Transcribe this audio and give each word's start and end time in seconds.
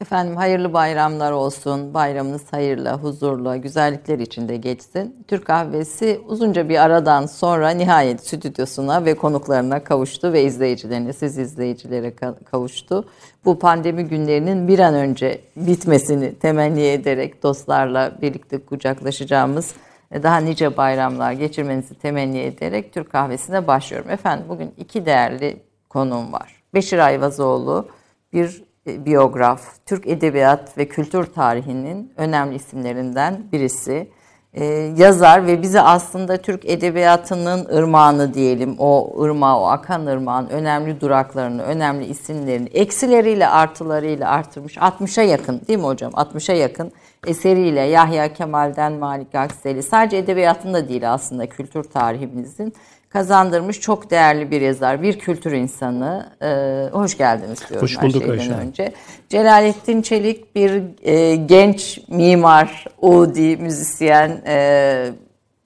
Efendim 0.00 0.36
hayırlı 0.36 0.72
bayramlar 0.72 1.32
olsun. 1.32 1.94
Bayramınız 1.94 2.52
hayırlı, 2.52 2.92
huzurlu, 2.92 3.62
güzellikler 3.62 4.18
içinde 4.18 4.56
geçsin. 4.56 5.24
Türk 5.28 5.44
kahvesi 5.44 6.20
uzunca 6.26 6.68
bir 6.68 6.84
aradan 6.84 7.26
sonra 7.26 7.70
nihayet 7.70 8.26
stüdyosuna 8.26 9.04
ve 9.04 9.14
konuklarına 9.14 9.84
kavuştu 9.84 10.32
ve 10.32 10.42
izleyicilerine, 10.42 11.12
siz 11.12 11.38
izleyicilere 11.38 12.14
kavuştu. 12.50 13.08
Bu 13.44 13.58
pandemi 13.58 14.04
günlerinin 14.04 14.68
bir 14.68 14.78
an 14.78 14.94
önce 14.94 15.40
bitmesini 15.56 16.38
temenni 16.38 16.82
ederek 16.82 17.42
dostlarla 17.42 18.12
birlikte 18.22 18.64
kucaklaşacağımız 18.64 19.74
daha 20.22 20.38
nice 20.38 20.76
bayramlar 20.76 21.32
geçirmenizi 21.32 21.94
temenni 21.94 22.38
ederek 22.38 22.92
Türk 22.92 23.10
kahvesine 23.12 23.66
başlıyorum. 23.66 24.10
Efendim 24.10 24.46
bugün 24.48 24.74
iki 24.76 25.06
değerli 25.06 25.62
konuğum 25.88 26.32
var. 26.32 26.62
Beşir 26.74 26.98
Ayvazoğlu 26.98 27.88
bir 28.32 28.48
e, 28.48 28.75
biyograf, 28.86 29.60
Türk 29.86 30.06
edebiyat 30.06 30.78
ve 30.78 30.88
kültür 30.88 31.24
tarihinin 31.24 32.12
önemli 32.16 32.54
isimlerinden 32.54 33.42
birisi. 33.52 34.10
Ee, 34.54 34.64
yazar 34.96 35.46
ve 35.46 35.62
bize 35.62 35.80
aslında 35.80 36.36
Türk 36.36 36.64
edebiyatının 36.64 37.64
ırmağını 37.76 38.34
diyelim, 38.34 38.76
o 38.78 39.22
ırmağı, 39.22 39.60
o 39.60 39.66
akan 39.66 40.06
ırmağın 40.06 40.48
önemli 40.48 41.00
duraklarını, 41.00 41.62
önemli 41.62 42.04
isimlerini 42.04 42.68
eksileriyle 42.68 43.48
artılarıyla 43.48 44.30
artırmış. 44.30 44.76
60'a 44.76 45.22
yakın 45.22 45.60
değil 45.68 45.78
mi 45.78 45.84
hocam? 45.84 46.12
60'a 46.12 46.54
yakın 46.54 46.92
eseriyle 47.26 47.80
Yahya 47.80 48.32
Kemal'den 48.32 48.92
Malik 48.92 49.34
Akseli 49.34 49.82
sadece 49.82 50.16
edebiyatında 50.16 50.88
değil 50.88 51.12
aslında 51.12 51.46
kültür 51.46 51.84
tarihimizin 51.84 52.74
kazandırmış 53.08 53.80
çok 53.80 54.10
değerli 54.10 54.50
bir 54.50 54.60
yazar, 54.60 55.02
bir 55.02 55.18
kültür 55.18 55.52
insanı. 55.52 56.32
Ee, 56.42 56.88
hoş 56.92 57.18
geldiniz 57.18 57.58
diyorum 57.68 57.82
hoş 57.82 58.02
bulduk 58.02 58.22
her 58.22 58.38
şeyden 58.38 58.38
Ayşe. 58.38 58.54
önce. 58.54 58.92
Celalettin 59.28 60.02
Çelik 60.02 60.54
bir 60.56 60.82
e, 61.02 61.36
genç 61.36 62.00
mimar, 62.08 62.84
Udi, 63.00 63.56
müzisyen, 63.56 64.42
e, 64.46 65.10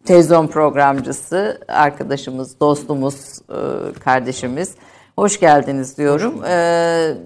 televizyon 0.05 0.47
programcısı, 0.47 1.61
arkadaşımız, 1.69 2.61
dostumuz, 2.61 3.39
e, 3.49 3.99
kardeşimiz. 4.01 4.75
Hoş 5.17 5.41
geldiniz 5.41 5.99
diyorum. 5.99 6.39
Hoş 6.39 6.49
e, 6.49 7.17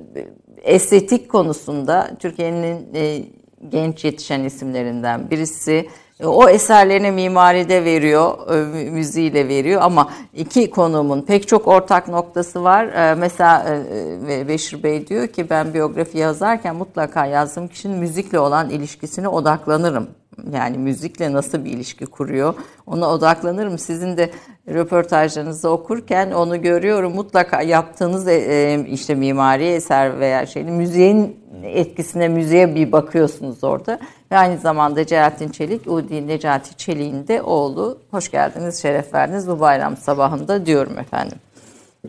estetik 0.63 1.29
konusunda 1.29 2.11
Türkiye'nin 2.19 2.95
e, 2.95 3.25
genç 3.69 4.05
yetişen 4.05 4.45
isimlerinden 4.45 5.31
birisi. 5.31 5.89
E, 6.21 6.27
o 6.27 6.49
eserlerine 6.49 7.11
mimaride 7.11 7.85
veriyor, 7.85 8.51
e, 8.51 8.91
müziğiyle 8.91 9.49
veriyor 9.49 9.83
ama 9.83 10.11
iki 10.35 10.71
konumun 10.71 11.23
pek 11.23 11.49
çok 11.49 11.69
ortak 11.69 12.09
noktası 12.09 12.65
var. 12.65 12.85
E, 12.85 13.15
mesela 13.15 13.67
Beşir 14.49 14.83
Bey 14.83 15.07
diyor 15.07 15.29
ki 15.29 15.51
ben 15.51 15.75
biyografi 15.75 16.19
yazarken 16.19 16.77
mutlaka 16.77 17.27
yazdığım 17.27 17.69
kişinin 17.69 17.99
müzikle 17.99 18.39
olan 18.39 18.71
ilişkisine 18.71 19.29
odaklanırım. 19.29 20.09
Yani 20.53 20.79
müzikle 20.79 21.33
nasıl 21.33 21.65
bir 21.65 21.71
ilişki 21.71 22.07
kuruyor 22.07 22.55
ona 22.87 23.11
odaklanırım. 23.11 23.79
Sizin 23.79 24.17
de 24.17 24.31
röportajlarınızı 24.69 25.71
okurken 25.71 26.31
onu 26.31 26.63
görüyorum. 26.63 27.15
Mutlaka 27.15 27.63
yaptığınız 27.63 28.29
işte 28.89 29.15
mimari 29.15 29.65
eser 29.65 30.21
veya 30.21 30.47
şeyin 30.47 30.73
müziğin 30.73 31.45
etkisine 31.65 32.29
müziğe 32.29 32.75
bir 32.75 32.93
bakıyorsunuz 32.93 33.65
orada. 33.65 33.99
Ve 34.31 34.39
aynı 34.39 34.59
zamanda 34.59 35.07
Celalettin 35.07 35.49
Çelik, 35.49 35.87
Udi 35.87 36.27
Necati 36.27 36.77
Çelik'in 36.77 37.29
de 37.29 37.43
oğlu. 37.43 37.99
Hoş 38.11 38.31
geldiniz, 38.31 38.83
şeref 38.83 39.15
verdiniz 39.15 39.49
bu 39.49 39.61
bayram 39.61 39.97
sabahında 39.97 40.67
diyorum 40.67 40.99
efendim. 40.99 41.39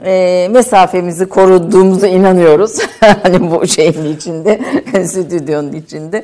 E, 0.04 0.48
mesafemizi 0.52 1.26
koruduğumuza 1.26 2.08
inanıyoruz. 2.08 2.80
hani 3.24 3.52
bu 3.52 3.68
şeyin 3.68 4.16
içinde, 4.16 4.60
stüdyonun 5.06 5.74
içinde. 5.74 6.24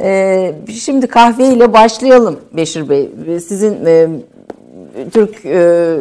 E, 0.00 0.52
şimdi 0.72 1.06
kahveyle 1.06 1.72
başlayalım 1.72 2.40
Beşir 2.52 2.88
Bey. 2.88 3.10
Sizin 3.40 3.86
e, 3.86 4.08
Türk 5.12 5.46
e, 5.46 5.96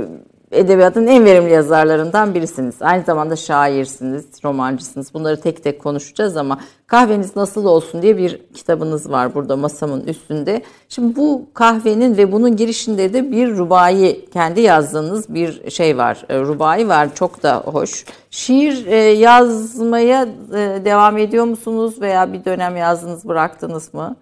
edebiyatın 0.52 1.08
en 1.08 1.26
verimli 1.26 1.52
yazarlarından 1.52 2.36
birisiniz. 2.36 2.76
Aynı 2.82 3.04
zamanda 3.04 3.36
şairsiniz, 3.36 4.26
romancısınız. 4.46 5.14
Bunları 5.14 5.42
tek 5.42 5.64
tek 5.64 5.82
konuşacağız 5.82 6.38
ama 6.38 6.60
kahveniz 6.88 7.36
nasıl 7.36 7.66
olsun 7.66 8.02
diye 8.02 8.18
bir 8.18 8.42
kitabınız 8.54 9.12
var 9.12 9.36
burada 9.36 9.56
masamın 9.56 10.02
üstünde. 10.08 10.62
Şimdi 10.90 11.16
bu 11.16 11.46
kahvenin 11.54 12.18
ve 12.18 12.32
bunun 12.32 12.56
girişinde 12.56 13.14
de 13.14 13.32
bir 13.32 13.58
rubai, 13.58 14.26
kendi 14.34 14.62
yazdığınız 14.62 15.34
bir 15.34 15.70
şey 15.70 15.98
var. 15.98 16.26
E, 16.30 16.40
rubai 16.40 16.88
var, 16.88 17.16
çok 17.16 17.44
da 17.44 17.58
hoş. 17.58 18.06
Şiir 18.32 18.86
e, 18.86 18.96
yazmaya 18.96 20.28
e, 20.54 20.86
devam 20.86 21.18
ediyor 21.18 21.46
musunuz 21.46 22.02
veya 22.02 22.34
bir 22.34 22.46
dönem 22.46 22.78
yazdınız, 22.78 23.28
bıraktınız 23.28 23.94
mı? 23.94 24.16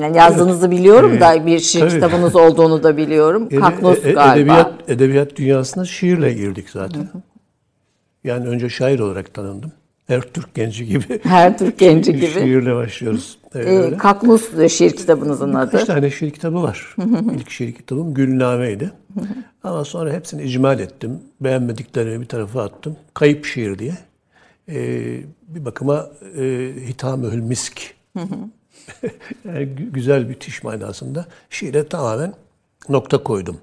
Yani 0.00 0.16
yazdığınızı 0.16 0.70
biliyorum 0.70 1.10
evet. 1.10 1.20
da 1.20 1.46
bir 1.46 1.58
şiir 1.58 1.80
Tabii. 1.80 1.90
kitabınız 1.90 2.36
olduğunu 2.36 2.82
da 2.82 2.96
biliyorum. 2.96 3.46
Ede, 3.50 3.60
Kaknos 3.60 3.98
e, 4.04 4.12
galiba. 4.12 4.34
Edebiyat, 4.34 4.72
edebiyat 4.88 5.36
dünyasına 5.36 5.84
şiirle 5.84 6.32
girdik 6.32 6.70
zaten. 6.70 7.00
Hı 7.00 7.04
hı. 7.04 7.22
Yani 8.24 8.48
önce 8.48 8.68
şair 8.68 8.98
olarak 8.98 9.34
tanındım. 9.34 9.72
Her 10.06 10.20
Türk 10.20 10.54
genci 10.54 10.86
gibi. 10.86 11.20
Her 11.22 11.58
Türk 11.58 11.78
genci 11.78 12.12
gibi. 12.16 12.26
Şiirle 12.26 12.74
başlıyoruz. 12.74 13.38
Ee, 13.54 13.96
Kakmus 13.98 14.68
şiir 14.72 14.90
kitabınızın 14.90 15.54
adı. 15.54 15.76
Üç 15.76 15.84
tane 15.84 16.10
şiir 16.10 16.30
kitabı 16.30 16.62
var. 16.62 16.96
İlk 17.34 17.50
şiir 17.50 17.72
kitabım 17.72 18.14
Gülname'ydi. 18.14 18.92
Ama 19.64 19.84
sonra 19.84 20.12
hepsini 20.12 20.42
icmal 20.42 20.80
ettim. 20.80 21.20
Beğenmediklerimi 21.40 22.20
bir 22.20 22.28
tarafa 22.28 22.62
attım. 22.62 22.96
Kayıp 23.14 23.44
şiir 23.44 23.78
diye. 23.78 23.94
Ee, 24.68 25.20
bir 25.48 25.64
bakıma 25.64 26.06
e, 26.38 26.72
Hitamühül 26.88 27.42
Misk 27.42 27.94
yani 29.44 29.66
güzel 29.66 30.28
bir 30.28 30.34
tiş 30.34 30.62
manasında 30.62 31.26
şiire 31.50 31.88
tamamen 31.88 32.34
nokta 32.88 33.22
koydum. 33.22 33.56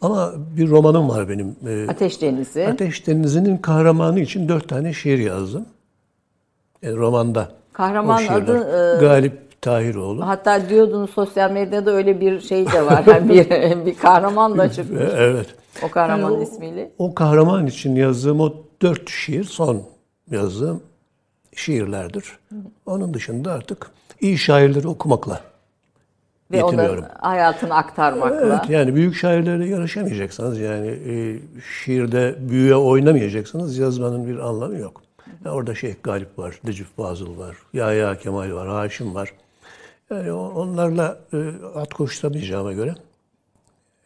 Ama 0.00 0.32
bir 0.56 0.70
romanım 0.70 1.08
var 1.08 1.28
benim. 1.28 1.56
E, 1.66 1.90
Ateş 1.90 2.22
Denizi. 2.22 2.66
Ateş 2.66 3.06
Denizi'nin 3.06 3.56
kahramanı 3.56 4.20
için 4.20 4.48
dört 4.48 4.68
tane 4.68 4.92
şiir 4.92 5.18
yazdım. 5.18 5.66
Yani 6.82 6.96
romanda. 6.96 7.48
Kahraman 7.72 8.26
adı... 8.26 8.56
E, 8.56 9.00
Galip 9.00 9.62
Tahiroğlu. 9.62 10.26
Hatta 10.26 10.68
diyordunuz 10.68 11.10
sosyal 11.10 11.50
medyada 11.50 11.90
öyle 11.90 12.20
bir 12.20 12.40
şey 12.40 12.66
de 12.72 12.86
var. 12.86 13.04
Yani 13.06 13.28
bir, 13.28 13.46
bir 13.86 13.98
kahraman 13.98 14.58
da 14.58 14.72
çıkmış. 14.72 15.02
Evet. 15.16 15.46
O 15.82 15.90
kahraman 15.90 16.30
yani 16.30 16.42
ismiyle. 16.42 16.90
O, 16.98 17.04
o 17.08 17.14
kahraman 17.14 17.66
için 17.66 17.96
yazdığım 17.96 18.40
o 18.40 18.54
dört 18.82 19.10
şiir 19.10 19.44
son 19.44 19.82
yazdığım 20.30 20.82
şiirlerdir. 21.54 22.38
Onun 22.86 23.14
dışında 23.14 23.52
artık 23.52 23.90
iyi 24.20 24.38
şairleri 24.38 24.88
okumakla 24.88 25.40
ve 26.52 26.64
onların 26.64 27.08
hayatını 27.20 27.74
aktarmakla. 27.74 28.46
Evet, 28.46 28.70
yani 28.70 28.94
büyük 28.94 29.16
şairlerle 29.16 29.66
yarışamayacaksınız. 29.66 30.58
Yani 30.58 30.88
e, 30.88 31.38
şiirde 31.84 32.36
büyüye 32.38 32.76
oynamayacaksınız. 32.76 33.78
Yazmanın 33.78 34.26
bir 34.28 34.38
anlamı 34.38 34.78
yok. 34.78 35.02
Yani 35.44 35.54
orada 35.54 35.74
Şeyh 35.74 35.94
Galip 36.02 36.38
var, 36.38 36.60
Necip 36.64 36.96
Fazıl 36.96 37.38
var, 37.38 37.56
Yahya 37.72 38.18
Kemal 38.18 38.52
var, 38.52 38.68
Haşim 38.68 39.14
var. 39.14 39.32
Yani 40.10 40.32
onlarla 40.32 41.18
e, 41.32 41.36
at 41.74 41.94
koşturamayacağıma 41.94 42.72
göre 42.72 42.94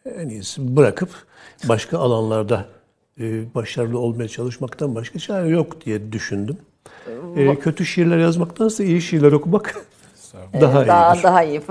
en 0.05 0.29
iyisi 0.29 0.77
bırakıp 0.77 1.09
başka 1.69 1.99
alanlarda 1.99 2.65
e, 3.19 3.55
başarılı 3.55 3.99
olmaya 3.99 4.27
çalışmaktan 4.27 4.95
başka 4.95 5.19
çare 5.19 5.49
yok 5.49 5.85
diye 5.85 6.11
düşündüm. 6.11 6.57
E, 7.35 7.55
kötü 7.55 7.85
şiirler 7.85 8.17
yazmaktansa 8.17 8.83
iyi 8.83 9.01
şiirler 9.01 9.31
okumak 9.31 9.75
daha, 10.53 10.87
daha 10.87 11.13
iyidir. 11.13 11.23
Daha 11.23 11.43
iyi. 11.43 11.61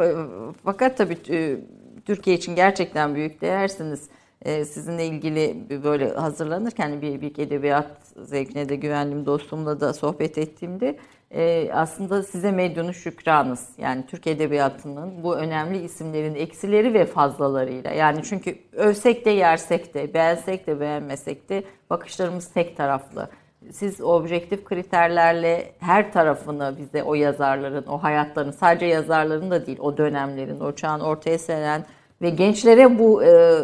Fakat 0.64 0.98
tabii 0.98 1.18
e, 1.30 1.56
Türkiye 2.04 2.36
için 2.36 2.54
gerçekten 2.54 3.14
büyük 3.14 3.40
değersiniz. 3.40 4.08
E, 4.44 4.64
sizinle 4.64 5.06
ilgili 5.06 5.56
böyle 5.84 6.08
hazırlanırken 6.08 7.02
bir, 7.02 7.20
bir 7.20 7.38
edebiyat 7.38 7.86
zevkine 8.22 8.68
de 8.68 8.76
güvenlim 8.76 9.26
dostumla 9.26 9.80
da 9.80 9.92
sohbet 9.92 10.38
ettiğimde 10.38 10.96
e, 11.30 11.70
aslında 11.72 12.22
size 12.22 12.52
medyunu 12.52 12.94
şükranız. 12.94 13.68
Yani 13.78 14.06
Türk 14.06 14.26
Edebiyatı'nın 14.26 15.22
bu 15.22 15.36
önemli 15.36 15.82
isimlerin 15.82 16.34
eksileri 16.34 16.94
ve 16.94 17.06
fazlalarıyla. 17.06 17.90
Yani 17.90 18.20
çünkü 18.24 18.58
övsek 18.72 19.24
de 19.24 19.30
yersek 19.30 19.94
de, 19.94 20.14
beğensek 20.14 20.66
de 20.66 20.80
beğenmesek 20.80 21.48
de 21.48 21.64
bakışlarımız 21.90 22.52
tek 22.52 22.76
taraflı 22.76 23.28
siz 23.72 24.00
objektif 24.00 24.64
kriterlerle 24.64 25.72
her 25.78 26.12
tarafını 26.12 26.74
bize 26.78 27.02
o 27.02 27.14
yazarların, 27.14 27.86
o 27.86 28.02
hayatların, 28.02 28.50
sadece 28.50 28.86
yazarların 28.86 29.50
da 29.50 29.66
değil, 29.66 29.78
o 29.80 29.96
dönemlerin, 29.96 30.60
o 30.60 30.72
çağın 30.72 31.00
ortaya 31.00 31.38
seren 31.38 31.84
ve 32.22 32.30
gençlere 32.30 32.98
bu 32.98 33.24
e, 33.24 33.58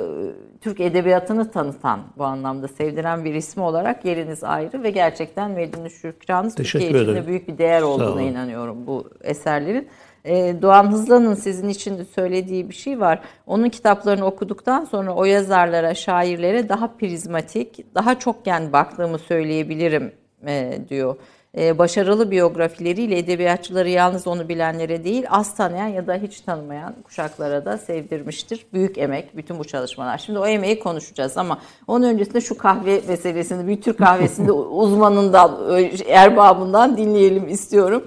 Türk 0.61 0.81
edebiyatını 0.81 1.51
tanıtan, 1.51 2.01
bu 2.19 2.25
anlamda 2.25 2.69
sevdiren 2.69 3.25
bir 3.25 3.35
ismi 3.35 3.63
olarak 3.63 4.05
yeriniz 4.05 4.45
ayrı 4.45 4.83
ve 4.83 4.91
gerçekten 4.91 5.51
Medine 5.51 5.91
Şükran'ız 5.91 6.55
Türkiye 6.55 6.89
için 6.89 7.15
de 7.15 7.27
büyük 7.27 7.49
bir 7.49 7.59
değer 7.59 7.83
olduğuna 7.83 8.23
inanıyorum 8.23 8.87
bu 8.87 9.11
eserlerin. 9.23 9.89
E, 10.27 10.63
Doğan 10.63 10.93
Hızlan'ın 10.93 11.35
sizin 11.35 11.69
için 11.69 11.99
de 11.99 12.05
söylediği 12.05 12.69
bir 12.69 12.75
şey 12.75 13.01
var. 13.01 13.21
Onun 13.47 13.69
kitaplarını 13.69 14.25
okuduktan 14.25 14.85
sonra 14.85 15.15
o 15.15 15.25
yazarlara, 15.25 15.95
şairlere 15.95 16.69
daha 16.69 16.87
prizmatik, 16.87 17.95
daha 17.95 18.19
çok 18.19 18.37
çokgen 18.37 18.73
baktığımı 18.73 19.19
söyleyebilirim 19.19 20.13
e, 20.47 20.79
diyor. 20.89 21.17
e, 21.59 21.79
başarılı 21.79 22.31
biyografileriyle 22.31 23.19
edebiyatçıları 23.19 23.89
yalnız 23.89 24.27
onu 24.27 24.49
bilenlere 24.49 25.05
değil 25.05 25.25
az 25.31 25.55
tanıyan 25.57 25.87
ya 25.87 26.07
da 26.07 26.15
hiç 26.15 26.41
tanımayan 26.41 26.95
kuşaklara 27.05 27.65
da 27.65 27.79
sevdirmiştir. 27.79 28.67
Büyük 28.73 28.99
emek 28.99 29.37
bütün 29.37 29.59
bu 29.59 29.65
çalışmalar. 29.65 30.19
Şimdi 30.19 30.39
o 30.39 30.47
emeği 30.47 30.79
konuşacağız 30.79 31.37
ama 31.37 31.59
onun 31.87 32.07
öncesinde 32.07 32.41
şu 32.41 32.59
kahve 32.59 33.01
meselesini 33.09 33.69
bir 33.69 33.83
Türk 33.83 33.99
kahvesinde 33.99 34.53
uzmanından, 34.83 35.59
erbabından 36.07 36.97
dinleyelim 36.97 37.49
istiyorum. 37.49 38.05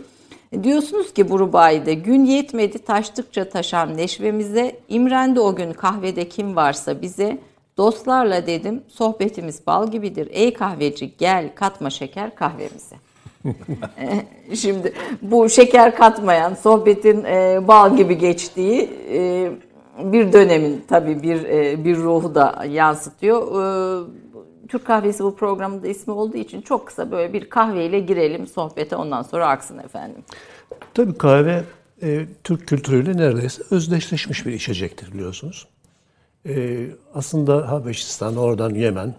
Diyorsunuz 0.63 1.13
ki 1.13 1.30
bu 1.30 1.40
rubayide 1.40 1.94
gün 1.94 2.25
yetmedi 2.25 2.80
taştıkça 2.80 3.50
taşan 3.50 3.98
neşvemize, 3.98 4.80
imrendi 4.88 5.40
o 5.40 5.56
gün 5.56 5.74
kahvede 5.74 6.30
kim 6.30 6.56
varsa 6.56 7.01
bize, 7.01 7.38
dostlarla 7.78 8.48
dedim 8.48 8.84
sohbetimiz 8.88 9.68
bal 9.68 9.92
gibidir. 9.92 10.28
Ey 10.31 10.54
kahveci 10.54 11.13
gel 11.18 11.50
katma 11.56 11.90
şeker 11.90 12.36
kahvemize. 12.36 12.96
Şimdi 14.56 14.94
bu 15.22 15.50
şeker 15.50 15.96
katmayan, 15.96 16.54
sohbetin 16.54 17.24
e, 17.24 17.68
bal 17.68 17.98
gibi 17.98 18.18
geçtiği 18.18 18.90
e, 19.12 19.51
bir 20.04 20.34
dönemin 20.34 20.84
tabii 20.88 21.24
bir 21.24 21.44
e, 21.44 21.86
bir 21.86 21.98
ruhu 21.98 22.36
da 22.36 22.66
yansıtıyor. 22.69 23.48
Türk 24.67 24.85
kahvesi 24.85 25.23
bu 25.23 25.35
programın 25.35 25.83
da 25.83 25.88
ismi 25.88 26.13
olduğu 26.13 26.38
için 26.38 26.61
çok 26.61 26.88
kısa 26.88 27.11
böyle 27.11 27.33
bir 27.33 27.50
kahveyle 27.50 28.00
girelim 28.00 28.47
sohbete 28.47 28.95
ondan 28.95 29.21
sonra 29.21 29.47
aksın 29.47 29.77
efendim. 29.77 30.23
Tabii 30.94 31.17
kahve 31.17 31.63
e, 32.01 32.25
Türk 32.44 32.67
kültürüyle 32.67 33.17
neredeyse 33.17 33.63
özdeşleşmiş 33.71 34.45
bir 34.45 34.53
içecektir 34.53 35.13
biliyorsunuz. 35.13 35.67
E, 36.47 36.85
aslında 37.13 37.71
Habeşistan, 37.71 38.35
oradan 38.35 38.75
Yemen, 38.75 39.15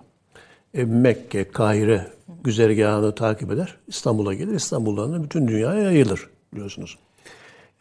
e, 0.75 0.85
Mekke, 0.85 1.51
Kahire 1.51 2.07
güzergahını 2.45 3.15
takip 3.15 3.53
eder. 3.53 3.77
İstanbul'a 3.89 4.35
gelir. 4.35 4.55
İstanbul'dan 4.55 5.13
da 5.13 5.23
bütün 5.25 5.49
dünyaya 5.49 5.83
yayılır 5.83 6.31
biliyorsunuz. 6.53 6.99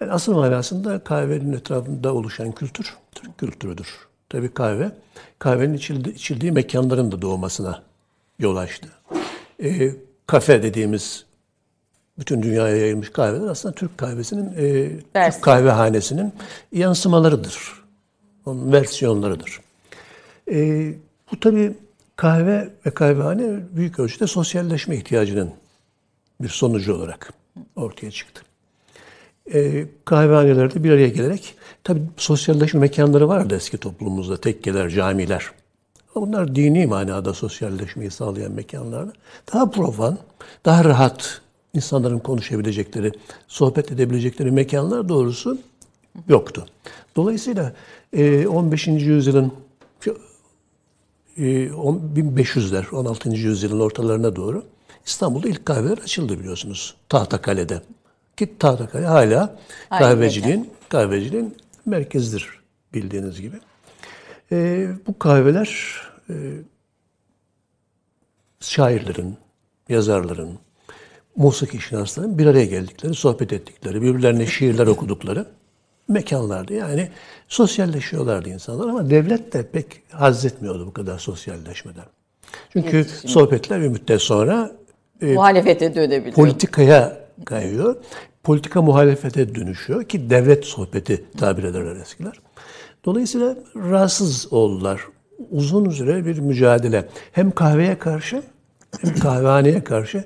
Yani 0.02 0.12
asıl 0.12 0.34
manasında 0.34 1.00
kahvenin 1.00 1.54
etrafında 1.54 2.14
oluşan 2.14 2.52
kültür 2.52 2.98
Türk 3.12 3.38
kültürüdür. 3.38 4.09
Tabii 4.30 4.54
kahve, 4.54 4.92
kahvenin 5.40 5.74
içildi, 5.74 6.10
içildiği 6.10 6.52
mekanların 6.52 7.12
da 7.12 7.22
doğmasına 7.22 7.84
yol 8.40 8.56
açtı. 8.56 8.90
E, 9.64 9.92
kafe 10.28 10.64
dediğimiz 10.64 11.26
bütün 12.20 12.44
dünyaya 12.44 12.76
yayılmış 12.76 13.10
kahveler 13.10 13.48
aslında 13.48 13.76
Türk 13.76 13.98
kahvesinin, 13.98 14.54
e, 14.58 14.90
Türk 15.14 15.42
kahvehanesinin 15.42 16.34
yansımalarıdır. 16.72 17.84
Onun 18.46 18.72
versiyonlarıdır. 18.72 19.60
E, 20.52 20.94
bu 21.32 21.40
tabii 21.40 21.74
kahve 22.16 22.70
ve 22.86 22.92
kahvehane 22.92 23.60
büyük 23.76 24.00
ölçüde 24.00 24.28
sosyalleşme 24.28 24.98
ihtiyacının 24.98 25.52
bir 26.42 26.50
sonucu 26.50 26.94
olarak 26.94 27.34
ortaya 27.76 28.12
çıktı. 28.12 28.42
E, 29.54 29.86
kahvehanelerde 30.06 30.84
bir 30.84 30.92
araya 30.92 31.10
gelerek, 31.10 31.56
tabii 31.84 32.02
sosyalleşme 32.18 32.80
mekanları 32.80 33.28
vardı 33.28 33.56
eski 33.56 33.78
toplumumuzda, 33.78 34.38
tekkeler, 34.38 34.90
camiler. 34.90 35.52
Bunlar 36.16 36.56
dini 36.56 36.86
manada 36.88 37.34
sosyalleşmeyi 37.34 38.12
sağlayan 38.12 38.52
mekanlardı. 38.52 39.14
Daha 39.54 39.70
profan, 39.70 40.18
daha 40.66 40.86
rahat 40.86 41.42
insanların 41.74 42.20
konuşabilecekleri, 42.20 43.12
sohbet 43.48 43.92
edebilecekleri 43.92 44.52
mekanlar 44.52 45.10
doğrusu 45.10 45.58
yoktu. 46.28 46.66
Dolayısıyla 47.16 47.74
15. 48.14 48.88
E, 48.88 48.92
yüzyılın 48.92 49.54
1500'ler, 51.38 52.86
e, 52.92 52.96
16. 52.96 53.30
yüzyılın 53.30 53.80
ortalarına 53.80 54.36
doğru 54.36 54.64
İstanbul'da 55.06 55.48
ilk 55.48 55.66
kahveler 55.66 55.98
açıldı 55.98 56.40
biliyorsunuz. 56.40 56.96
Tahtakale'de. 57.10 57.82
Ki 58.38 58.58
Tahtakale 58.60 59.06
hala 59.06 59.58
kahveciliğin, 59.90 60.70
kahveciliğin 60.90 61.56
merkezidir 61.90 62.60
bildiğiniz 62.94 63.42
gibi. 63.42 63.58
E, 64.52 64.88
bu 65.08 65.20
kahveler 65.20 66.02
e, 66.30 66.36
şairlerin, 68.60 69.38
yazarların, 69.90 70.60
musiki 71.36 71.82
şinasların 71.82 72.38
bir 72.38 72.46
araya 72.46 72.66
geldikleri, 72.66 73.14
sohbet 73.14 73.54
ettikleri, 73.54 74.02
birbirlerine 74.02 74.46
şiirler 74.46 74.88
okudukları 74.88 75.46
mekanlardı. 76.08 76.74
Yani 76.74 77.10
sosyalleşiyorlardı 77.48 78.50
insanlar 78.50 78.88
ama 78.88 79.10
devlet 79.10 79.54
de 79.54 79.68
pek 79.68 79.86
haz 80.12 80.46
etmiyordu 80.46 80.88
bu 80.88 80.94
kadar 80.94 81.20
sosyalleşmeden. 81.20 82.06
Çünkü 82.74 82.98
Yetişim. 82.98 83.30
sohbetler 83.30 83.82
bir 83.82 83.88
müddet 83.88 84.22
sonra 84.22 84.72
e, 85.22 85.34
muhalefete 85.34 85.96
dönebiliyor. 85.96 86.36
Politikaya 86.36 87.18
kayıyor. 87.46 87.96
Politika 88.50 88.82
muhalefete 88.82 89.56
dönüşüyor 89.56 90.04
ki 90.04 90.30
devlet 90.30 90.66
sohbeti 90.66 91.26
tabir 91.38 91.64
ederler 91.64 91.96
eskiler. 91.96 92.40
Dolayısıyla 93.06 93.56
rahatsız 93.76 94.54
oldular. 94.54 95.02
Uzun 95.52 95.90
süre 95.90 96.26
bir 96.26 96.40
mücadele. 96.40 97.10
Hem 97.32 97.52
kahveye 97.52 98.00
karşı 98.00 98.44
hem 99.02 99.16
kahvehaneye 99.16 99.84
karşı 99.84 100.26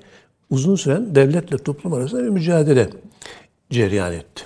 uzun 0.49 0.75
süren 0.75 1.15
devletle 1.15 1.57
toplum 1.57 1.93
arasında 1.93 2.23
bir 2.23 2.29
mücadele 2.29 2.89
cereyan 3.69 4.13
etti. 4.13 4.43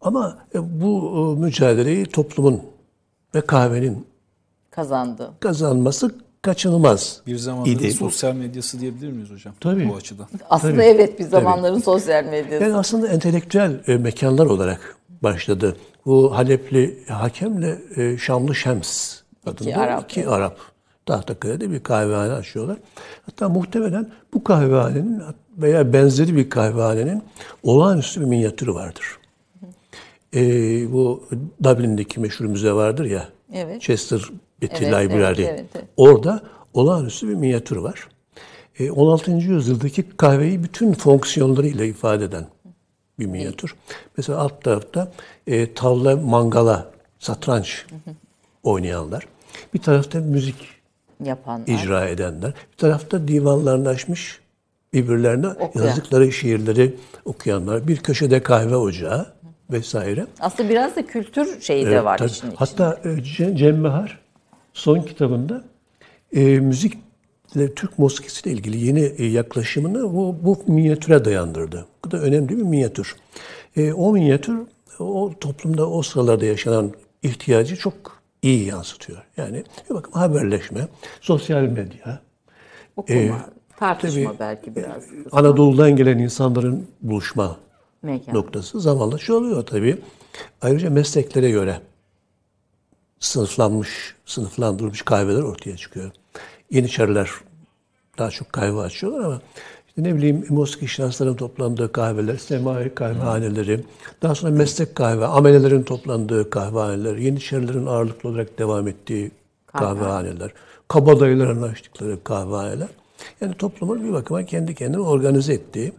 Ama 0.00 0.38
e, 0.54 0.80
bu 0.80 1.36
e, 1.38 1.40
mücadeleyi 1.40 2.06
toplumun 2.06 2.62
ve 3.34 3.40
kahvenin 3.40 4.06
kazandı. 4.70 5.30
Kazanması 5.40 6.14
kaçınılmaz. 6.42 7.20
Bir 7.26 7.36
zamanların 7.36 7.90
sosyal 7.90 8.34
medyası 8.34 8.80
diyebilir 8.80 9.12
miyiz 9.12 9.30
hocam? 9.30 9.54
Tabii. 9.60 9.88
Bu 9.88 9.96
açıdan. 9.96 10.26
Aslında 10.50 10.72
Tabii. 10.72 10.84
evet 10.84 11.18
bir 11.18 11.24
zamanların 11.24 11.74
Tabii. 11.74 11.84
sosyal 11.84 12.24
medyası. 12.24 12.64
Yani 12.64 12.74
aslında 12.74 13.08
entelektüel 13.08 13.80
e, 13.86 13.96
mekanlar 13.96 14.46
olarak 14.46 14.96
başladı. 15.22 15.76
Bu 16.06 16.36
Halepli 16.36 17.04
hakemle 17.08 17.78
Şamlı 18.18 18.54
Şems 18.54 19.16
adında 19.46 19.70
iki 19.70 19.76
Arap, 19.78 20.04
iki 20.04 20.28
Arap 20.28 20.58
Tahtakale'de 21.06 21.70
bir 21.70 21.82
kahvehane 21.82 22.32
açıyorlar. 22.32 22.76
Hatta 23.26 23.48
muhtemelen 23.48 24.10
bu 24.34 24.44
kahvehanenin 24.44 25.22
veya 25.56 25.92
benzeri 25.92 26.36
bir 26.36 26.50
kahvehanenin 26.50 27.22
olağanüstü 27.62 28.20
bir 28.20 28.26
minyatürü 28.26 28.74
vardır. 28.74 29.04
Ee, 30.34 30.92
bu 30.92 31.24
Dublin'deki 31.64 32.20
meşhur 32.20 32.44
müze 32.44 32.72
vardır 32.72 33.04
ya. 33.04 33.28
Evet. 33.52 33.82
Chester 33.82 34.22
Beatty 34.62 34.84
evet, 34.84 34.94
Library. 34.94 35.42
Evet, 35.42 35.58
evet, 35.58 35.66
evet. 35.74 35.84
Orada 35.96 36.42
olağanüstü 36.74 37.28
bir 37.28 37.34
minyatür 37.34 37.76
var. 37.76 38.08
Ee, 38.78 38.90
16. 38.90 39.30
yüzyıldaki 39.30 40.04
kahveyi 40.16 40.64
bütün 40.64 40.92
fonksiyonlarıyla 40.92 41.84
ifade 41.84 42.24
eden 42.24 42.46
bir 43.18 43.26
minyatür. 43.26 43.74
Mesela 44.16 44.38
alt 44.38 44.64
tarafta 44.64 45.12
e, 45.46 45.74
tavla, 45.74 46.16
mangala, 46.16 46.90
satranç 47.18 47.86
oynayanlar. 48.62 49.26
Bir 49.74 49.78
tarafta 49.78 50.20
müzik 50.20 50.56
yapanlar, 51.24 51.66
icra 51.66 52.08
edenler. 52.08 52.54
Bir 52.72 52.76
tarafta 52.76 53.28
divanlarını 53.28 53.88
açmış 53.88 54.40
birbirlerine 54.92 55.48
Okuyan. 55.48 55.86
yazdıkları 55.86 56.32
şiirleri 56.32 56.94
okuyanlar. 57.24 57.88
Bir 57.88 57.96
köşede 57.96 58.42
kahve 58.42 58.76
ocağı 58.76 59.26
vesaire. 59.70 60.26
Aslında 60.40 60.68
biraz 60.68 60.96
da 60.96 61.06
kültür 61.06 61.60
şeyi 61.60 61.82
evet, 61.82 61.92
de 61.92 62.04
var 62.04 62.18
tabii. 62.18 62.30
işin 62.30 62.38
içinde. 62.38 62.54
Hatta 62.56 63.00
e, 63.04 63.22
Cem 63.56 63.84
Bahar 63.84 64.21
son 64.74 65.00
kitabında 65.00 65.64
e, 66.32 66.60
müzikle 66.60 67.74
Türk 67.76 67.98
musikisiyle 67.98 68.56
ilgili 68.56 68.86
yeni 68.86 69.00
e, 69.00 69.26
yaklaşımını 69.26 70.02
bu, 70.02 70.36
bu 70.42 70.58
minyatüre 70.66 71.24
dayandırdı. 71.24 71.86
Bu 72.04 72.10
da 72.10 72.18
önemli 72.18 72.48
bir 72.48 72.62
minyatür. 72.62 73.16
E, 73.76 73.92
o 73.92 74.12
minyatür 74.12 74.58
o 74.98 75.32
toplumda 75.40 75.90
o 75.90 76.02
sıralarda 76.02 76.44
yaşanan 76.44 76.92
ihtiyacı 77.22 77.76
çok 77.76 77.94
iyi 78.42 78.66
yansıtıyor. 78.66 79.22
Yani 79.36 79.64
bakın 79.90 80.12
haberleşme, 80.12 80.88
sosyal 81.20 81.62
medya, 81.62 82.20
okuma, 82.96 83.18
e, 83.18 83.32
tartışma 83.76 84.30
tabii, 84.30 84.38
belki 84.40 84.76
biraz. 84.76 85.04
Anadolu'dan 85.32 85.96
gelen 85.96 86.18
insanların 86.18 86.86
buluşma 87.00 87.56
Mekan. 88.02 88.34
noktası 88.34 88.80
zamanla 88.80 89.18
şu 89.18 89.34
oluyor 89.34 89.66
tabii. 89.66 89.98
Ayrıca 90.62 90.90
mesleklere 90.90 91.50
göre 91.50 91.80
sınıflanmış, 93.22 94.14
sınıflandırılmış 94.26 95.02
kahveler 95.02 95.42
ortaya 95.42 95.76
çıkıyor. 95.76 96.10
Yeniçeriler 96.70 97.30
daha 98.18 98.30
çok 98.30 98.52
kahve 98.52 98.80
açıyorlar 98.80 99.24
ama 99.24 99.40
işte 99.88 100.02
ne 100.02 100.16
bileyim 100.16 100.46
Moski 100.48 100.88
şahısların 100.88 101.34
toplandığı 101.34 101.92
kahveler, 101.92 102.36
semai 102.36 102.94
kahvehaneleri, 102.94 103.84
daha 104.22 104.34
sonra 104.34 104.52
meslek 104.52 104.94
kahve, 104.94 105.26
amelelerin 105.26 105.82
toplandığı 105.82 106.50
kahvehaneler, 106.50 107.16
Yeniçerilerin 107.16 107.86
ağırlıklı 107.86 108.28
olarak 108.28 108.58
devam 108.58 108.88
ettiği 108.88 109.30
kahvehaneler, 109.66 110.52
kabadayıların 110.88 111.62
açtıkları 111.62 112.24
kahvehaneler. 112.24 112.88
Yani 113.40 113.54
toplumun 113.54 114.04
bir 114.04 114.12
bakıma 114.12 114.44
kendi 114.44 114.74
kendine 114.74 115.02
organize 115.02 115.52
ettiği, 115.52 115.92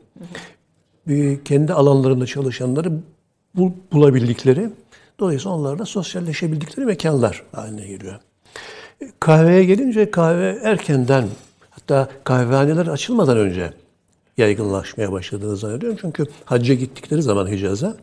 bir 1.07 1.43
kendi 1.43 1.73
alanlarında 1.73 2.25
çalışanları 2.25 2.91
bul, 3.55 3.71
bulabildikleri, 3.91 4.69
dolayısıyla 5.19 5.57
onlarla 5.57 5.85
sosyalleşebildikleri 5.85 6.85
mekanlar 6.85 7.43
haline 7.51 7.87
geliyor. 7.87 8.15
Kahveye 9.19 9.63
gelince 9.63 10.11
kahve 10.11 10.59
erkenden, 10.63 11.27
hatta 11.69 12.09
kahvehaneler 12.23 12.87
açılmadan 12.87 13.37
önce 13.37 13.73
yaygınlaşmaya 14.37 15.11
başladığını 15.11 15.57
zannediyorum. 15.57 15.97
Çünkü 16.01 16.25
hacca 16.45 16.73
gittikleri 16.73 17.21
zaman 17.21 17.47
Hicaz'a 17.47 17.97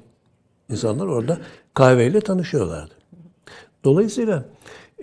insanlar 0.71 1.07
orada 1.07 1.39
kahveyle 1.75 2.21
tanışıyorlardı. 2.21 2.95
Dolayısıyla 3.85 4.45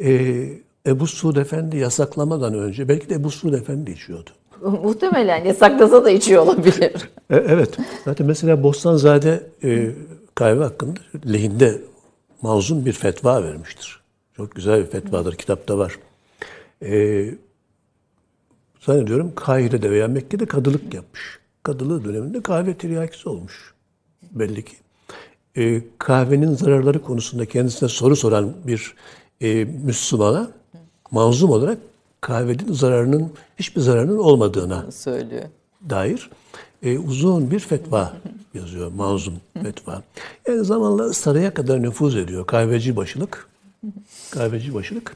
e, 0.01 0.49
Ebu 0.87 1.07
Suud 1.07 1.35
Efendi 1.35 1.77
yasaklamadan 1.77 2.53
önce 2.53 2.87
belki 2.87 3.09
de 3.09 3.13
Ebu 3.13 3.31
Suud 3.31 3.53
Efendi 3.53 3.91
içiyordu. 3.91 4.29
Muhtemelen 4.83 5.45
yasaklasa 5.45 6.05
da 6.05 6.09
içiyor 6.09 6.43
olabilir. 6.43 6.93
E, 7.29 7.35
evet. 7.35 7.77
Zaten 8.05 8.27
mesela 8.27 8.63
Bostanzade 8.63 9.43
e, 9.63 9.91
kahve 10.35 10.63
hakkında 10.63 10.99
lehinde 11.33 11.81
mazlum 12.41 12.85
bir 12.85 12.93
fetva 12.93 13.43
vermiştir. 13.43 13.99
Çok 14.37 14.55
güzel 14.55 14.79
bir 14.79 14.85
fetvadır. 14.85 15.35
Kitapta 15.35 15.77
var. 15.77 15.99
E, 16.81 17.29
zannediyorum 18.79 19.35
Kahire'de 19.35 19.91
veya 19.91 20.07
Mekke'de 20.07 20.45
kadılık 20.45 20.93
yapmış. 20.93 21.39
Kadılığı 21.63 22.05
döneminde 22.05 22.41
kahve 22.41 22.73
tiryakisi 22.73 23.29
olmuş. 23.29 23.73
Belli 24.31 24.65
ki. 24.65 24.73
E, 25.55 25.81
kahvenin 25.97 26.53
zararları 26.53 27.01
konusunda 27.01 27.45
kendisine 27.45 27.89
soru 27.89 28.15
soran 28.15 28.53
bir 28.67 28.93
e, 29.41 29.65
Müslümana 29.65 30.51
manzum 31.11 31.49
olarak 31.49 31.77
kahvenin 32.21 32.73
zararının 32.73 33.33
hiçbir 33.57 33.81
zararının 33.81 34.17
olmadığına 34.17 34.91
söylüyor. 34.91 35.43
dair 35.89 36.29
e, 36.83 36.97
uzun 36.97 37.51
bir 37.51 37.59
fetva 37.59 38.13
yazıyor. 38.53 38.91
Manzum 38.91 39.33
fetva. 39.63 40.03
Yani 40.47 40.65
zamanla 40.65 41.13
saraya 41.13 41.53
kadar 41.53 41.81
nüfuz 41.81 42.15
ediyor. 42.15 42.47
Kahveci 42.47 42.95
başılık. 42.95 43.47
Kahveci 44.31 44.73
başılık. 44.73 45.15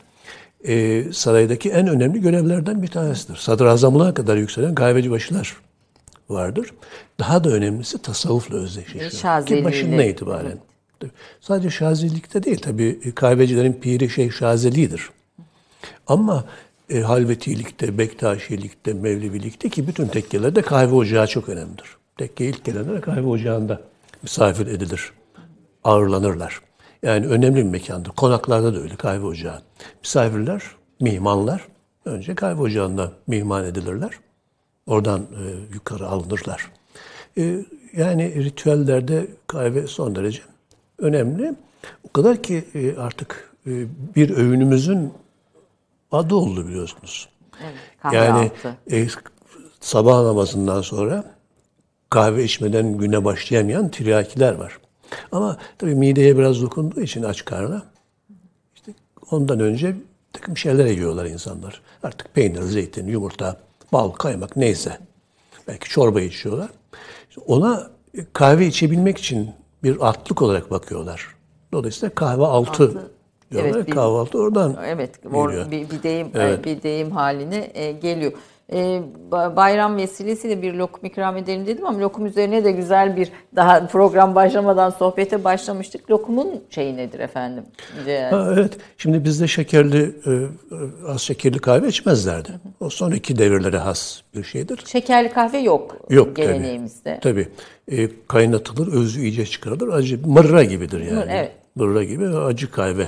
E, 0.63 1.03
saraydaki 1.13 1.69
en 1.69 1.87
önemli 1.87 2.21
görevlerden 2.21 2.83
bir 2.83 2.87
tanesidir. 2.87 3.35
Sadrazamlığa 3.35 4.13
kadar 4.13 4.37
yükselen 4.37 4.75
kahveci 4.75 5.11
başılar 5.11 5.57
vardır. 6.29 6.73
Daha 7.19 7.43
da 7.43 7.49
önemlisi 7.49 8.01
tasavvufla 8.01 8.55
özdeşleşiyor. 8.55 9.11
Şazeliyle. 9.11 9.59
Ki 9.59 9.65
başından 9.65 10.05
itibaren. 10.05 10.57
Tabii. 10.99 11.11
Sadece 11.41 11.69
şazilikte 11.69 12.43
değil 12.43 12.59
tabii 12.61 13.11
kahvecilerin 13.15 13.73
piri 13.73 14.09
şey 14.09 14.29
şazelidir. 14.29 15.09
Ama 16.07 16.45
e, 16.91 17.01
halvetilikte, 17.01 17.97
bektaşilikte, 17.97 18.93
mevlevilikte 18.93 19.69
ki 19.69 19.87
bütün 19.87 20.07
tekkelerde 20.07 20.61
kahve 20.61 20.95
ocağı 20.95 21.27
çok 21.27 21.49
önemlidir. 21.49 21.97
Tekke 22.17 22.45
ilk 22.45 22.65
gelenler 22.65 23.01
kahve 23.01 23.27
ocağında 23.27 23.81
misafir 24.23 24.67
edilir, 24.67 25.13
ağırlanırlar. 25.83 26.61
Yani 27.03 27.27
önemli 27.27 27.55
bir 27.55 27.69
mekandır. 27.69 28.09
Konaklarda 28.09 28.73
da 28.73 28.81
öyle 28.81 28.95
kahve 28.95 29.25
ocağı. 29.25 29.61
Misafirler, 30.03 30.63
mihmanlar 30.99 31.67
önce 32.05 32.35
kahve 32.35 32.61
ocağında 32.61 33.11
mihman 33.27 33.65
edilirler. 33.65 34.11
Oradan 34.87 35.21
e, 35.21 35.73
yukarı 35.73 36.07
alınırlar. 36.07 36.71
E, 37.37 37.65
yani 37.97 38.43
ritüellerde 38.43 39.27
kahve 39.47 39.87
son 39.87 40.15
derece 40.15 40.41
önemli. 40.97 41.55
O 42.03 42.11
kadar 42.13 42.43
ki 42.43 42.63
e, 42.73 42.95
artık 42.95 43.51
e, 43.67 43.71
bir 44.15 44.29
öğünümüzün 44.29 45.13
adı 46.11 46.35
oldu 46.35 46.67
biliyorsunuz. 46.67 47.29
Evet, 47.63 47.73
kahve 48.01 48.17
yani 48.17 48.51
altı. 48.65 48.77
e, 48.91 49.07
sabah 49.79 50.21
namazından 50.21 50.81
sonra 50.81 51.23
kahve 52.09 52.43
içmeden 52.43 52.97
güne 52.97 53.25
başlayamayan 53.25 53.89
tiryakiler 53.89 54.53
var. 54.53 54.79
Ama 55.31 55.57
tabii 55.77 55.95
mideye 55.95 56.37
biraz 56.37 56.61
dokunduğu 56.61 57.01
için 57.01 57.23
aç 57.23 57.45
karnına 57.45 57.83
işte 58.75 58.93
ondan 59.31 59.59
önce 59.59 59.95
takım 60.33 60.57
şeyler 60.57 60.85
yiyorlar 60.85 61.25
insanlar. 61.25 61.81
Artık 62.03 62.33
peynir, 62.33 62.61
zeytin, 62.61 63.07
yumurta, 63.07 63.57
bal, 63.93 64.09
kaymak 64.09 64.55
neyse. 64.55 64.97
Belki 65.67 65.89
çorba 65.89 66.21
içiyorlar. 66.21 66.69
İşte 67.29 67.41
ona 67.47 67.89
kahve 68.33 68.67
içebilmek 68.67 69.17
için 69.17 69.51
bir 69.83 70.09
atlık 70.09 70.41
olarak 70.41 70.71
bakıyorlar. 70.71 71.27
Dolayısıyla 71.73 72.15
kahve 72.15 72.45
altı, 72.45 72.83
Altı. 72.83 73.11
Diyorlar. 73.51 73.71
Evet, 73.75 73.87
bir- 73.87 73.91
Kahvaltı 73.91 74.37
oradan 74.37 74.77
Evet, 74.87 75.11
or, 75.33 75.51
bir, 75.71 75.89
bir 75.89 76.03
deyim 76.03 76.27
Evet. 76.35 76.65
bir 76.65 76.83
deyim 76.83 77.11
haline 77.11 77.71
e, 77.73 77.91
geliyor. 77.91 78.31
E, 78.73 79.01
ba- 79.31 79.55
bayram 79.55 79.97
vesilesiyle 79.97 80.61
bir 80.61 80.73
lokum 80.73 81.05
ikram 81.05 81.37
edelim 81.37 81.67
dedim 81.67 81.85
ama 81.85 81.99
lokum 81.99 82.25
üzerine 82.25 82.63
de 82.63 82.71
güzel 82.71 83.15
bir 83.15 83.31
daha 83.55 83.87
program 83.87 84.35
başlamadan 84.35 84.89
sohbete 84.89 85.43
başlamıştık. 85.43 86.11
Lokumun 86.11 86.47
şeyi 86.69 86.97
nedir 86.97 87.19
efendim? 87.19 87.63
Ha, 88.29 88.49
evet. 88.53 88.77
Şimdi 88.97 89.23
bizde 89.23 89.47
şekerli, 89.47 90.15
e, 90.25 90.31
e, 90.31 91.07
az 91.07 91.21
şekerli 91.21 91.59
kahve 91.59 91.87
içmezlerdi. 91.87 92.49
O 92.79 92.89
son 92.89 93.11
iki 93.11 93.37
devirlere 93.37 93.77
has 93.77 94.21
bir 94.35 94.43
şeydir. 94.43 94.83
Şekerli 94.85 95.29
kahve 95.29 95.57
yok, 95.57 95.97
Yok 96.09 96.35
tabii. 96.35 96.47
geleneğimizde. 96.47 97.19
Tabii. 97.23 97.47
E, 97.91 98.09
kaynatılır, 98.27 98.93
özü 98.93 99.21
iyice 99.21 99.45
çıkarılır. 99.45 99.87
Acı, 99.93 100.27
mırra 100.27 100.63
gibidir 100.63 100.99
yani. 100.99 101.15
Mır, 101.19 101.27
evet. 101.29 101.51
Mırra 101.75 102.03
gibi 102.03 102.27
acı 102.27 102.71
kahve. 102.71 103.07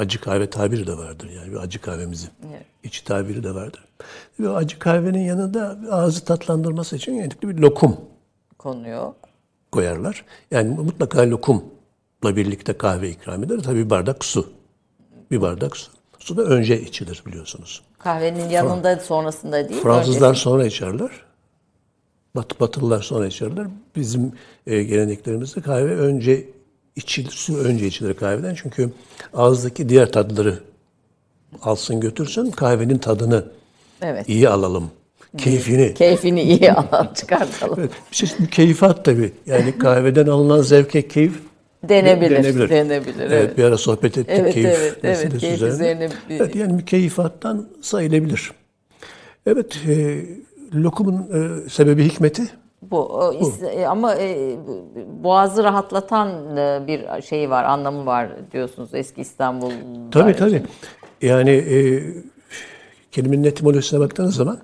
Acı 0.00 0.20
kahve 0.20 0.50
tabiri 0.50 0.86
de 0.86 0.98
vardır 0.98 1.30
yani. 1.30 1.52
Bir 1.52 1.56
acı 1.56 1.80
kahvemizin. 1.80 2.30
Evet. 2.50 2.62
İç 2.84 3.00
tabiri 3.00 3.44
de 3.44 3.54
vardır. 3.54 3.84
Ve 4.40 4.48
acı 4.50 4.78
kahvenin 4.78 5.20
yanında 5.24 5.78
ağzı 5.90 6.24
tatlandırması 6.24 6.96
için 6.96 7.12
yedikli 7.12 7.48
bir 7.48 7.58
lokum 7.58 7.96
konuyor. 8.58 9.12
koyarlar. 9.72 10.24
Yani 10.50 10.68
mutlaka 10.74 11.30
lokumla 11.30 12.36
birlikte 12.36 12.72
kahve 12.72 13.10
ikram 13.10 13.44
eder. 13.44 13.58
Tabii 13.58 13.84
bir 13.84 13.90
bardak 13.90 14.24
su. 14.24 14.50
Bir 15.30 15.40
bardak 15.40 15.76
su. 15.76 15.90
Su 16.18 16.36
da 16.36 16.42
önce 16.42 16.80
içilir 16.80 17.22
biliyorsunuz. 17.26 17.82
Kahvenin 17.98 18.48
yanında 18.48 18.96
sonrasında 18.96 19.68
değil. 19.68 19.80
Fransızlar 19.82 20.28
öncesi- 20.30 20.42
sonra 20.42 20.66
içerler. 20.66 21.10
Bat, 22.36 22.60
Batılılar 22.60 23.02
sonra 23.02 23.26
içerler. 23.26 23.66
Bizim 23.96 24.32
e, 24.66 24.82
geleneklerimizde 24.82 25.60
kahve 25.60 25.96
önce 25.96 26.48
içilir, 26.96 27.30
su 27.30 27.58
önce 27.58 27.86
içilir 27.86 28.14
kahveden. 28.14 28.54
Çünkü 28.62 28.90
ağızdaki 29.34 29.88
diğer 29.88 30.12
tatları 30.12 30.58
alsın 31.62 32.00
götürsün. 32.00 32.50
Kahvenin 32.50 32.98
tadını 32.98 33.44
Evet. 34.02 34.28
iyi 34.28 34.48
alalım. 34.48 34.90
Keyfini. 35.38 35.94
Keyfini 35.98 36.42
iyi 36.42 36.72
alalım, 36.72 37.14
çıkartalım. 37.14 37.76
Evet, 37.80 37.90
bir 38.10 38.16
şey 38.16 38.28
mükeyfat 38.38 39.04
tabii. 39.04 39.32
Yani 39.46 39.78
kahveden 39.78 40.26
alınan 40.26 40.62
zevke 40.62 41.08
keyif 41.08 41.32
Denebilir. 41.88 42.30
Denebilir. 42.70 43.20
Evet, 43.20 43.32
evet. 43.32 43.58
bir 43.58 43.64
ara 43.64 43.78
sohbet 43.78 44.18
ettik 44.18 44.36
Evet, 44.38 44.54
keyif 44.54 44.68
evet, 44.68 44.96
evet. 45.02 45.38
Keyif 45.38 45.54
üzerine. 45.56 45.74
üzerine 45.74 46.08
bir- 46.28 46.40
Evet, 46.40 46.54
yani 46.56 46.72
mükeyyifattan 46.72 47.68
sayılabilir. 47.82 48.52
Evet, 49.46 49.80
e, 49.88 50.22
lokumun 50.74 51.16
e, 51.16 51.68
sebebi 51.70 52.04
hikmeti 52.04 52.42
Bu 52.82 52.98
o, 52.98 53.32
is- 53.32 53.62
e, 53.66 53.86
ama 53.86 54.14
e, 54.14 54.56
boğazı 55.22 55.64
rahatlatan 55.64 56.56
e, 56.56 56.86
bir 56.86 57.22
şey 57.22 57.50
var, 57.50 57.64
anlamı 57.64 58.06
var 58.06 58.28
diyorsunuz 58.52 58.94
eski 58.94 59.20
İstanbul. 59.20 59.70
Tabii 60.10 60.36
tabii. 60.36 60.62
Yani 61.22 61.50
e, 61.50 62.02
kelimenin 63.12 63.44
etimolojisine 63.44 64.00
baktığınız 64.00 64.34
zaman 64.34 64.58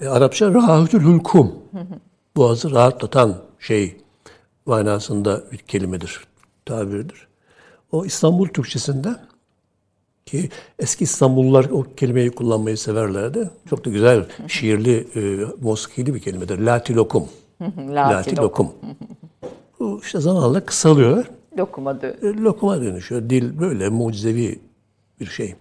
e, 0.00 0.06
Arapça 0.08 0.54
rahatül 0.54 1.00
hulkum. 1.04 1.54
Boğazı 2.36 2.70
rahatlatan 2.70 3.36
şey 3.58 3.96
manasında 4.66 5.42
bir 5.52 5.58
kelimedir, 5.58 6.20
tabirdir. 6.66 7.28
O 7.92 8.04
İstanbul 8.04 8.46
Türkçesinde 8.48 9.08
ki 10.26 10.48
eski 10.78 11.04
İstanbullular 11.04 11.64
o 11.64 11.82
kelimeyi 11.96 12.30
kullanmayı 12.30 12.78
severlerdi. 12.78 13.50
Çok 13.70 13.84
da 13.84 13.90
güzel 13.90 14.24
şiirli, 14.48 15.06
e, 15.16 15.46
muskili 15.62 16.14
bir 16.14 16.20
kelimedir. 16.20 16.58
Latilokum. 16.58 17.28
Latilokum. 17.94 18.68
Bu 19.80 20.00
işte 20.02 20.20
zamanla 20.20 20.60
kısalıyor. 20.66 21.24
Lokuma 21.58 21.90
dö- 21.92 22.30
E, 22.40 22.42
lokuma 22.42 22.80
dönüşüyor. 22.82 23.30
Dil 23.30 23.60
böyle 23.60 23.88
mucizevi 23.88 24.58
bir 25.20 25.26
şey. 25.26 25.54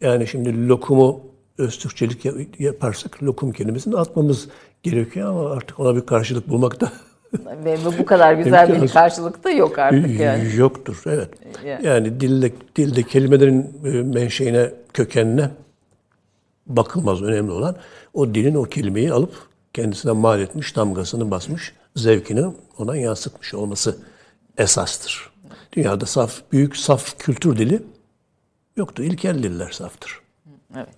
Yani 0.00 0.26
şimdi 0.26 0.68
lokumu 0.68 1.20
öz 1.58 1.78
Türkçelik 1.78 2.24
ya- 2.24 2.32
yaparsak 2.58 3.22
lokum 3.22 3.52
kelimesini 3.52 3.96
atmamız 3.96 4.48
gerekiyor 4.82 5.28
ama 5.30 5.50
artık 5.50 5.80
ona 5.80 5.96
bir 5.96 6.00
karşılık 6.06 6.48
bulmak 6.48 6.80
da 6.80 6.92
Ve 7.64 7.76
bu- 7.98 8.04
kadar 8.06 8.32
güzel 8.44 8.82
bir 8.82 8.88
karşılık 8.88 9.44
da 9.44 9.50
yok 9.50 9.78
artık 9.78 10.20
yani. 10.20 10.56
yoktur. 10.56 11.02
Evet. 11.06 11.28
Yani. 11.64 11.86
Yani 11.86 12.20
dilde 12.20 12.52
dilde 12.76 13.02
kelimelerin 13.02 13.70
e, 13.84 13.88
menşeine, 13.90 14.70
kökenine 14.92 15.50
bakılmaz. 16.66 17.22
Önemli 17.22 17.50
olan 17.52 17.76
o 18.14 18.34
dilin 18.34 18.54
o 18.54 18.62
kelimeyi 18.62 19.12
alıp 19.12 19.32
kendisine 19.74 20.12
mal 20.12 20.40
etmiş, 20.40 20.76
damgasını 20.76 21.30
basmış, 21.30 21.74
zevkini 21.96 22.54
ona 22.78 22.96
yansıtmış 22.96 23.54
olması 23.54 23.98
esastır. 24.58 25.30
Dünyada 25.72 26.06
saf, 26.06 26.40
büyük 26.52 26.76
saf 26.76 27.18
kültür 27.18 27.56
dili 27.56 27.82
yoktur. 28.76 29.04
İlkel 29.04 29.42
diller 29.42 29.70
saftır. 29.70 30.20
Evet. 30.76 30.88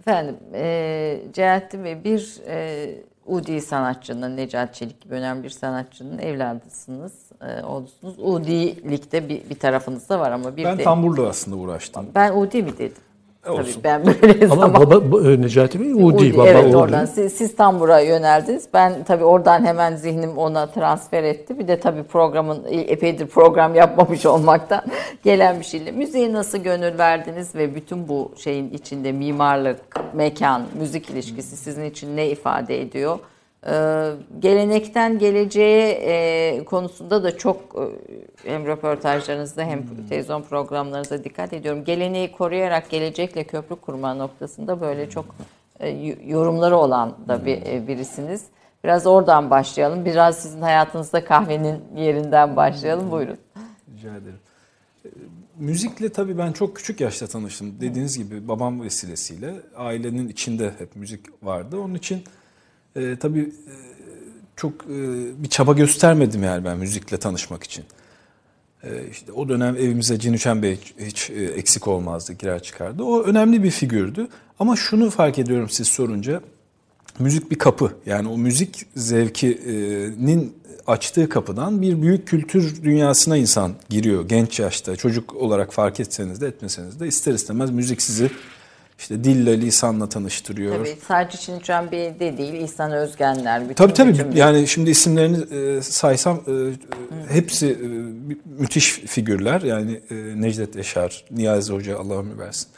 Efendim, 0.00 0.36
e, 0.54 1.22
Celalettin 1.32 1.84
Bey 1.84 2.04
bir 2.04 2.40
e, 2.46 2.94
Udi 3.26 3.60
sanatçının, 3.60 4.36
Necat 4.36 4.74
Çelik 4.74 5.00
gibi 5.00 5.14
önemli 5.14 5.44
bir 5.44 5.50
sanatçının 5.50 6.18
evladısınız, 6.18 7.12
e, 7.40 7.62
oğlusunuz. 7.62 8.14
Udi'likte 8.18 9.28
bir, 9.28 9.50
bir 9.50 9.58
tarafınız 9.58 10.08
da 10.08 10.20
var 10.20 10.30
ama 10.30 10.56
bir 10.56 10.64
Ben 10.64 10.78
de... 10.78 10.82
tamburla 10.82 11.28
aslında 11.28 11.56
uğraştım. 11.56 12.06
Ben 12.14 12.36
Udi 12.36 12.62
mi 12.62 12.78
dedim? 12.78 13.02
Tabii 13.42 13.84
ben 13.84 14.06
böyle 14.06 14.44
Ama 14.50 14.54
zaman... 14.54 14.74
baba 14.74 15.30
e, 15.30 15.40
Necati 15.40 15.80
Bey 15.80 15.92
Udi, 15.92 16.02
Udi, 16.02 16.36
baba 16.36 16.46
evet 16.46 16.66
Udi. 16.68 16.76
oradan. 16.76 17.04
Siz, 17.04 17.32
siz 17.32 17.56
tam 17.56 17.80
buraya 17.80 18.06
yöneldiniz. 18.06 18.64
Ben 18.74 19.04
tabii 19.04 19.24
oradan 19.24 19.64
hemen 19.64 19.96
zihnim 19.96 20.38
ona 20.38 20.66
transfer 20.66 21.24
etti. 21.24 21.58
Bir 21.58 21.68
de 21.68 21.80
tabii 21.80 22.02
programın 22.02 22.64
epeydir 22.70 23.26
program 23.26 23.74
yapmamış 23.74 24.26
olmaktan 24.34 24.82
gelen 25.24 25.60
bir 25.60 25.64
şeyle. 25.64 25.92
Müziğe 25.92 26.32
nasıl 26.32 26.58
gönül 26.58 26.98
verdiniz 26.98 27.54
ve 27.54 27.74
bütün 27.74 28.08
bu 28.08 28.32
şeyin 28.36 28.70
içinde 28.70 29.12
mimarlık, 29.12 29.80
mekan, 30.14 30.62
müzik 30.78 31.10
ilişkisi 31.10 31.56
sizin 31.56 31.84
için 31.84 32.16
ne 32.16 32.28
ifade 32.28 32.82
ediyor? 32.82 33.18
Ee, 33.66 34.12
gelenekten 34.38 35.18
geleceğe 35.18 35.90
e, 35.90 36.64
konusunda 36.64 37.22
da 37.22 37.36
çok 37.36 37.56
e, 38.46 38.50
hem 38.50 38.66
röportajlarınızda 38.66 39.64
hem 39.64 39.82
televizyon 40.08 40.42
programlarınızda 40.42 41.24
dikkat 41.24 41.52
ediyorum. 41.52 41.84
Geleneği 41.84 42.32
koruyarak 42.32 42.90
gelecekle 42.90 43.44
köprü 43.44 43.76
kurma 43.76 44.14
noktasında 44.14 44.80
böyle 44.80 45.10
çok 45.10 45.24
e, 45.80 45.88
yorumları 46.26 46.76
olan 46.76 47.16
da 47.28 47.46
bir 47.46 47.62
e, 47.66 47.88
birisiniz. 47.88 48.44
Biraz 48.84 49.06
oradan 49.06 49.50
başlayalım. 49.50 50.04
Biraz 50.04 50.38
sizin 50.38 50.62
hayatınızda 50.62 51.24
kahvenin 51.24 51.82
yerinden 51.96 52.56
başlayalım. 52.56 53.10
Buyurun. 53.10 53.38
Rica 53.94 54.10
ederim. 54.10 54.40
E, 55.04 55.08
Müzikle 55.58 56.08
tabii 56.08 56.38
ben 56.38 56.52
çok 56.52 56.76
küçük 56.76 57.00
yaşta 57.00 57.26
tanıştım. 57.26 57.80
Dediğiniz 57.80 58.18
gibi 58.18 58.48
babam 58.48 58.82
vesilesiyle 58.82 59.54
ailenin 59.76 60.28
içinde 60.28 60.72
hep 60.78 60.96
müzik 60.96 61.44
vardı. 61.44 61.78
Onun 61.80 61.94
için 61.94 62.24
e, 62.96 63.16
tabii 63.16 63.40
e, 63.40 63.74
çok 64.56 64.72
e, 64.72 64.98
bir 65.42 65.48
çaba 65.48 65.72
göstermedim 65.72 66.42
yani 66.42 66.64
ben 66.64 66.78
müzikle 66.78 67.16
tanışmak 67.16 67.64
için. 67.64 67.84
E, 68.82 68.88
işte 69.10 69.32
o 69.32 69.48
dönem 69.48 69.76
evimize 69.76 70.18
Cinüçen 70.18 70.62
Bey 70.62 70.78
hiç 70.98 71.30
e, 71.30 71.44
eksik 71.44 71.88
olmazdı, 71.88 72.32
girer 72.32 72.62
çıkardı. 72.62 73.02
O 73.02 73.22
önemli 73.22 73.62
bir 73.62 73.70
figürdü. 73.70 74.28
Ama 74.58 74.76
şunu 74.76 75.10
fark 75.10 75.38
ediyorum 75.38 75.70
siz 75.70 75.88
sorunca, 75.88 76.40
müzik 77.18 77.50
bir 77.50 77.58
kapı. 77.58 77.92
Yani 78.06 78.28
o 78.28 78.38
müzik 78.38 78.86
zevkinin 78.96 80.56
açtığı 80.86 81.28
kapıdan 81.28 81.82
bir 81.82 82.02
büyük 82.02 82.28
kültür 82.28 82.82
dünyasına 82.84 83.36
insan 83.36 83.72
giriyor 83.88 84.28
genç 84.28 84.60
yaşta. 84.60 84.96
Çocuk 84.96 85.36
olarak 85.36 85.72
fark 85.72 86.00
etseniz 86.00 86.40
de 86.40 86.46
etmeseniz 86.46 87.00
de 87.00 87.06
ister 87.06 87.34
istemez 87.34 87.70
müzik 87.70 88.02
sizi 88.02 88.30
işte 89.00 89.24
dille, 89.24 89.60
lisanla 89.60 90.08
tanıştırıyor. 90.08 90.76
Tabii 90.76 90.98
sadece 91.08 91.38
Çinçen 91.38 91.90
Bey 91.90 92.20
de 92.20 92.38
değil, 92.38 92.54
İhsan 92.54 92.92
Özgenler. 92.92 93.62
Bütün, 93.62 93.74
Tabii 93.74 93.92
tabii 93.92 94.12
bütün 94.12 94.32
yani 94.32 94.68
şimdi 94.68 94.90
isimlerini 94.90 95.54
e, 95.54 95.82
saysam 95.82 96.36
e, 96.36 97.32
hepsi 97.32 97.66
e, 97.66 97.86
müthiş 98.58 98.92
figürler. 98.92 99.60
Yani 99.60 100.00
e, 100.10 100.14
Necdet 100.14 100.76
Yaşar, 100.76 101.24
Niyazi 101.30 101.72
Hoca 101.72 101.98
Allah 101.98 102.18
ömür 102.18 102.38
versin. 102.38 102.68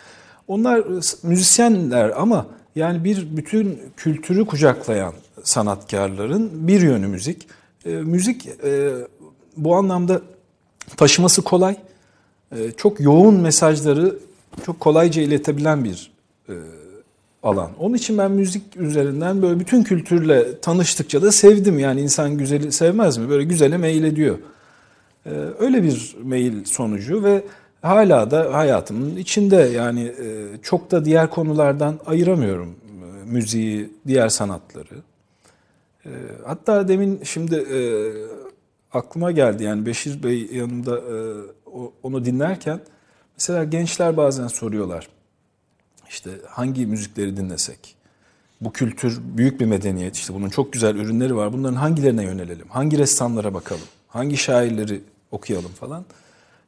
Onlar 0.48 0.78
e, 0.78 1.00
müzisyenler 1.22 2.12
ama 2.16 2.46
yani 2.76 3.04
bir 3.04 3.36
bütün 3.36 3.80
kültürü 3.96 4.46
kucaklayan 4.46 5.14
sanatkarların 5.42 6.68
bir 6.68 6.80
yönü 6.80 7.06
müzik. 7.06 7.48
E, 7.86 7.90
müzik 7.90 8.46
e, 8.64 8.90
bu 9.56 9.76
anlamda 9.76 10.20
taşıması 10.96 11.42
kolay. 11.42 11.76
E, 12.56 12.72
çok 12.76 13.00
yoğun 13.00 13.34
mesajları 13.34 14.16
çok 14.66 14.80
kolayca 14.80 15.22
iletebilen 15.22 15.84
bir 15.84 16.11
e, 16.48 16.54
alan. 17.42 17.70
Onun 17.78 17.94
için 17.94 18.18
ben 18.18 18.30
müzik 18.30 18.76
üzerinden 18.76 19.42
böyle 19.42 19.60
bütün 19.60 19.82
kültürle 19.82 20.60
tanıştıkça 20.60 21.22
da 21.22 21.32
sevdim. 21.32 21.78
Yani 21.78 22.00
insan 22.00 22.38
güzeli 22.38 22.72
sevmez 22.72 23.18
mi? 23.18 23.28
Böyle 23.28 23.44
güzele 23.44 23.76
meyil 23.76 24.04
ediyor. 24.04 24.38
E, 25.26 25.30
öyle 25.58 25.82
bir 25.82 26.16
meyil 26.22 26.64
sonucu 26.64 27.24
ve 27.24 27.44
hala 27.82 28.30
da 28.30 28.54
hayatımın 28.54 29.16
içinde 29.16 29.56
yani 29.56 30.02
e, 30.02 30.46
çok 30.62 30.90
da 30.90 31.04
diğer 31.04 31.30
konulardan 31.30 32.00
ayıramıyorum 32.06 32.76
müziği, 33.26 33.90
diğer 34.06 34.28
sanatları. 34.28 34.94
Hatta 36.44 36.88
demin 36.88 37.20
şimdi 37.24 37.66
aklıma 38.92 39.30
geldi 39.30 39.64
yani 39.64 39.86
Beşir 39.86 40.22
Bey 40.22 40.48
yanında 40.52 40.98
e, 40.98 41.14
onu 42.02 42.24
dinlerken 42.24 42.80
mesela 43.38 43.64
gençler 43.64 44.16
bazen 44.16 44.46
soruyorlar 44.46 45.08
işte 46.12 46.30
hangi 46.48 46.86
müzikleri 46.86 47.36
dinlesek? 47.36 47.94
Bu 48.60 48.72
kültür 48.72 49.20
büyük 49.36 49.60
bir 49.60 49.66
medeniyet 49.66 50.16
işte 50.16 50.34
bunun 50.34 50.48
çok 50.48 50.72
güzel 50.72 50.96
ürünleri 50.96 51.36
var. 51.36 51.52
Bunların 51.52 51.76
hangilerine 51.76 52.24
yönelelim? 52.24 52.66
Hangi 52.68 52.98
ressamlara 52.98 53.54
bakalım? 53.54 53.82
Hangi 54.08 54.36
şairleri 54.36 55.00
okuyalım 55.30 55.72
falan? 55.72 56.04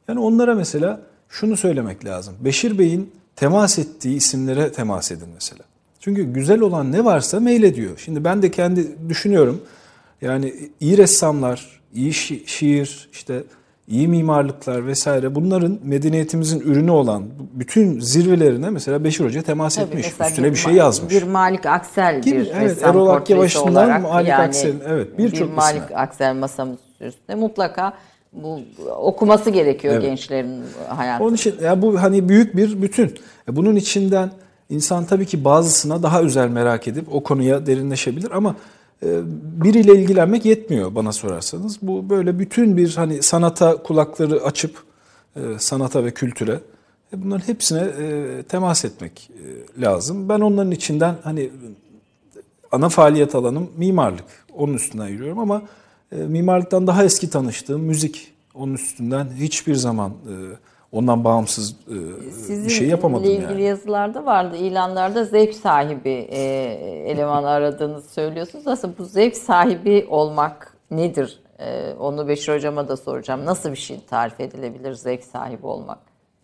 Yani 0.07 0.19
onlara 0.19 0.55
mesela 0.55 1.01
şunu 1.29 1.57
söylemek 1.57 2.05
lazım. 2.05 2.35
Beşir 2.39 2.79
Bey'in 2.79 3.11
temas 3.35 3.79
ettiği 3.79 4.15
isimlere 4.15 4.71
temas 4.71 5.11
edin 5.11 5.27
mesela. 5.33 5.63
Çünkü 5.99 6.23
güzel 6.33 6.61
olan 6.61 6.91
ne 6.91 7.05
varsa 7.05 7.39
meylediyor. 7.39 7.97
Şimdi 7.97 8.23
ben 8.23 8.41
de 8.41 8.51
kendi 8.51 9.09
düşünüyorum. 9.09 9.61
Yani 10.21 10.69
iyi 10.79 10.97
ressamlar, 10.97 11.81
iyi 11.93 12.11
şi- 12.11 12.47
şiir, 12.47 13.09
işte 13.13 13.43
iyi 13.87 14.07
mimarlıklar 14.07 14.87
vesaire 14.87 15.35
bunların 15.35 15.79
medeniyetimizin 15.83 16.59
ürünü 16.59 16.91
olan 16.91 17.23
bütün 17.53 17.99
zirvelerine 17.99 18.69
mesela 18.69 19.03
Beşir 19.03 19.25
Hoca 19.25 19.41
temas 19.41 19.75
Tabii, 19.75 19.85
etmiş. 19.85 20.07
Üstüne 20.07 20.45
bir, 20.45 20.51
bir 20.51 20.57
şey 20.57 20.73
yazmış. 20.73 21.13
Bir 21.13 21.23
Malik 21.23 21.65
Aksel 21.65 22.21
Gibi, 22.21 22.35
bir 22.35 22.47
evet, 22.47 22.69
ressam 22.69 22.89
Erol 22.89 23.01
olarak 23.01 23.29
Malik 24.01 24.29
yani 24.29 24.43
Aksel'in, 24.43 24.81
evet, 24.87 25.17
birçok 25.17 25.49
bir 25.49 25.53
Malik 25.53 25.83
isme. 25.83 25.95
Aksel 25.95 26.35
masamız 26.35 26.79
üstünde 27.01 27.35
mutlaka 27.35 27.93
bu 28.33 28.59
okuması 28.97 29.49
gerekiyor 29.49 29.93
Evet. 29.93 30.03
gençlerin 30.03 30.63
hayatında. 30.87 31.27
Onun 31.27 31.35
için 31.35 31.55
ya 31.63 31.81
bu 31.81 32.01
hani 32.01 32.29
büyük 32.29 32.55
bir 32.55 32.81
bütün. 32.81 33.15
E, 33.49 33.55
Bunun 33.55 33.75
içinden 33.75 34.31
insan 34.69 35.05
tabii 35.05 35.25
ki 35.25 35.45
bazısına 35.45 36.03
daha 36.03 36.21
özel 36.21 36.49
merak 36.49 36.87
edip 36.87 37.15
o 37.15 37.23
konuya 37.23 37.65
derinleşebilir 37.65 38.31
ama 38.31 38.55
biriyle 39.61 39.95
ilgilenmek 39.95 40.45
yetmiyor 40.45 40.95
bana 40.95 41.11
sorarsanız. 41.11 41.77
Bu 41.81 42.09
böyle 42.09 42.39
bütün 42.39 42.77
bir 42.77 42.95
hani 42.95 43.23
sanata 43.23 43.83
kulakları 43.83 44.43
açıp 44.43 44.83
e, 45.35 45.39
sanata 45.59 46.05
ve 46.05 46.11
kültüre 46.11 46.59
e, 47.13 47.23
bunların 47.23 47.47
hepsine 47.47 47.79
e, 47.79 48.43
temas 48.43 48.85
etmek 48.85 49.29
lazım. 49.81 50.29
Ben 50.29 50.39
onların 50.39 50.71
içinden 50.71 51.15
hani 51.23 51.49
ana 52.71 52.89
faaliyet 52.89 53.35
alanım 53.35 53.69
mimarlık. 53.77 54.45
Onun 54.53 54.73
üstünden 54.73 55.07
yürüyorum 55.07 55.39
ama 55.39 55.61
mimarlıktan 56.11 56.87
daha 56.87 57.03
eski 57.03 57.29
tanıştığım 57.29 57.81
müzik. 57.81 58.33
Onun 58.53 58.73
üstünden 58.73 59.27
hiçbir 59.35 59.75
zaman 59.75 60.09
e, 60.11 60.33
ondan 60.95 61.23
bağımsız 61.23 61.71
e, 61.71 61.95
Sizin 62.31 62.65
bir 62.65 62.71
şey 62.71 62.87
yapamadım 62.87 63.25
ilgili 63.25 63.43
yani. 63.43 63.63
yazılarda 63.63 64.25
vardı, 64.25 64.57
ilanlarda 64.57 65.25
zevk 65.25 65.53
sahibi 65.55 66.27
e, 66.29 66.41
eleman 67.07 67.43
aradığınızı 67.43 68.09
söylüyorsunuz. 68.09 68.67
Aslında 68.67 68.97
bu 68.97 69.05
zevk 69.05 69.37
sahibi 69.37 70.07
olmak 70.09 70.73
nedir? 70.91 71.39
E, 71.59 71.93
onu 71.99 72.27
Beşir 72.27 72.53
Hocam'a 72.53 72.87
da 72.87 72.97
soracağım. 72.97 73.45
Nasıl 73.45 73.71
bir 73.71 73.75
şey 73.75 73.99
tarif 74.09 74.39
edilebilir 74.39 74.93
zevk 74.93 75.23
sahibi 75.23 75.65
olmak? 75.65 75.97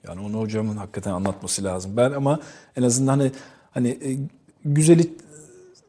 Yani 0.07 0.21
onu 0.21 0.39
hocamın 0.39 0.77
hakikaten 0.77 1.11
anlatması 1.11 1.63
lazım. 1.63 1.91
Ben 1.97 2.11
ama 2.11 2.39
en 2.77 2.83
azından 2.83 3.19
hani 3.19 3.31
hani 3.71 3.89
e, 3.89 4.09
güzeli 4.65 5.09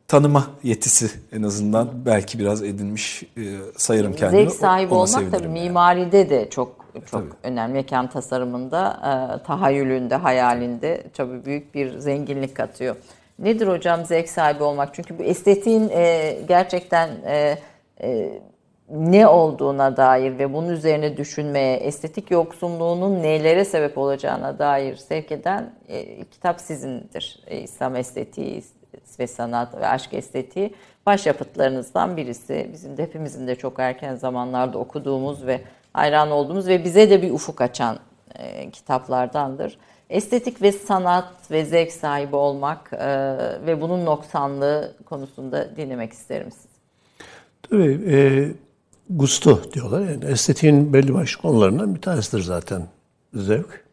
tanıma 0.08 0.46
yetisi 0.62 1.10
en 1.32 1.42
azından 1.42 1.88
belki 2.06 2.38
biraz 2.38 2.62
edinmiş 2.62 3.22
e, 3.22 3.42
sayarım 3.76 4.12
kendimi. 4.12 4.42
Zevk 4.42 4.52
sahibi 4.52 4.94
Ona 4.94 5.00
olmak 5.00 5.14
tabii 5.14 5.30
sevinirim 5.30 5.56
yani. 5.56 5.68
mimaride 5.68 6.30
de 6.30 6.50
çok 6.50 6.81
çok 7.00 7.10
Tabii. 7.10 7.30
önemli. 7.42 7.72
Mekan 7.72 8.06
tasarımında, 8.06 9.00
e, 9.40 9.42
tahayyülünde, 9.42 10.14
hayalinde 10.16 11.02
tabii 11.14 11.44
büyük 11.44 11.74
bir 11.74 11.98
zenginlik 11.98 12.56
katıyor. 12.56 12.96
Nedir 13.38 13.68
hocam 13.68 14.04
zevk 14.04 14.28
sahibi 14.28 14.62
olmak? 14.62 14.94
Çünkü 14.94 15.18
bu 15.18 15.22
estetiğin 15.22 15.88
e, 15.88 16.38
gerçekten 16.48 17.08
e, 17.26 17.58
e, 18.02 18.40
ne 18.90 19.26
olduğuna 19.26 19.96
dair 19.96 20.38
ve 20.38 20.52
bunun 20.52 20.68
üzerine 20.68 21.16
düşünmeye, 21.16 21.76
estetik 21.76 22.30
yoksunluğunun 22.30 23.22
nelere 23.22 23.64
sebep 23.64 23.98
olacağına 23.98 24.58
dair 24.58 24.96
sevk 24.96 25.32
eden 25.32 25.70
e, 25.88 26.24
kitap 26.24 26.60
sizindir. 26.60 27.40
E, 27.46 27.58
İslam 27.58 27.96
estetiği 27.96 28.62
ve 29.18 29.26
sanat 29.26 29.76
ve 29.76 29.86
aşk 29.86 30.14
estetiği 30.14 30.74
başyapıtlarınızdan 31.06 32.16
birisi. 32.16 32.70
Bizim 32.72 32.96
de 32.96 33.02
hepimizin 33.02 33.46
de 33.46 33.54
çok 33.54 33.78
erken 33.78 34.14
zamanlarda 34.14 34.78
okuduğumuz 34.78 35.46
ve 35.46 35.60
hayran 35.92 36.30
olduğumuz 36.30 36.66
ve 36.68 36.84
bize 36.84 37.10
de 37.10 37.22
bir 37.22 37.30
ufuk 37.30 37.60
açan 37.60 37.98
e, 38.34 38.70
kitaplardandır. 38.70 39.78
Estetik 40.10 40.62
ve 40.62 40.72
sanat 40.72 41.50
ve 41.50 41.64
zevk 41.64 41.92
sahibi 41.92 42.36
olmak 42.36 42.92
e, 42.92 43.08
ve 43.66 43.80
bunun 43.80 44.04
noksanlığı 44.06 44.96
konusunda 45.06 45.76
dinlemek 45.76 46.12
isterim 46.12 46.48
sizi. 46.52 46.68
Tabii 47.70 48.00
e, 48.14 48.48
gusto 49.10 49.72
diyorlar. 49.72 50.00
Yani 50.00 50.24
estetiğin 50.24 50.92
belli 50.92 51.14
başlı 51.14 51.42
konularından 51.42 51.94
bir 51.94 52.00
tanesidir 52.00 52.42
zaten 52.42 52.86
zevk. 53.34 53.84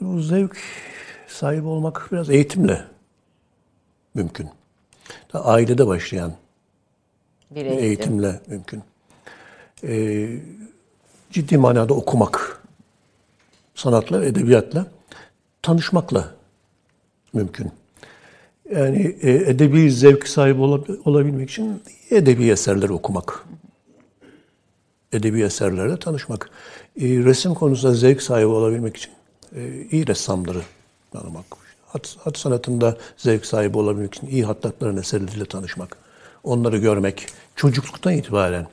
Bu 0.00 0.20
zevk 0.20 0.56
sahibi 1.28 1.66
olmak 1.66 2.08
biraz 2.12 2.30
eğitimle 2.30 2.84
mümkün. 4.14 4.50
Da 5.32 5.44
ailede 5.44 5.86
başlayan 5.86 6.32
Bir 7.50 7.56
bir 7.56 7.64
eğitim. 7.66 7.84
eğitimle 7.84 8.40
mümkün. 8.46 8.82
E, 9.82 10.28
ciddi 11.30 11.58
manada 11.58 11.94
okumak, 11.94 12.62
sanatla, 13.74 14.24
edebiyatla, 14.24 14.86
tanışmakla 15.62 16.34
mümkün. 17.32 17.70
Yani 18.74 19.16
e, 19.22 19.30
edebi 19.30 19.90
zevk 19.90 20.28
sahibi 20.28 20.62
olabilmek 21.04 21.50
için 21.50 21.82
edebi 22.10 22.50
eserleri 22.50 22.92
okumak. 22.92 23.44
Edebi 25.12 25.42
eserlerle 25.42 25.96
tanışmak. 25.96 26.50
E, 27.00 27.04
resim 27.04 27.54
konusunda 27.54 27.94
zevk 27.94 28.22
sahibi 28.22 28.46
olabilmek 28.46 28.96
için 28.96 29.12
e, 29.56 29.86
iyi 29.90 30.06
ressamları 30.06 30.62
tanımak. 31.12 31.44
Hat, 31.86 32.16
hat 32.24 32.38
sanatında 32.38 32.96
zevk 33.16 33.46
sahibi 33.46 33.78
olabilmek 33.78 34.14
için 34.14 34.26
iyi 34.26 34.44
hattatların 34.44 34.96
eserleriyle 34.96 35.44
tanışmak. 35.44 35.96
Onları 36.44 36.78
görmek. 36.78 37.26
Çocukluktan 37.56 38.12
itibaren. 38.12 38.66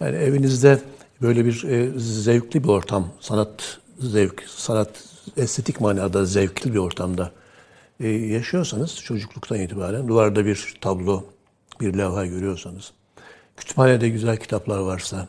Yani 0.00 0.16
evinizde 0.16 0.78
böyle 1.22 1.44
bir 1.44 1.64
zevkli 1.98 2.64
bir 2.64 2.68
ortam, 2.68 3.08
sanat 3.20 3.78
zevk, 3.98 4.44
sanat 4.48 5.04
estetik 5.36 5.80
manada 5.80 6.24
zevkli 6.24 6.72
bir 6.72 6.78
ortamda 6.78 7.32
e, 8.00 8.08
yaşıyorsanız 8.08 8.96
çocukluktan 8.96 9.60
itibaren 9.60 10.08
duvarda 10.08 10.46
bir 10.46 10.74
tablo, 10.80 11.24
bir 11.80 11.98
levha 11.98 12.26
görüyorsanız, 12.26 12.92
kütüphanede 13.56 14.08
güzel 14.08 14.36
kitaplar 14.36 14.78
varsa, 14.78 15.28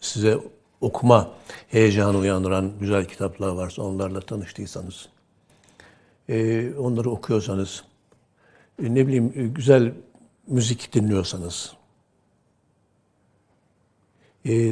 size 0.00 0.38
okuma 0.80 1.30
heyecanı 1.68 2.18
uyandıran 2.18 2.72
güzel 2.80 3.04
kitaplar 3.04 3.48
varsa 3.48 3.82
onlarla 3.82 4.20
tanıştıysanız, 4.20 5.08
e, 6.28 6.68
onları 6.78 7.10
okuyorsanız, 7.10 7.84
e, 8.82 8.94
ne 8.94 9.06
bileyim 9.06 9.54
güzel 9.54 9.92
müzik 10.46 10.94
dinliyorsanız, 10.94 11.72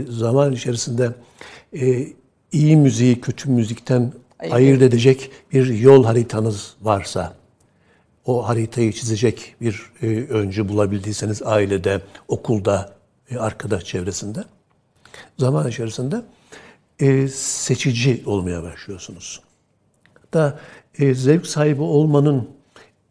zaman 0.09 0.53
içerisinde 0.53 1.13
iyi 2.53 2.77
müziği 2.77 3.21
kötü 3.21 3.51
müzikten 3.51 4.13
Ayırt, 4.41 4.55
ayırt 4.55 4.83
edecek 4.83 5.31
bir 5.53 5.67
yol 5.67 6.05
haritanız 6.05 6.75
varsa, 6.83 7.35
o 8.25 8.49
haritayı 8.49 8.93
çizecek 8.93 9.55
bir 9.61 9.83
e, 10.03 10.07
öncü 10.07 10.69
bulabildiyseniz 10.69 11.43
ailede, 11.43 12.01
okulda, 12.29 12.93
e, 13.31 13.39
arkadaş 13.39 13.85
çevresinde, 13.85 14.45
zaman 15.39 15.69
içerisinde 15.69 16.23
e, 17.01 17.29
seçici 17.29 18.23
olmaya 18.27 18.63
başlıyorsunuz. 18.63 19.41
Da 20.35 20.59
e, 20.99 21.15
zevk 21.15 21.47
sahibi 21.47 21.83
olmanın 21.83 22.51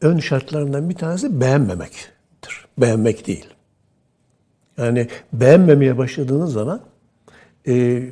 ön 0.02 0.20
şartlarından 0.20 0.90
bir 0.90 0.96
tanesi 0.96 1.42
beğenmemektir. 1.42 2.66
Beğenmek 2.78 3.28
değil. 3.28 3.46
Yani 4.80 5.08
beğenmemeye 5.34 5.98
başladığınız 5.98 6.54
zaman 6.54 6.82
e, 7.68 8.04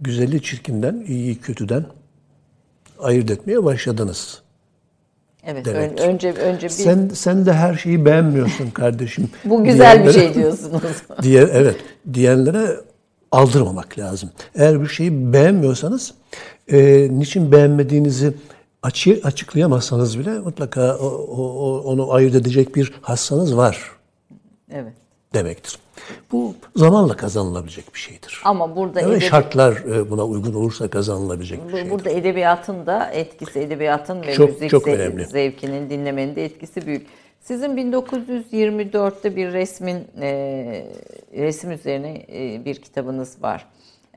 güzeli 0.00 0.42
çirkinden, 0.42 1.04
iyi 1.08 1.38
kötüden 1.38 1.84
ayırt 2.98 3.30
etmeye 3.30 3.64
başladınız. 3.64 4.42
Evet, 5.44 5.64
demektir. 5.64 6.04
önce 6.04 6.32
önce 6.32 6.66
bir 6.66 6.72
Sen 6.72 7.10
sen 7.14 7.46
de 7.46 7.52
her 7.52 7.74
şeyi 7.74 8.04
beğenmiyorsun 8.04 8.70
kardeşim. 8.70 9.30
Bu 9.44 9.64
güzel 9.64 10.06
bir 10.06 10.12
şey 10.12 10.34
diyorsunuz. 10.34 10.82
diye 11.22 11.42
evet, 11.52 11.76
diyenlere 12.14 12.76
aldırmamak 13.32 13.98
lazım. 13.98 14.30
Eğer 14.54 14.82
bir 14.82 14.88
şeyi 14.88 15.32
beğenmiyorsanız 15.32 16.14
e, 16.68 17.08
niçin 17.10 17.52
beğenmediğinizi 17.52 18.32
açı, 18.82 19.20
açıklayamazsanız 19.24 20.18
bile 20.18 20.38
mutlaka 20.38 20.96
o, 20.96 21.06
o, 21.06 21.80
onu 21.80 22.12
ayırt 22.12 22.34
edecek 22.34 22.76
bir 22.76 22.92
hassanız 23.02 23.56
var. 23.56 23.90
Evet. 24.70 24.92
Demektir. 25.34 25.78
Bu 26.32 26.54
zamanla 26.76 27.16
kazanılabilecek 27.16 27.94
bir 27.94 27.98
şeydir. 27.98 28.40
Ama 28.44 28.76
burada 28.76 29.00
evet, 29.00 29.10
edebi... 29.10 29.24
şartlar 29.24 29.72
e, 29.72 30.10
buna 30.10 30.24
uygun 30.24 30.54
olursa 30.54 30.88
kazanılabilecek 30.88 31.68
bir 31.68 31.72
şeydir. 31.72 31.90
Burada 31.90 32.10
edebiyatın 32.10 32.86
da 32.86 33.10
etkisi, 33.10 33.60
edebiyatın 33.60 34.22
ve 34.22 34.34
çok, 34.34 34.50
müzik 34.50 34.70
çok 34.70 34.88
önemli. 34.88 35.26
zevkinin, 35.26 35.90
dinlemenin 35.90 36.36
de 36.36 36.44
etkisi 36.44 36.86
büyük. 36.86 37.06
Sizin 37.40 37.76
1924'te 37.76 39.36
bir 39.36 39.52
resmin 39.52 40.06
e, 40.20 40.86
resim 41.36 41.70
üzerine 41.70 42.26
e, 42.32 42.64
bir 42.64 42.74
kitabınız 42.74 43.42
var. 43.42 43.66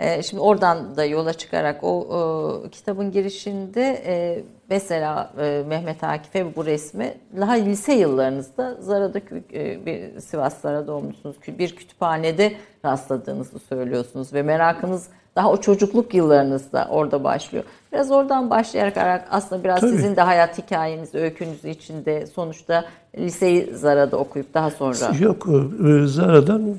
E, 0.02 0.24
şimdi 0.24 0.42
oradan 0.42 0.98
da 0.98 1.06
yola 1.06 1.34
çıkarak 1.34 1.84
o, 1.84 1.88
o 1.88 2.64
kitabın 2.72 3.12
girişinde 3.12 4.04
e, 4.06 4.44
mesela 4.70 5.34
e, 5.40 5.64
Mehmet 5.68 6.04
Akif'e 6.04 6.56
bu 6.56 6.66
resmi 6.66 7.14
daha 7.40 7.52
lise 7.52 7.94
yıllarınızda 7.94 8.78
Zara'da 8.80 9.20
e, 9.54 9.86
bir 9.86 10.20
Sivas 10.20 10.62
Zara'da 10.62 10.94
olmuşsunuz. 10.94 11.36
Bir 11.48 11.76
kütüphanede 11.76 12.54
rastladığınızı 12.86 13.60
söylüyorsunuz 13.60 14.34
ve 14.34 14.42
merakınız 14.42 15.08
daha 15.36 15.52
o 15.52 15.58
çocukluk 15.58 16.14
yıllarınızda 16.14 16.88
orada 16.90 17.24
başlıyor. 17.24 17.64
Biraz 17.94 18.12
oradan 18.12 18.50
başlayarak 18.50 19.28
aslında 19.32 19.64
biraz 19.64 19.80
Tabii. 19.80 19.92
sizin 19.92 20.16
de 20.16 20.22
hayat 20.22 20.58
hikayeniz, 20.58 21.16
öykünüz 21.16 21.66
içinde 21.66 22.28
sonuçta 22.28 22.86
liseyi 23.18 23.74
Zara'da 23.74 24.18
okuyup 24.18 24.54
daha 24.54 24.72
sonra... 24.72 25.18
Yok, 25.20 25.48
e, 25.48 26.08
Zara'dan 26.08 26.76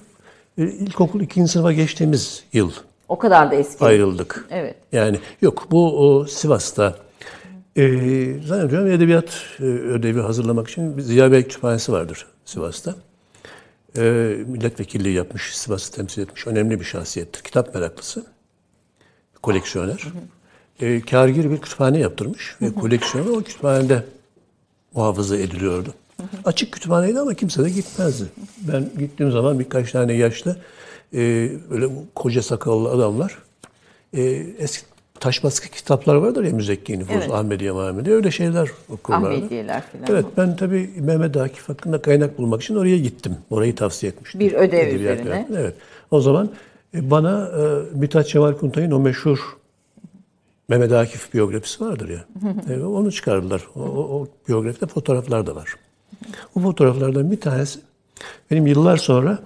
ilkokul 0.56 1.20
ikinci 1.20 1.52
sınıfa 1.52 1.72
geçtiğimiz 1.72 2.44
yıl 2.52 2.70
o 3.12 3.18
kadar 3.18 3.50
da 3.50 3.54
eski. 3.54 3.84
Ayrıldık. 3.84 4.46
Evet. 4.50 4.76
Yani 4.92 5.18
yok 5.42 5.66
bu 5.70 6.08
o 6.08 6.26
Sivas'ta 6.26 6.96
e, 7.76 7.82
zannediyorum 8.46 8.90
edebiyat 8.90 9.44
e, 9.58 9.62
ödevi 9.64 10.20
hazırlamak 10.20 10.68
için 10.68 10.96
bir 10.96 11.02
Ziya 11.02 11.32
Bey 11.32 11.42
Kütüphanesi 11.42 11.92
vardır 11.92 12.26
Sivas'ta. 12.44 12.94
E, 13.96 14.02
milletvekilliği 14.46 15.14
yapmış, 15.14 15.56
Sivas'ı 15.56 15.92
temsil 15.92 16.22
etmiş. 16.22 16.46
Önemli 16.46 16.80
bir 16.80 16.84
şahsiyettir. 16.84 17.42
Kitap 17.42 17.74
meraklısı. 17.74 18.24
Koleksiyoner. 19.42 20.04
E, 20.80 21.00
kargir 21.00 21.50
bir 21.50 21.58
kütüphane 21.58 21.98
yaptırmış. 21.98 22.56
Ve 22.62 22.74
koleksiyonu 22.74 23.32
o 23.32 23.42
kütüphanede 23.42 24.04
muhafaza 24.94 25.36
ediliyordu. 25.36 25.94
Açık 26.44 26.72
kütüphaneydi 26.72 27.20
ama 27.20 27.34
kimse 27.34 27.64
de 27.64 27.70
gitmezdi. 27.70 28.24
Ben 28.58 28.90
gittiğim 28.98 29.32
zaman 29.32 29.58
birkaç 29.58 29.92
tane 29.92 30.12
yaşlı 30.12 30.56
e, 31.14 31.50
böyle 31.70 31.88
koca 32.14 32.42
sakallı 32.42 32.90
adamlar 32.90 33.38
e, 34.12 34.22
eski 34.58 34.92
taş 35.22 35.44
baskı 35.44 35.68
kitaplar 35.68 36.14
vardır 36.14 36.44
ya 36.44 36.52
Müzekki 36.52 36.98
Nüfus, 36.98 37.16
evet. 37.16 37.30
Ahmediye 37.30 37.72
Mahmediye 37.72 38.16
öyle 38.16 38.30
şeyler 38.30 38.70
okurlardı. 38.88 39.26
Ahmediyeler 39.26 39.82
falan. 39.82 40.04
Evet 40.08 40.24
ben 40.36 40.56
tabii 40.56 40.90
Mehmet 41.00 41.36
Akif 41.36 41.68
hakkında 41.68 42.02
kaynak 42.02 42.38
bulmak 42.38 42.62
için 42.62 42.76
oraya 42.76 42.98
gittim. 42.98 43.36
Orayı 43.50 43.74
tavsiye 43.74 44.12
etmiştim. 44.12 44.40
Bir 44.40 44.52
ödev 44.52 44.88
Edebiyat 44.88 45.20
üzerine. 45.20 45.36
Yaptım. 45.36 45.56
Evet. 45.58 45.74
O 46.10 46.20
zaman 46.20 46.50
e, 46.94 47.10
bana 47.10 47.46
e, 47.46 47.98
Mithat 47.98 48.28
Cemal 48.28 48.52
Kuntay'ın 48.52 48.90
o 48.90 48.98
meşhur 48.98 49.38
Mehmet 50.68 50.92
Akif 50.92 51.34
biyografisi 51.34 51.84
vardır 51.84 52.08
ya. 52.08 52.24
e, 52.74 52.82
onu 52.84 53.12
çıkardılar. 53.12 53.62
O, 53.76 53.80
o, 53.80 54.20
o 54.20 54.28
biyografide 54.48 54.86
fotoğraflar 54.86 55.46
da 55.46 55.56
var. 55.56 55.74
O 56.54 56.60
fotoğraflardan 56.60 57.30
bir 57.30 57.40
tanesi 57.40 57.80
benim 58.50 58.66
yıllar 58.66 58.96
sonra 58.96 59.38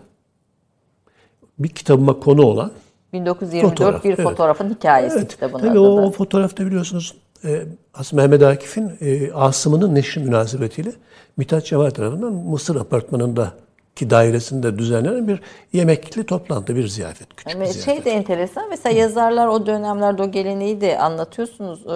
bir 1.58 1.68
kitabıma 1.68 2.20
konu 2.20 2.42
olan 2.42 2.70
1924 3.12 3.70
fotoğraf, 3.70 4.04
bir 4.04 4.16
fotoğrafın 4.16 4.66
evet. 4.66 4.76
hikayesi 4.76 5.18
evet. 5.18 5.28
kitabının 5.28 5.62
Tabii 5.62 5.78
o, 5.78 6.02
o 6.02 6.10
fotoğrafta 6.10 6.66
biliyorsunuz 6.66 7.14
e, 7.44 7.62
aslında 7.94 8.22
Mehmet 8.22 8.42
Akif'in 8.42 8.92
e, 9.00 9.32
Asım'ının 9.32 9.94
neşri 9.94 10.20
münasebetiyle 10.20 10.92
Mithat 11.36 11.66
Cemal 11.66 11.90
tarafından 11.90 12.32
Mısır 12.32 12.76
apartmanında 12.76 13.52
ki 13.96 14.10
dairesinde 14.10 14.78
düzenlenen 14.78 15.28
bir 15.28 15.40
yemekli 15.72 16.24
toplantı, 16.24 16.76
bir 16.76 16.88
ziyafet. 16.88 17.36
Küçük 17.36 17.54
yani 17.54 17.60
bir 17.60 17.72
ziyafet. 17.72 17.94
Şey 17.94 18.04
de 18.04 18.10
enteresan. 18.10 18.68
Mesela 18.68 18.98
yazarlar 18.98 19.46
o 19.46 19.66
dönemlerde 19.66 20.22
o 20.22 20.30
geleneği 20.30 20.80
de 20.80 20.98
anlatıyorsunuz. 20.98 21.86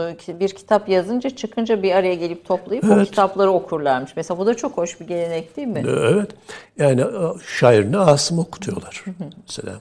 Bir 0.41 0.49
kitap 0.49 0.89
yazınca 0.89 1.31
çıkınca 1.31 1.83
bir 1.83 1.93
araya 1.93 2.15
gelip 2.15 2.45
toplayıp 2.45 2.85
evet. 2.85 2.99
o 2.99 3.05
kitapları 3.05 3.51
okurlarmış. 3.51 4.13
Mesela 4.17 4.39
bu 4.39 4.47
da 4.47 4.55
çok 4.55 4.77
hoş 4.77 5.01
bir 5.01 5.07
gelenek 5.07 5.57
değil 5.57 5.69
mi? 5.69 5.85
Evet. 5.89 6.31
Yani 6.79 7.05
şairini 7.59 7.99
Asım 7.99 8.39
okutuyorlar 8.39 9.05
mesela. 9.49 9.81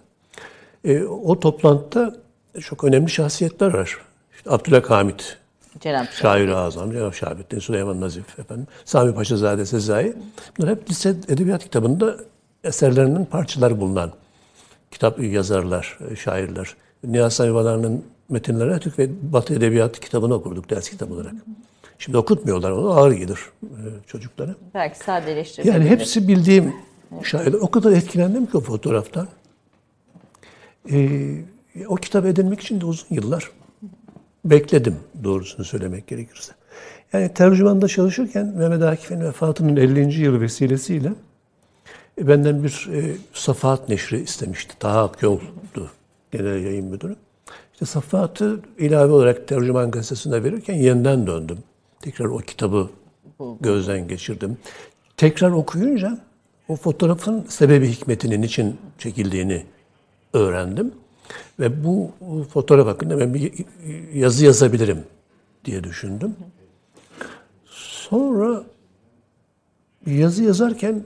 E, 0.85 1.03
o 1.03 1.39
toplantıda 1.39 2.15
çok 2.61 2.83
önemli 2.83 3.09
şahsiyetler 3.09 3.73
var. 3.73 3.97
İşte 4.35 4.51
Abdülhamit 4.51 5.37
Cenab 5.79 6.05
Şair-i 6.11 6.55
Azam, 6.55 6.91
Cenab-ı 6.91 7.15
Şahabettin, 7.15 7.59
Süleyman 7.59 8.01
Nazif 8.01 8.39
efendim, 8.39 8.67
Sami 8.85 9.13
Paşazade 9.13 9.65
Sezai. 9.65 10.13
Bunlar 10.57 10.71
hep 10.71 10.89
lise 10.89 11.09
edebiyat 11.09 11.63
kitabında 11.63 12.17
eserlerinin 12.63 13.25
parçaları 13.25 13.79
bulunan 13.79 14.11
kitap 14.91 15.19
yazarlar, 15.19 15.99
şairler. 16.23 16.75
Nihat 17.03 17.33
Sayvalar'ın 17.33 18.05
metinleri 18.29 18.79
Türk 18.79 18.99
ve 18.99 19.09
Batı 19.33 19.53
Edebiyatı 19.53 19.99
kitabını 19.99 20.33
okurduk 20.33 20.69
ders 20.69 20.89
kitabı 20.89 21.13
olarak. 21.13 21.33
Şimdi 21.99 22.17
okutmuyorlar 22.17 22.71
onu, 22.71 22.91
ağır 22.91 23.11
gelir 23.11 23.39
e, 23.63 23.81
çocuklara. 24.07 24.55
Belki 24.73 24.97
sadeleştirebilir. 24.99 25.73
Yani 25.73 25.89
hepsi 25.89 26.27
bildiğim 26.27 26.73
şairler. 27.23 27.59
O 27.61 27.71
kadar 27.71 27.91
etkilendim 27.91 28.45
ki 28.45 28.57
o 28.57 28.61
fotoğraftan. 28.61 29.27
Ee, 30.91 31.41
o 31.87 31.95
kitap 31.95 32.25
edinmek 32.25 32.61
için 32.61 32.81
de 32.81 32.85
uzun 32.85 33.15
yıllar 33.15 33.51
bekledim 34.45 34.95
doğrusunu 35.23 35.65
söylemek 35.65 36.07
gerekirse. 36.07 36.53
Yani 37.13 37.33
tercümanda 37.33 37.87
çalışırken 37.87 38.45
Mehmet 38.57 38.83
Akif'in 38.83 39.21
vefatının 39.21 39.75
50. 39.75 40.21
yılı 40.21 40.41
vesilesiyle 40.41 41.13
e, 42.17 42.27
benden 42.27 42.63
bir 42.63 42.89
e, 42.93 43.17
Safahat 43.33 43.89
Neşri 43.89 44.21
istemişti. 44.21 44.75
Taha 44.79 45.03
Akyol'du 45.03 45.89
genel 46.31 46.63
yayın 46.63 46.85
müdürü. 46.85 47.15
İşte 47.73 47.85
Safahat'ı 47.85 48.59
ilave 48.77 49.11
olarak 49.11 49.47
tercüman 49.47 49.91
gazetesine 49.91 50.43
verirken 50.43 50.73
yeniden 50.73 51.27
döndüm. 51.27 51.57
Tekrar 52.01 52.25
o 52.25 52.37
kitabı 52.37 52.89
gözden 53.61 54.07
geçirdim. 54.07 54.57
Tekrar 55.17 55.51
okuyunca 55.51 56.17
o 56.67 56.75
fotoğrafın 56.75 57.45
sebebi 57.49 57.87
hikmetinin 57.87 58.41
için 58.41 58.77
çekildiğini 58.97 59.65
öğrendim. 60.33 60.91
Ve 61.59 61.83
bu 61.83 62.11
fotoğraf 62.53 62.87
hakkında 62.87 63.19
ben 63.19 63.33
bir 63.33 63.53
yazı 64.13 64.45
yazabilirim 64.45 65.03
diye 65.65 65.83
düşündüm. 65.83 66.35
Sonra 68.09 68.63
yazı 70.05 70.43
yazarken 70.43 71.03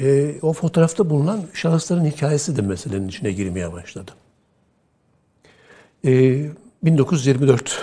e, 0.00 0.34
o 0.42 0.52
fotoğrafta 0.52 1.10
bulunan 1.10 1.40
şahısların 1.54 2.04
hikayesi 2.04 2.56
de 2.56 2.62
meselenin 2.62 3.08
içine 3.08 3.32
girmeye 3.32 3.72
başladı. 3.72 4.10
E, 6.06 6.44
1924 6.82 7.80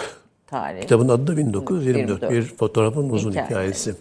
Tarih. 0.48 0.82
kitabın 0.82 1.10
adı 1.10 1.28
da 1.28 1.38
1924. 1.38 2.22
24. 2.22 2.32
Bir 2.32 2.44
fotoğrafın 2.58 3.10
uzun 3.10 3.32
Hikaye. 3.32 3.46
hikayesi. 3.46 3.96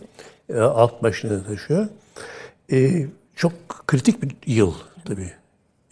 E, 0.49 0.61
alt 0.61 1.03
başlığını 1.03 1.45
taşıyor. 1.45 1.89
E, 2.73 3.07
çok 3.37 3.53
kritik 3.87 4.23
bir 4.23 4.37
yıl 4.47 4.75
tabii. 5.05 5.33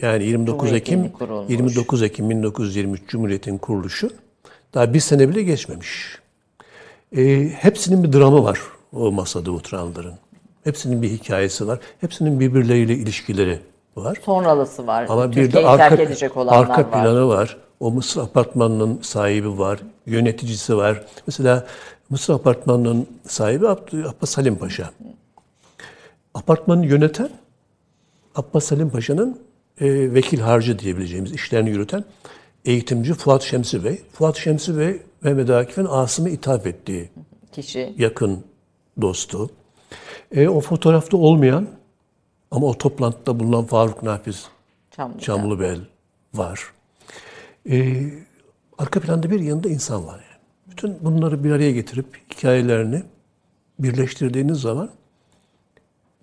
Yani 0.03 0.25
29 0.25 0.61
Cumhuriyet'in 0.61 0.99
Ekim 0.99 1.13
kurulmuş. 1.13 1.51
29 1.51 2.03
Ekim 2.03 2.31
1923 2.31 3.09
Cumhuriyet'in 3.09 3.59
kuruluşu 3.59 4.11
daha 4.75 4.95
bir 4.95 5.01
sene 5.01 5.29
bile 5.29 5.43
geçmemiş. 5.43 6.19
E, 7.17 7.49
hepsinin 7.49 8.05
bir 8.05 8.13
dramı 8.13 8.45
var 8.45 8.61
o 8.93 9.13
masada 9.13 9.51
oturanların. 9.51 10.15
Hepsinin 10.65 11.03
bir 11.03 11.11
hikayesi 11.11 11.67
var. 11.67 11.79
Hepsinin 12.01 12.41
birbirleriyle 12.41 12.95
ilişkileri 12.95 13.61
var. 13.97 14.19
Sonralısı 14.25 14.87
var. 14.87 15.07
Ama 15.09 15.31
bir 15.31 15.37
de 15.37 15.43
Türkiye'yi 15.43 15.69
arka, 15.69 15.89
terk 15.89 16.01
edecek 16.01 16.37
olanlar 16.37 16.61
arka 16.61 16.83
var. 16.83 16.93
planı 16.93 17.29
var. 17.29 17.57
O 17.81 17.91
Mısır 17.91 18.21
apartmanının 18.21 18.99
sahibi 19.03 19.59
var. 19.59 19.81
Yöneticisi 20.07 20.77
var. 20.77 21.05
Mesela 21.27 21.67
Mısır 22.11 22.35
apartmanının 22.35 23.07
sahibi 23.27 23.69
Abbas 23.69 24.39
Halim 24.39 24.57
Paşa. 24.57 24.91
Apartmanı 26.35 26.87
yöneten 26.87 27.31
Abbas 28.35 28.73
Halim 28.73 28.91
Paşa'nın 28.91 29.46
e, 29.81 30.15
vekil 30.15 30.41
harcı 30.41 30.79
diyebileceğimiz 30.79 31.33
işlerini 31.33 31.71
yürüten 31.71 32.05
eğitimci 32.65 33.15
Fuat 33.15 33.43
Şemsi 33.43 33.85
Bey. 33.85 34.03
Fuat 34.12 34.37
Şemsi 34.37 34.79
Bey 34.79 35.03
Mehmet 35.23 35.51
Akif'in 35.51 35.85
Asım'ı 35.85 36.31
ithaf 36.31 36.67
ettiği 36.67 37.11
Kişi. 37.53 37.95
yakın 37.99 38.45
dostu. 39.01 39.51
E, 40.33 40.49
o 40.49 40.61
fotoğrafta 40.61 41.17
olmayan 41.17 41.69
ama 42.51 42.67
o 42.67 42.79
toplantıda 42.79 43.41
bulunan 43.41 43.65
Faruk 43.65 44.03
Nafiz 44.03 44.49
Çamlıca. 44.91 45.21
Çamlıbel 45.21 45.81
var. 46.35 46.73
E, 47.71 48.05
arka 48.79 49.01
planda 49.01 49.31
bir 49.31 49.41
yanında 49.41 49.69
insan 49.69 50.07
var. 50.07 50.12
Yani. 50.15 50.43
Bütün 50.71 50.97
bunları 51.01 51.45
bir 51.45 51.51
araya 51.51 51.73
getirip 51.73 52.07
hikayelerini 52.35 53.03
birleştirdiğiniz 53.79 54.61
zaman 54.61 54.91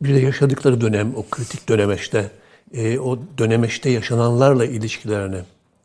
bir 0.02 0.16
de 0.16 0.20
yaşadıkları 0.20 0.82
dönem, 0.82 1.16
o 1.16 1.26
kritik 1.32 1.70
dönemeçte, 1.70 2.32
e, 2.74 3.00
o 3.00 3.20
dönemeçte 3.38 3.90
yaşananlarla 3.90 4.66
ilişkilerini 4.66 5.40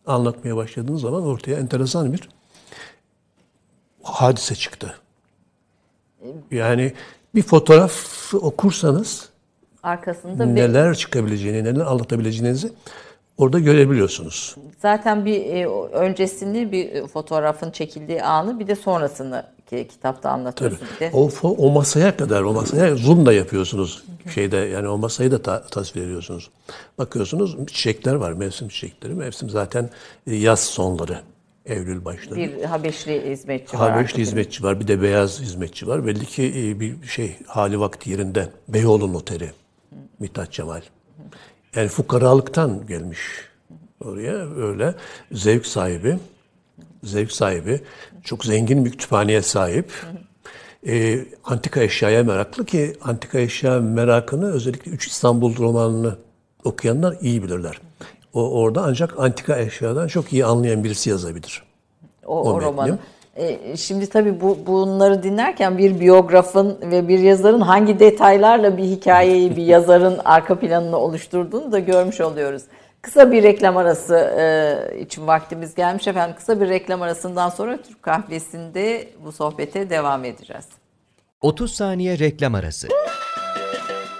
anlatmaya 0.07 0.57
başladığınız 0.57 1.01
zaman 1.01 1.23
ortaya 1.23 1.59
enteresan 1.59 2.13
bir 2.13 2.29
hadise 4.03 4.55
çıktı. 4.55 4.95
Yani 6.51 6.93
bir 7.35 7.43
fotoğraf 7.43 8.35
okursanız 8.35 9.29
Arkasında 9.83 10.49
bir 10.49 10.55
neler 10.55 10.95
çıkabileceğini, 10.95 11.65
neler 11.65 11.81
anlatabileceğinizi 11.81 12.73
orada 13.39 13.59
görebiliyorsunuz. 13.59 14.57
zaten 14.79 15.25
bir 15.25 15.45
e, 15.45 15.67
öncesini 15.93 16.73
bir 16.73 16.93
e, 16.93 17.07
fotoğrafın 17.07 17.71
çekildiği 17.71 18.23
anı 18.23 18.61
bir 18.61 18.67
de 18.67 18.75
sonrasını 18.75 19.45
ki 19.71 19.89
kitapta 19.91 20.31
anlatıyorsun. 20.31 20.81
Bir 20.97 21.01
de 21.01 21.11
O, 21.13 21.31
o 21.49 21.71
masaya 21.71 22.17
kadar, 22.17 22.43
o 22.43 22.53
masaya 22.53 22.97
zoom 22.97 23.27
da 23.27 23.33
yapıyorsunuz 23.33 24.05
şeyde 24.35 24.57
yani 24.57 24.89
o 24.89 24.99
masayı 24.99 25.31
da 25.31 25.43
ta- 25.43 25.67
tasvir 25.67 26.03
ediyorsunuz. 26.03 26.51
Bakıyorsunuz 26.99 27.57
çiçekler 27.67 28.15
var, 28.15 28.33
mevsim 28.33 28.69
çiçekleri. 28.69 29.15
Mevsim 29.15 29.51
zaten 29.51 29.91
e, 30.27 30.35
yaz 30.35 30.61
sonları, 30.61 31.21
Eylül 31.67 32.05
başları. 32.05 32.37
bir 32.37 32.63
Habeşli 32.63 33.31
hizmetçi 33.31 33.79
var. 33.79 33.91
Habeşli 33.91 34.23
hizmetçi 34.23 34.63
var, 34.63 34.81
bir 34.81 34.89
de 34.89 35.03
beyaz 35.03 35.41
hizmetçi 35.41 35.87
var. 35.87 36.07
Belli 36.07 36.27
ki 36.27 36.43
e, 36.57 36.81
bir 36.81 37.07
şey 37.07 37.37
hali 37.47 37.81
vakti 37.81 38.11
yerinde. 38.11 38.49
Beyoğlu 38.69 39.13
noteri, 39.13 39.51
Mithat 40.19 40.53
Cemal. 40.53 40.83
Yani 41.77 41.89
fukaralıktan 41.89 42.87
gelmiş 42.87 43.21
oraya 44.05 44.57
öyle 44.57 44.95
zevk 45.33 45.67
sahibi, 45.67 46.19
zevk 47.05 47.33
sahibi, 47.33 47.81
çok 48.25 48.45
zengin 48.45 48.85
bir 48.85 48.91
kütüphaneye 48.91 49.43
sahip. 49.43 49.93
E, 50.87 51.25
antika 51.45 51.83
eşyaya 51.83 52.25
meraklı 52.25 52.65
ki 52.65 52.97
antika 53.03 53.39
eşya 53.39 53.81
merakını 53.81 54.53
özellikle 54.53 54.91
Üç 54.91 55.07
İstanbul 55.07 55.57
romanını 55.57 56.17
okuyanlar 56.65 57.17
iyi 57.21 57.43
bilirler. 57.43 57.81
O 58.35 58.51
orada 58.51 58.83
ancak 58.83 59.19
antika 59.19 59.59
eşyadan 59.59 60.09
çok 60.09 60.33
iyi 60.33 60.45
anlayan 60.45 60.85
birisi 60.85 61.11
yazabilir. 61.11 61.63
o, 62.27 62.41
o 62.41 62.53
o 62.53 62.61
romanı. 62.61 62.99
E, 63.39 63.77
şimdi 63.77 64.09
tabii 64.09 64.41
bu 64.41 64.59
bunları 64.67 65.23
dinlerken 65.23 65.79
bir 65.79 66.01
biyografın 66.01 66.79
ve 66.83 67.09
bir 67.09 67.19
yazarın 67.19 67.61
hangi 67.61 67.99
detaylarla 67.99 68.77
bir 68.77 68.85
hikayeyi 68.85 69.57
bir 69.57 69.63
yazarın 69.67 70.21
arka 70.25 70.59
planını 70.59 70.97
oluşturduğunu 70.97 71.73
da 71.73 71.79
görmüş 71.79 72.21
oluyoruz. 72.21 72.63
Kısa 73.03 73.33
bir 73.33 73.43
reklam 73.43 73.77
arası 73.77 74.15
e, 74.15 75.01
için 75.01 75.27
vaktimiz 75.27 75.75
gelmiş 75.75 76.09
efendim. 76.09 76.37
Kısa 76.37 76.61
bir 76.61 76.69
reklam 76.69 77.03
arasından 77.03 77.49
sonra 77.49 77.83
Türk 77.83 78.03
kahvesinde 78.03 79.09
bu 79.25 79.33
sohbete 79.33 79.91
devam 79.91 80.25
edeceğiz. 80.25 80.65
30 81.41 81.75
saniye 81.75 82.19
reklam 82.19 82.55
arası. 82.55 82.89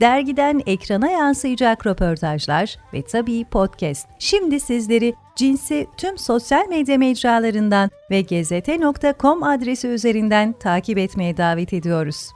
dergiden 0.00 0.62
ekrana 0.66 1.10
yansıyacak 1.10 1.86
röportajlar 1.86 2.76
ve 2.92 3.02
tabii 3.02 3.44
podcast. 3.44 4.08
Şimdi 4.18 4.60
sizleri 4.60 5.14
cinsi 5.36 5.86
tüm 5.96 6.18
sosyal 6.18 6.68
medya 6.68 6.98
mecralarından 6.98 7.90
ve 8.10 8.20
gezete.com 8.20 9.42
adresi 9.42 9.88
üzerinden 9.88 10.52
takip 10.52 10.98
etmeye 10.98 11.36
davet 11.36 11.72
ediyoruz. 11.72 12.30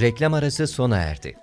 Reklam 0.00 0.34
arası 0.34 0.66
sona 0.66 0.96
erdi. 0.96 1.36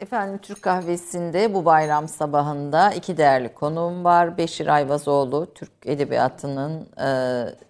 Efendim 0.00 0.38
Türk 0.42 0.62
Kahvesi'nde 0.62 1.54
bu 1.54 1.64
bayram 1.64 2.08
sabahında 2.08 2.92
iki 2.92 3.16
değerli 3.16 3.54
konuğum 3.54 4.04
var. 4.04 4.38
Beşir 4.38 4.66
Ayvazoğlu, 4.66 5.54
Türk 5.54 5.70
Edebiyatı'nın 5.84 6.88
e, 6.96 7.08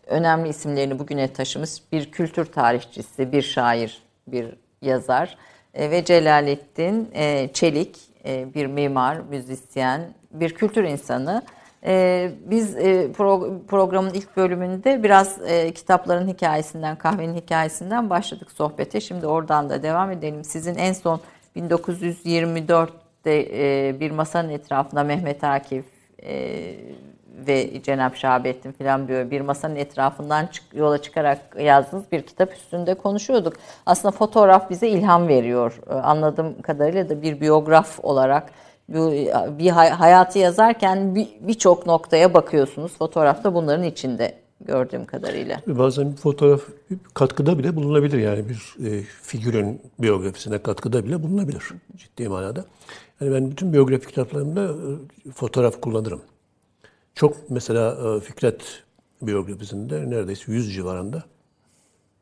önemli 0.07 0.49
isimlerini 0.49 0.99
bugüne 0.99 1.33
taşımış 1.33 1.71
bir 1.93 2.11
kültür 2.11 2.45
tarihçisi, 2.45 3.33
bir 3.33 3.43
şair, 3.43 4.03
bir 4.27 4.55
yazar. 4.83 5.37
E, 5.77 5.91
ve 5.91 6.05
Celalettin 6.05 7.11
e, 7.15 7.49
Çelik, 7.53 7.99
e, 8.25 8.55
bir 8.55 8.67
mimar, 8.67 9.17
müzisyen, 9.31 10.01
bir 10.31 10.55
kültür 10.55 10.85
insanı. 10.85 11.43
Biz 12.51 12.77
pro- 12.77 13.67
programın 13.67 14.15
ilk 14.15 14.37
bölümünde 14.37 15.03
biraz 15.03 15.39
kitapların 15.75 16.29
hikayesinden, 16.29 16.97
kahvenin 16.97 17.35
hikayesinden 17.35 18.11
başladık 18.11 18.53
sohbete. 18.53 19.01
Şimdi 19.01 19.27
oradan 19.27 19.71
da 19.71 19.83
devam 19.83 20.11
edelim. 20.11 20.45
Sizin 20.45 20.75
en 20.75 20.93
son 20.93 21.21
1924'te 21.57 23.49
e, 23.53 24.01
bir 24.01 24.11
masanın 24.11 24.49
etrafında 24.49 25.05
Mehmet 25.05 25.45
Akif 25.45 25.85
ve 27.37 27.83
Cenab 27.83 28.15
Şahabettin 28.15 28.73
falan 28.73 29.09
böyle 29.09 29.31
bir 29.31 29.41
masanın 29.41 29.77
etrafından 29.77 30.47
çık- 30.47 30.75
yola 30.75 31.03
çıkarak 31.03 31.39
yazdığınız 31.61 32.05
bir 32.13 32.23
kitap 32.23 32.53
üstünde 32.53 32.95
konuşuyorduk. 32.95 33.53
Aslında 33.87 34.13
fotoğraf 34.13 34.71
bize 34.71 34.89
ilham 34.89 35.29
veriyor. 35.29 35.81
E, 35.91 35.93
Anladığım 35.95 36.63
kadarıyla 36.63 37.09
da 37.09 37.23
bir 37.23 37.41
biyograf 37.41 38.05
olarak 38.05 38.51
bu 38.89 39.11
bir 39.59 39.71
hay- 39.71 39.91
hayatı 39.91 40.39
yazarken 40.39 41.15
bir- 41.15 41.29
birçok 41.41 41.87
noktaya 41.87 42.35
bakıyorsunuz. 42.35 42.93
Fotoğrafta 42.99 43.55
bunların 43.55 43.85
içinde 43.85 44.35
gördüğüm 44.61 45.05
kadarıyla. 45.07 45.61
Bazen 45.67 46.13
bir 46.13 46.17
fotoğraf 46.17 46.61
bir 46.91 46.99
katkıda 47.15 47.59
bile 47.59 47.77
bulunabilir 47.77 48.19
yani 48.19 48.45
bir 48.49 48.87
e, 48.87 49.03
figürün 49.23 49.81
biyografisine 49.99 50.59
katkıda 50.59 51.05
bile 51.05 51.23
bulunabilir 51.23 51.65
ciddi 51.97 52.29
manada. 52.29 52.65
Yani 53.21 53.35
ben 53.35 53.51
bütün 53.51 53.73
biyografi 53.73 54.07
kitaplarımda 54.07 54.63
e, 54.65 55.31
fotoğraf 55.33 55.81
kullanırım. 55.81 56.21
Çok 57.17 57.51
mesela 57.51 58.17
e, 58.17 58.21
Fikret 58.21 58.83
biyografisinde 59.23 60.11
neredeyse 60.11 60.53
100 60.53 60.75
civarında 60.75 61.23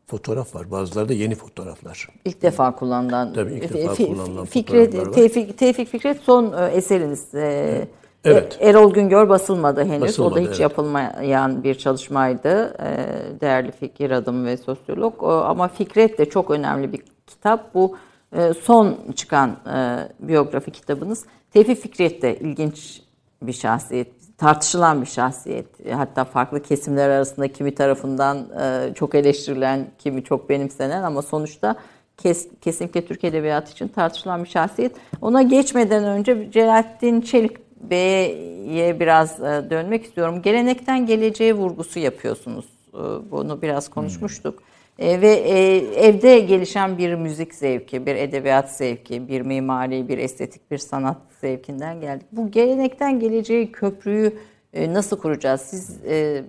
fotoğraf 0.06 0.54
var. 0.54 0.70
Bazıları 0.70 1.08
da 1.08 1.12
yeni 1.12 1.34
fotoğraflar. 1.34 2.08
İlk 2.24 2.42
defa 2.42 2.74
kullanılan, 2.74 3.32
Tabii 3.32 3.54
ilk 3.54 3.64
Fi- 3.64 3.74
defa 3.74 3.94
kullanılan 3.94 4.44
Fikret, 4.44 4.94
var. 4.96 5.12
Tevfik, 5.12 5.58
Tevfik 5.58 5.88
Fikret 5.88 6.20
son 6.20 6.52
e, 6.52 6.66
eseriniz. 6.66 7.34
E, 7.34 7.88
Evet. 8.24 8.56
E, 8.60 8.68
Erol 8.68 8.92
Güngör 8.94 9.28
basılmadı 9.28 9.84
henüz. 9.84 10.02
o 10.02 10.06
Basılmadı, 10.06 10.34
da 10.34 10.40
hiç 10.40 10.46
evet. 10.46 10.60
yapılmayan 10.60 11.64
bir 11.64 11.74
çalışmaydı. 11.74 12.76
E, 12.80 13.40
değerli 13.40 13.72
Fikir 13.72 14.10
Adım 14.10 14.46
ve 14.46 14.56
sosyolog. 14.56 15.22
O, 15.22 15.28
ama 15.28 15.68
Fikret 15.68 16.18
de 16.18 16.30
çok 16.30 16.50
önemli 16.50 16.92
bir 16.92 17.02
kitap. 17.26 17.74
Bu 17.74 17.96
e, 18.36 18.54
son 18.54 18.96
çıkan 19.16 19.50
e, 19.50 20.08
biyografi 20.20 20.70
kitabınız. 20.70 21.24
Tevfik 21.52 21.82
Fikret 21.82 22.22
de 22.22 22.38
ilginç 22.38 23.02
bir 23.42 23.52
şahsiyet. 23.52 24.23
Tartışılan 24.44 25.00
bir 25.00 25.06
şahsiyet. 25.06 25.66
Hatta 25.92 26.24
farklı 26.24 26.62
kesimler 26.62 27.08
arasında 27.08 27.52
kimi 27.52 27.74
tarafından 27.74 28.46
e, 28.60 28.94
çok 28.94 29.14
eleştirilen, 29.14 29.86
kimi 29.98 30.24
çok 30.24 30.50
benimsenen 30.50 31.02
ama 31.02 31.22
sonuçta 31.22 31.76
kes, 32.16 32.48
kesinlikle 32.60 33.06
Türk 33.06 33.24
Edebiyatı 33.24 33.72
için 33.72 33.88
tartışılan 33.88 34.44
bir 34.44 34.48
şahsiyet. 34.48 34.96
Ona 35.20 35.42
geçmeden 35.42 36.04
önce 36.04 36.50
Celalettin 36.52 37.20
Çelik 37.20 37.80
Bey'e 37.90 39.00
biraz 39.00 39.40
e, 39.40 39.66
dönmek 39.70 40.04
istiyorum. 40.04 40.42
Gelenekten 40.42 41.06
geleceğe 41.06 41.54
vurgusu 41.54 41.98
yapıyorsunuz. 41.98 42.64
E, 42.94 43.00
Bunu 43.30 43.62
biraz 43.62 43.90
konuşmuştuk. 43.90 44.62
E, 44.98 45.20
Ve 45.20 45.32
e, 45.32 45.76
evde 46.06 46.38
gelişen 46.40 46.98
bir 46.98 47.14
müzik 47.14 47.54
zevki, 47.54 48.06
bir 48.06 48.14
edebiyat 48.16 48.70
zevki, 48.70 49.28
bir 49.28 49.40
mimari, 49.40 50.08
bir 50.08 50.18
estetik, 50.18 50.70
bir 50.70 50.78
sanat 50.78 51.16
zevkinden 51.40 52.00
geldik. 52.00 52.26
Bu 52.32 52.50
gelenekten 52.50 53.20
geleceğe 53.20 53.72
köprüyü 53.72 54.32
e, 54.72 54.94
nasıl 54.94 55.18
kuracağız? 55.18 55.60
Siz 55.60 56.04
e, 56.08 56.44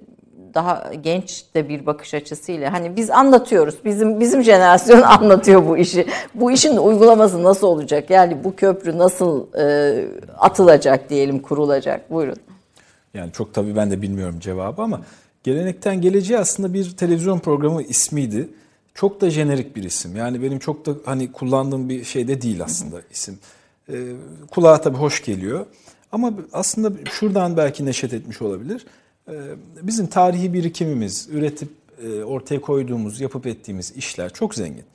daha 0.53 0.91
genç 1.03 1.45
de 1.55 1.69
bir 1.69 1.85
bakış 1.85 2.13
açısıyla 2.13 2.73
hani 2.73 2.95
biz 2.95 3.09
anlatıyoruz. 3.11 3.75
Bizim 3.85 4.19
bizim 4.19 4.43
jenerasyon 4.43 5.01
anlatıyor 5.21 5.67
bu 5.67 5.77
işi. 5.77 6.05
Bu 6.35 6.51
işin 6.51 6.77
uygulaması 6.77 7.43
nasıl 7.43 7.67
olacak? 7.67 8.09
Yani 8.09 8.43
bu 8.43 8.55
köprü 8.55 8.97
nasıl 8.97 9.47
e, 9.59 10.05
atılacak 10.37 11.09
diyelim, 11.09 11.39
kurulacak? 11.39 12.11
Buyurun. 12.11 12.37
Yani 13.13 13.31
çok 13.31 13.53
tabii 13.53 13.75
ben 13.75 13.91
de 13.91 14.01
bilmiyorum 14.01 14.39
cevabı 14.39 14.81
ama 14.81 15.01
gelenekten 15.45 16.01
geleceğe 16.01 16.39
aslında 16.39 16.73
bir 16.73 16.97
televizyon 16.97 17.39
programı 17.39 17.83
ismiydi. 17.83 18.49
Çok 18.93 19.21
da 19.21 19.29
jenerik 19.29 19.75
bir 19.75 19.83
isim. 19.83 20.15
Yani 20.15 20.41
benim 20.41 20.59
çok 20.59 20.85
da 20.85 20.91
hani 21.05 21.31
kullandığım 21.31 21.89
bir 21.89 22.03
şey 22.03 22.27
de 22.27 22.41
değil 22.41 22.63
aslında 22.63 23.01
isim. 23.11 23.39
Ee, 23.89 23.93
kulağa 24.51 24.81
tabii 24.81 24.97
hoş 24.97 25.25
geliyor. 25.25 25.65
Ama 26.11 26.33
aslında 26.53 26.91
şuradan 27.11 27.57
belki 27.57 27.85
neşet 27.85 28.13
etmiş 28.13 28.41
olabilir. 28.41 28.85
Ee, 29.29 29.33
bizim 29.81 30.07
tarihi 30.07 30.53
birikimimiz, 30.53 31.27
üretip 31.31 31.69
e, 32.03 32.23
ortaya 32.23 32.61
koyduğumuz, 32.61 33.21
yapıp 33.21 33.47
ettiğimiz 33.47 33.91
işler 33.97 34.33
çok 34.33 34.55
zengin. 34.55 34.85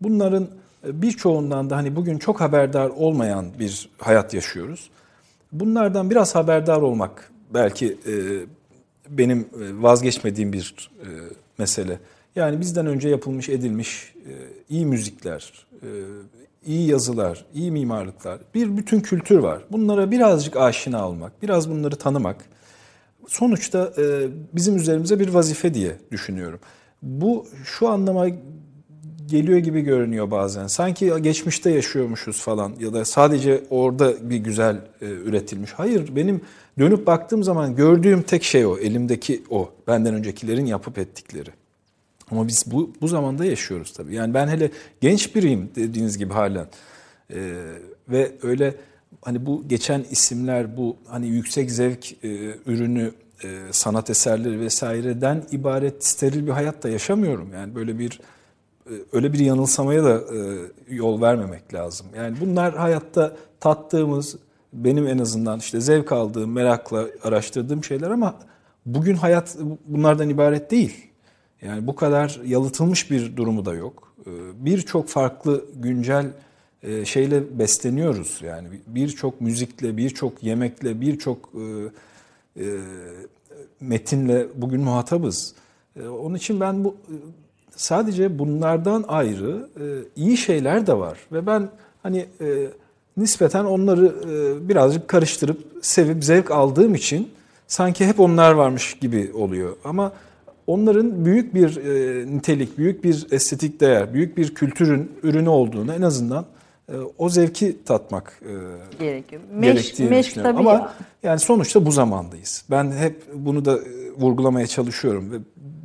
Bunların 0.00 0.48
e, 0.86 1.02
birçoğundan 1.02 1.70
da 1.70 1.76
hani 1.76 1.96
bugün 1.96 2.18
çok 2.18 2.40
haberdar 2.40 2.88
olmayan 2.88 3.46
bir 3.58 3.88
hayat 3.98 4.34
yaşıyoruz. 4.34 4.90
Bunlardan 5.52 6.10
biraz 6.10 6.34
haberdar 6.34 6.82
olmak 6.82 7.30
belki 7.54 7.96
e, 8.06 8.12
benim 9.10 9.40
e, 9.40 9.82
vazgeçmediğim 9.82 10.52
bir 10.52 10.90
e, 11.00 11.08
mesele. 11.58 11.98
Yani 12.36 12.60
bizden 12.60 12.86
önce 12.86 13.08
yapılmış, 13.08 13.48
edilmiş 13.48 14.14
e, 14.26 14.32
iyi 14.68 14.86
müzikler, 14.86 15.52
e, 15.82 15.88
iyi 16.66 16.86
yazılar, 16.86 17.44
iyi 17.54 17.70
mimarlıklar, 17.70 18.38
bir 18.54 18.76
bütün 18.76 19.00
kültür 19.00 19.38
var. 19.38 19.62
Bunlara 19.72 20.10
birazcık 20.10 20.56
aşina 20.56 21.08
olmak, 21.08 21.42
biraz 21.42 21.70
bunları 21.70 21.96
tanımak 21.96 22.44
sonuçta 23.28 23.92
e, 23.98 24.28
bizim 24.52 24.76
üzerimize 24.76 25.20
bir 25.20 25.28
vazife 25.28 25.74
diye 25.74 25.96
düşünüyorum. 26.10 26.60
Bu 27.02 27.46
şu 27.64 27.88
anlama 27.88 28.26
geliyor 29.30 29.58
gibi 29.58 29.80
görünüyor 29.80 30.30
bazen. 30.30 30.66
Sanki 30.66 31.12
geçmişte 31.20 31.70
yaşıyormuşuz 31.70 32.40
falan 32.40 32.74
ya 32.80 32.92
da 32.92 33.04
sadece 33.04 33.64
orada 33.70 34.30
bir 34.30 34.36
güzel 34.36 34.76
e, 35.00 35.06
üretilmiş. 35.06 35.72
Hayır 35.72 36.16
benim 36.16 36.40
dönüp 36.78 37.06
baktığım 37.06 37.44
zaman 37.44 37.76
gördüğüm 37.76 38.22
tek 38.22 38.44
şey 38.44 38.66
o. 38.66 38.78
Elimdeki 38.78 39.42
o. 39.50 39.70
Benden 39.86 40.14
öncekilerin 40.14 40.66
yapıp 40.66 40.98
ettikleri. 40.98 41.50
Ama 42.30 42.48
biz 42.48 42.64
bu, 42.66 42.92
bu 43.00 43.08
zamanda 43.08 43.44
yaşıyoruz 43.44 43.92
tabii. 43.92 44.14
Yani 44.14 44.34
ben 44.34 44.48
hele 44.48 44.70
genç 45.00 45.34
biriyim 45.34 45.70
dediğiniz 45.76 46.18
gibi 46.18 46.32
halen. 46.32 46.66
Ee, 47.34 47.52
ve 48.08 48.32
öyle 48.42 48.74
hani 49.22 49.46
bu 49.46 49.68
geçen 49.68 50.04
isimler 50.10 50.76
bu 50.76 50.96
hani 51.06 51.26
yüksek 51.26 51.70
zevk 51.70 52.24
e, 52.24 52.28
ürünü 52.66 53.12
e, 53.44 53.48
sanat 53.70 54.10
eserleri 54.10 54.60
vesaireden 54.60 55.42
ibaret 55.52 56.06
steril 56.06 56.46
bir 56.46 56.52
hayatta 56.52 56.88
yaşamıyorum. 56.88 57.52
Yani 57.52 57.74
böyle 57.74 57.98
bir 57.98 58.12
e, 58.12 58.20
öyle 59.12 59.32
bir 59.32 59.38
yanılsamaya 59.38 60.04
da 60.04 60.20
e, 60.34 60.38
yol 60.88 61.20
vermemek 61.20 61.74
lazım. 61.74 62.06
Yani 62.16 62.36
bunlar 62.40 62.74
hayatta 62.76 63.36
tattığımız, 63.60 64.36
benim 64.72 65.06
en 65.06 65.18
azından 65.18 65.58
işte 65.58 65.80
zevk 65.80 66.12
aldığım, 66.12 66.52
merakla 66.52 67.06
araştırdığım 67.22 67.84
şeyler 67.84 68.10
ama 68.10 68.34
bugün 68.86 69.14
hayat 69.14 69.56
bunlardan 69.86 70.28
ibaret 70.28 70.70
değil. 70.70 71.06
Yani 71.62 71.86
bu 71.86 71.94
kadar 71.94 72.40
yalıtılmış 72.44 73.10
bir 73.10 73.36
durumu 73.36 73.64
da 73.64 73.74
yok. 73.74 74.12
E, 74.26 74.30
Birçok 74.64 75.08
farklı 75.08 75.64
güncel 75.76 76.26
e, 76.82 77.04
şeyle 77.04 77.58
besleniyoruz. 77.58 78.40
Yani 78.42 78.68
birçok 78.86 79.40
müzikle, 79.40 79.96
birçok 79.96 80.42
yemekle, 80.42 81.00
birçok 81.00 81.50
e, 81.54 82.62
e, 82.62 82.66
metinle 83.80 84.46
bugün 84.54 84.80
muhatabız. 84.80 85.54
E, 85.96 86.08
Onun 86.08 86.34
için 86.34 86.60
ben 86.60 86.84
bu 86.84 86.96
sadece 87.80 88.38
bunlardan 88.38 89.04
ayrı 89.08 89.68
e, 89.76 89.84
iyi 90.16 90.36
şeyler 90.36 90.86
de 90.86 90.98
var 90.98 91.18
ve 91.32 91.46
ben 91.46 91.68
hani 92.02 92.26
e, 92.40 92.46
nispeten 93.16 93.64
onları 93.64 94.06
e, 94.06 94.68
birazcık 94.68 95.08
karıştırıp 95.08 95.58
sevip 95.82 96.24
zevk 96.24 96.50
aldığım 96.50 96.94
için 96.94 97.28
sanki 97.66 98.06
hep 98.06 98.20
onlar 98.20 98.52
varmış 98.52 98.94
gibi 98.94 99.30
oluyor. 99.34 99.76
Ama 99.84 100.12
onların 100.66 101.24
büyük 101.24 101.54
bir 101.54 101.76
e, 101.76 102.26
nitelik, 102.26 102.78
büyük 102.78 103.04
bir 103.04 103.26
estetik 103.30 103.80
değer, 103.80 104.14
büyük 104.14 104.36
bir 104.36 104.54
kültürün 104.54 105.12
ürünü 105.22 105.48
olduğunu 105.48 105.94
en 105.94 106.02
azından 106.02 106.46
e, 106.88 106.92
o 107.18 107.28
zevki 107.28 107.84
tatmak 107.84 108.40
e, 108.42 108.52
Gerekiyor. 108.98 109.42
Meş, 109.52 109.72
gerektiğini 109.72 110.10
meş 110.10 110.26
düşünüyorum. 110.26 110.56
tabii 110.56 110.68
Ama 110.68 110.92
yani 111.22 111.40
sonuçta 111.40 111.86
bu 111.86 111.92
zamandayız. 111.92 112.64
Ben 112.70 112.92
hep 112.92 113.22
bunu 113.34 113.64
da 113.64 113.78
e, 113.78 113.99
vurgulamaya 114.18 114.66
çalışıyorum 114.66 115.32
ve 115.32 115.36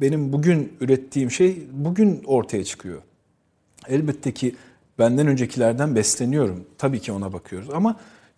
benim 0.02 0.34
bugün 0.34 0.74
ürettiğim 0.82 1.32
şey 1.32 1.68
bugün 1.72 2.24
ortaya 2.26 2.64
çıkıyor. 2.64 3.02
Elbette 3.88 4.32
ki 4.34 4.56
benden 5.00 5.28
öncekilerden 5.28 5.96
besleniyorum. 5.96 6.64
Tabii 6.78 7.00
ki 7.00 7.12
ona 7.12 7.34
bakıyoruz 7.34 7.70
ama 7.74 7.96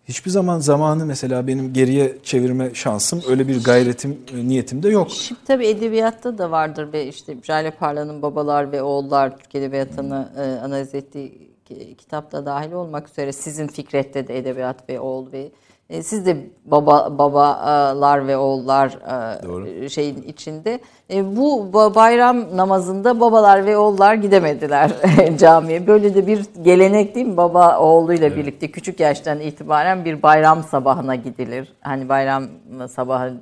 hiçbir 0.08 0.30
zaman 0.30 0.58
zamanı 0.58 1.06
mesela 1.06 1.46
benim 1.46 1.72
geriye 1.72 2.16
çevirme 2.22 2.74
şansım 2.74 3.22
öyle 3.28 3.48
bir 3.48 3.64
gayretim, 3.64 4.18
e, 4.34 4.48
niyetim 4.48 4.82
de 4.82 4.88
yok. 4.88 5.10
Şimdi 5.10 5.40
tabii 5.46 5.66
edebiyatta 5.66 6.38
da 6.38 6.50
vardır 6.50 6.92
ve 6.92 7.06
işte 7.06 7.36
Jale 7.42 7.70
Parla'nın 7.70 8.22
Babalar 8.22 8.72
ve 8.72 8.82
Oğullar 8.82 9.38
Türk 9.38 9.54
Edebiyatı'nı 9.54 10.28
e, 10.36 10.40
analiz 10.64 10.94
ettiği 10.94 11.48
ki- 11.64 11.94
kitapta 11.98 12.46
dahil 12.46 12.72
olmak 12.72 13.08
üzere 13.08 13.32
sizin 13.32 13.66
Fikret'te 13.66 14.28
de 14.28 14.38
Edebiyat 14.38 14.88
ve 14.88 15.00
Oğul 15.00 15.32
ve 15.32 15.50
e, 15.90 16.02
siz 16.02 16.26
de 16.26 16.36
baba 16.64 17.18
babalar 17.18 18.26
ve 18.28 18.36
oğullar 18.36 18.88
e, 18.88 19.42
Doğru. 19.42 19.90
şeyin 19.90 20.22
içinde. 20.22 20.80
E, 21.10 21.36
bu 21.36 21.70
ba- 21.72 21.94
bayram 21.94 22.56
namazında 22.56 23.20
babalar 23.20 23.66
ve 23.66 23.76
oğullar 23.76 24.14
gidemediler 24.14 24.90
camiye. 25.38 25.86
Böyle 25.86 26.14
de 26.14 26.26
bir 26.26 26.46
gelenek 26.62 27.14
değil 27.14 27.26
mi? 27.26 27.36
Baba 27.36 27.78
oğluyla 27.78 28.36
birlikte 28.36 28.70
küçük 28.70 29.00
yaştan 29.00 29.40
itibaren 29.40 30.04
bir 30.04 30.22
bayram 30.22 30.62
sabahına 30.62 31.14
gidilir. 31.14 31.72
Hani 31.80 32.08
bayram 32.08 32.44
sabahı 32.88 33.34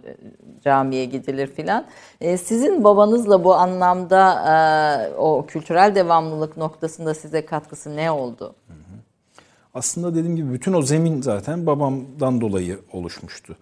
camiye 0.65 1.05
gidilir 1.05 1.47
filan. 1.47 1.85
E, 2.21 2.37
sizin 2.39 2.85
babanızla 2.85 3.45
bu 3.45 3.55
anlamda 3.55 4.33
e, 4.33 5.15
o 5.15 5.47
kültürel 5.47 5.95
devamlılık 5.95 6.57
noktasında 6.57 7.15
size 7.15 7.47
katkısı 7.47 7.97
ne 7.97 8.11
oldu? 8.11 8.55
Aslında 9.77 10.15
dediğim 10.15 10.37
gibi 10.37 10.53
bütün 10.53 10.73
o 10.73 10.83
zemin 10.83 11.23
zaten 11.23 11.67
babamdan 11.67 12.41
dolayı 12.41 12.79
oluşmuştu. 12.93 13.57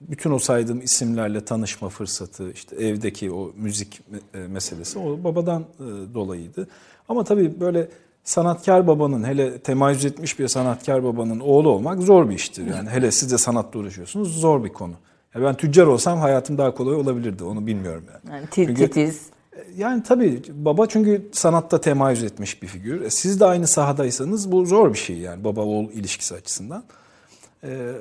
Bütün 0.00 0.30
o 0.30 0.38
saydığım 0.38 0.80
isimlerle 0.80 1.44
tanışma 1.44 1.88
fırsatı, 1.88 2.52
işte 2.52 2.76
evdeki 2.76 3.32
o 3.32 3.52
müzik 3.56 4.00
e, 4.34 4.38
meselesi 4.38 4.98
o 4.98 5.24
babadan 5.24 5.62
e, 5.62 6.14
dolayıydı. 6.14 6.68
Ama 7.08 7.24
tabii 7.24 7.60
böyle 7.60 7.88
sanatkar 8.24 8.86
babanın, 8.86 9.24
hele 9.24 9.58
temayüz 9.58 10.04
etmiş 10.04 10.38
bir 10.38 10.48
sanatkar 10.48 11.04
babanın 11.04 11.40
oğlu 11.40 11.68
olmak 11.68 12.02
zor 12.02 12.30
bir 12.30 12.34
iştir. 12.34 12.66
Yani 12.66 12.90
hele 12.90 13.10
siz 13.10 13.32
de 13.32 13.38
sanatla 13.38 13.80
uğraşıyorsunuz, 13.80 14.40
zor 14.40 14.64
bir 14.64 14.72
konu. 14.72 14.94
Ya 15.34 15.42
ben 15.42 15.54
tüccar 15.54 15.86
olsam 15.86 16.18
hayatım 16.18 16.58
daha 16.58 16.74
kolay 16.74 16.94
olabilirdi, 16.94 17.44
onu 17.44 17.66
bilmiyorum 17.66 18.04
yani. 18.12 18.34
Yani 18.34 18.46
titiz. 18.50 19.20
Yani 19.76 20.02
tabii 20.02 20.42
baba 20.54 20.86
çünkü 20.86 21.28
sanatta 21.32 21.80
temayüz 21.80 22.22
etmiş 22.22 22.62
bir 22.62 22.68
figür. 22.68 23.00
E, 23.00 23.10
Siz 23.10 23.40
de 23.40 23.44
aynı 23.44 23.66
sahadaysanız 23.66 24.52
bu 24.52 24.66
zor 24.66 24.92
bir 24.92 24.98
şey 24.98 25.18
yani 25.18 25.44
baba 25.44 25.60
oğul 25.60 25.90
ilişkisi 25.90 26.34
açısından. 26.34 26.84
Ee, 27.64 27.92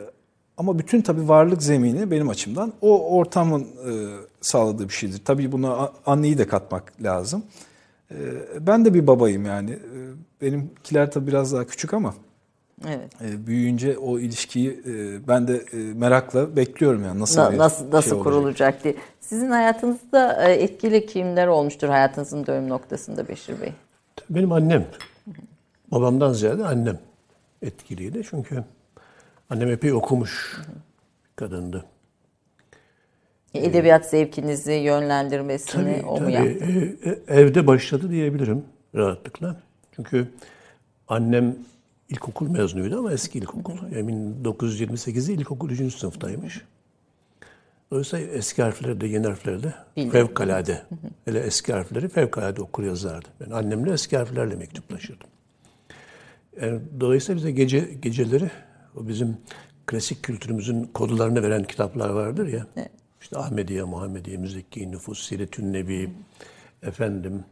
ama 0.58 0.80
bütün 0.80 1.02
tabii 1.02 1.28
varlık 1.28 1.64
zemini 1.64 2.12
benim 2.12 2.30
açımdan 2.30 2.74
o 2.82 3.18
ortamın 3.18 3.62
e, 3.62 3.91
sağladığı 4.41 4.89
bir 4.89 4.93
şeydir. 4.93 5.22
Tabii 5.26 5.52
buna 5.52 5.91
anneyi 6.06 6.38
de 6.38 6.47
katmak 6.47 6.93
lazım. 7.04 7.43
Ee, 8.12 8.16
ben 8.60 8.86
de 8.86 8.93
bir 8.93 9.08
babayım 9.08 9.45
yani. 9.45 9.72
Ee, 9.72 10.41
benimkiler 10.41 11.12
tabii 11.12 11.28
biraz 11.28 11.54
daha 11.54 11.68
küçük 11.68 11.93
ama 11.93 12.14
Evet. 12.88 13.22
E, 13.22 13.48
büyüyünce 13.48 13.98
o 13.98 14.20
ilişkiyi 14.20 14.70
e, 14.86 15.28
ben 15.28 15.48
de 15.48 15.56
e, 15.74 15.78
merakla 15.78 16.56
bekliyorum 16.56 17.04
yani 17.04 17.20
nasıl 17.20 17.42
Na- 17.42 17.52
bir 17.54 17.58
nasıl 17.58 17.92
nasıl 17.92 18.10
şey 18.10 18.18
olacak. 18.18 18.24
kurulacak 18.34 18.84
diye. 18.84 18.96
Sizin 19.20 19.50
hayatınızda 19.52 20.50
e, 20.50 20.54
etkili 20.54 21.06
kimler 21.06 21.48
olmuştur 21.48 21.88
hayatınızın 21.90 22.46
dönüm 22.46 22.70
noktasında 22.70 23.28
Beşir 23.28 23.62
Bey? 23.62 23.74
Benim 24.30 24.52
annem, 24.52 24.86
babamdan 25.92 26.34
ziyade 26.34 26.66
annem 26.66 27.00
etkiliydi. 27.62 28.22
Çünkü 28.30 28.64
annem 29.50 29.72
epey 29.72 29.94
okumuş 29.94 30.62
kadındı. 31.36 31.86
Edebiyat 33.54 34.06
zevkinizi 34.10 34.72
yönlendirmesini 34.72 35.94
Tabii, 36.02 36.06
o 36.08 36.12
mu 36.12 36.18
tabii. 36.20 36.32
yaptı? 36.34 36.98
Evde 37.28 37.68
başladı 37.68 38.10
diyebilirim 38.10 38.64
rahatlıkla. 38.96 39.56
Çünkü 39.96 40.28
annem 41.08 41.56
ilkokul 42.12 42.49
mezunuydu 42.49 42.99
ama 42.99 43.12
eski 43.12 43.39
ilkokul. 43.39 43.78
Yani 43.95 44.12
1928'de 44.43 45.34
ilkokul 45.34 45.70
3. 45.70 45.95
sınıftaymış. 45.95 46.62
Dolayısıyla 47.91 48.28
eski 48.28 48.64
harfleri 48.64 49.01
de 49.01 49.07
yeni 49.07 49.28
harfleri 49.28 49.64
de 49.64 49.74
fevkalade. 49.95 50.82
Hele 51.26 51.39
eski 51.39 51.74
harfleri 51.74 52.09
fevkalade 52.09 52.62
okur 52.62 52.84
yazardı. 52.84 53.28
Ben 53.39 53.51
annemle 53.51 53.93
eski 53.93 54.18
harflerle 54.18 54.55
mektuplaşırdım. 54.55 55.28
Yani 56.62 56.82
dolayısıyla 56.99 57.38
bize 57.38 57.51
gece 57.51 57.80
geceleri 58.01 58.51
o 58.95 59.07
bizim 59.07 59.38
klasik 59.86 60.24
kültürümüzün 60.24 60.84
kodlarını 60.84 61.43
veren 61.43 61.64
kitaplar 61.64 62.09
vardır 62.09 62.47
ya. 62.47 62.68
İşte 63.22 63.38
Ahmediye, 63.38 63.84
Muhammediye, 63.84 64.38
Müzekki, 64.38 64.91
Nüfus, 64.91 65.28
Siretün 65.28 65.74
Nebi, 65.74 66.09
efendim, 66.84 67.43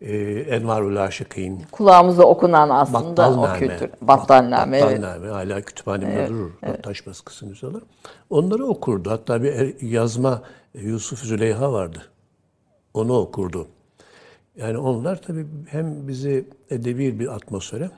e, 0.00 0.16
Envarul 0.40 0.96
Aşıkîn, 0.96 1.62
Kulağımıza 1.72 2.22
okunan 2.22 2.70
aslında 2.70 3.30
o 3.30 3.36
Battalname. 3.42 3.58
kültür. 3.58 3.90
Battalname, 4.00 4.78
evet. 4.78 4.98
Battalname 5.02 5.28
hala 5.28 5.60
kütüphanemde 5.60 6.28
durur. 6.28 6.50
Taş 6.82 7.06
baskısı 7.06 7.48
nüshalar. 7.48 7.82
Onları 8.30 8.66
okurdu. 8.66 9.10
Hatta 9.10 9.42
bir 9.42 9.52
er- 9.52 9.74
yazma 9.80 10.42
e, 10.74 10.80
Yusuf 10.80 11.18
Züleyha 11.22 11.72
vardı. 11.72 12.02
Onu 12.94 13.18
okurdu. 13.18 13.66
Yani 14.56 14.78
onlar 14.78 15.22
tabii 15.22 15.46
hem 15.68 16.08
bizi 16.08 16.48
edebi 16.70 17.20
bir 17.20 17.28
atmosfere 17.34 17.90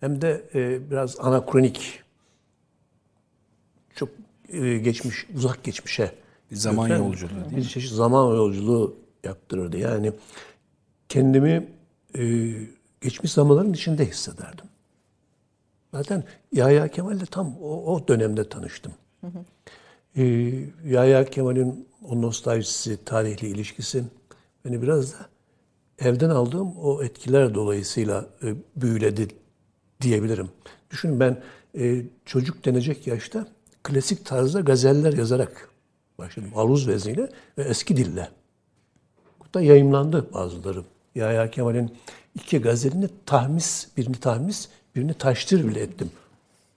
hem 0.00 0.22
de 0.22 0.44
e, 0.54 0.90
biraz 0.90 1.20
anakronik 1.20 2.00
çok 3.94 4.08
e, 4.48 4.78
geçmiş, 4.78 5.26
uzak 5.36 5.64
geçmişe 5.64 6.12
Bir 6.50 6.56
zaman 6.56 6.88
götüren 6.88 7.04
yolculuğu 7.04 7.30
değil 7.50 7.56
Bir 7.56 7.62
çeşit 7.68 7.92
zaman 7.92 8.34
yolculuğu 8.34 8.96
yaptırırdı. 9.24 9.76
Yani 9.78 10.12
kendimi 11.08 11.68
e, 12.18 12.52
geçmiş 13.00 13.32
zamanların 13.32 13.72
içinde 13.72 14.06
hissederdim. 14.06 14.64
Zaten 15.94 16.24
Yahya 16.52 16.88
Kemal'le 16.88 17.26
tam 17.30 17.56
o, 17.62 17.94
o 17.94 18.08
dönemde 18.08 18.48
tanıştım. 18.48 18.92
E, 20.16 20.24
Yahya 20.84 21.24
Kemal'in 21.24 21.88
o 22.08 22.22
nostaljisi, 22.22 23.04
tarihli 23.04 23.46
ilişkisi 23.48 24.04
beni 24.64 24.82
biraz 24.82 25.12
da 25.12 25.16
evden 25.98 26.30
aldığım 26.30 26.76
o 26.78 27.02
etkiler 27.02 27.54
dolayısıyla 27.54 28.26
e, 28.42 28.54
büyüledi 28.76 29.28
diyebilirim. 30.00 30.50
Düşünün 30.90 31.20
ben 31.20 31.42
e, 31.78 32.02
çocuk 32.24 32.64
denecek 32.64 33.06
yaşta 33.06 33.46
klasik 33.82 34.26
tarzda 34.26 34.60
gazeller 34.60 35.12
yazarak 35.12 35.68
başladım. 36.18 36.50
Aruz 36.54 36.88
vezniyle 36.88 37.28
ve 37.58 37.62
eski 37.62 37.96
dille. 37.96 38.28
Hatta 39.38 39.60
yayımlandı 39.60 40.32
bazıları. 40.32 40.84
Yahya 41.18 41.50
Kemal'in 41.50 41.90
iki 42.34 42.58
gazelini 42.58 43.08
tahmis, 43.26 43.88
birini 43.96 44.16
tahmis, 44.16 44.68
birini 44.96 45.14
taştır 45.14 45.68
bile 45.68 45.80
ettim. 45.80 46.10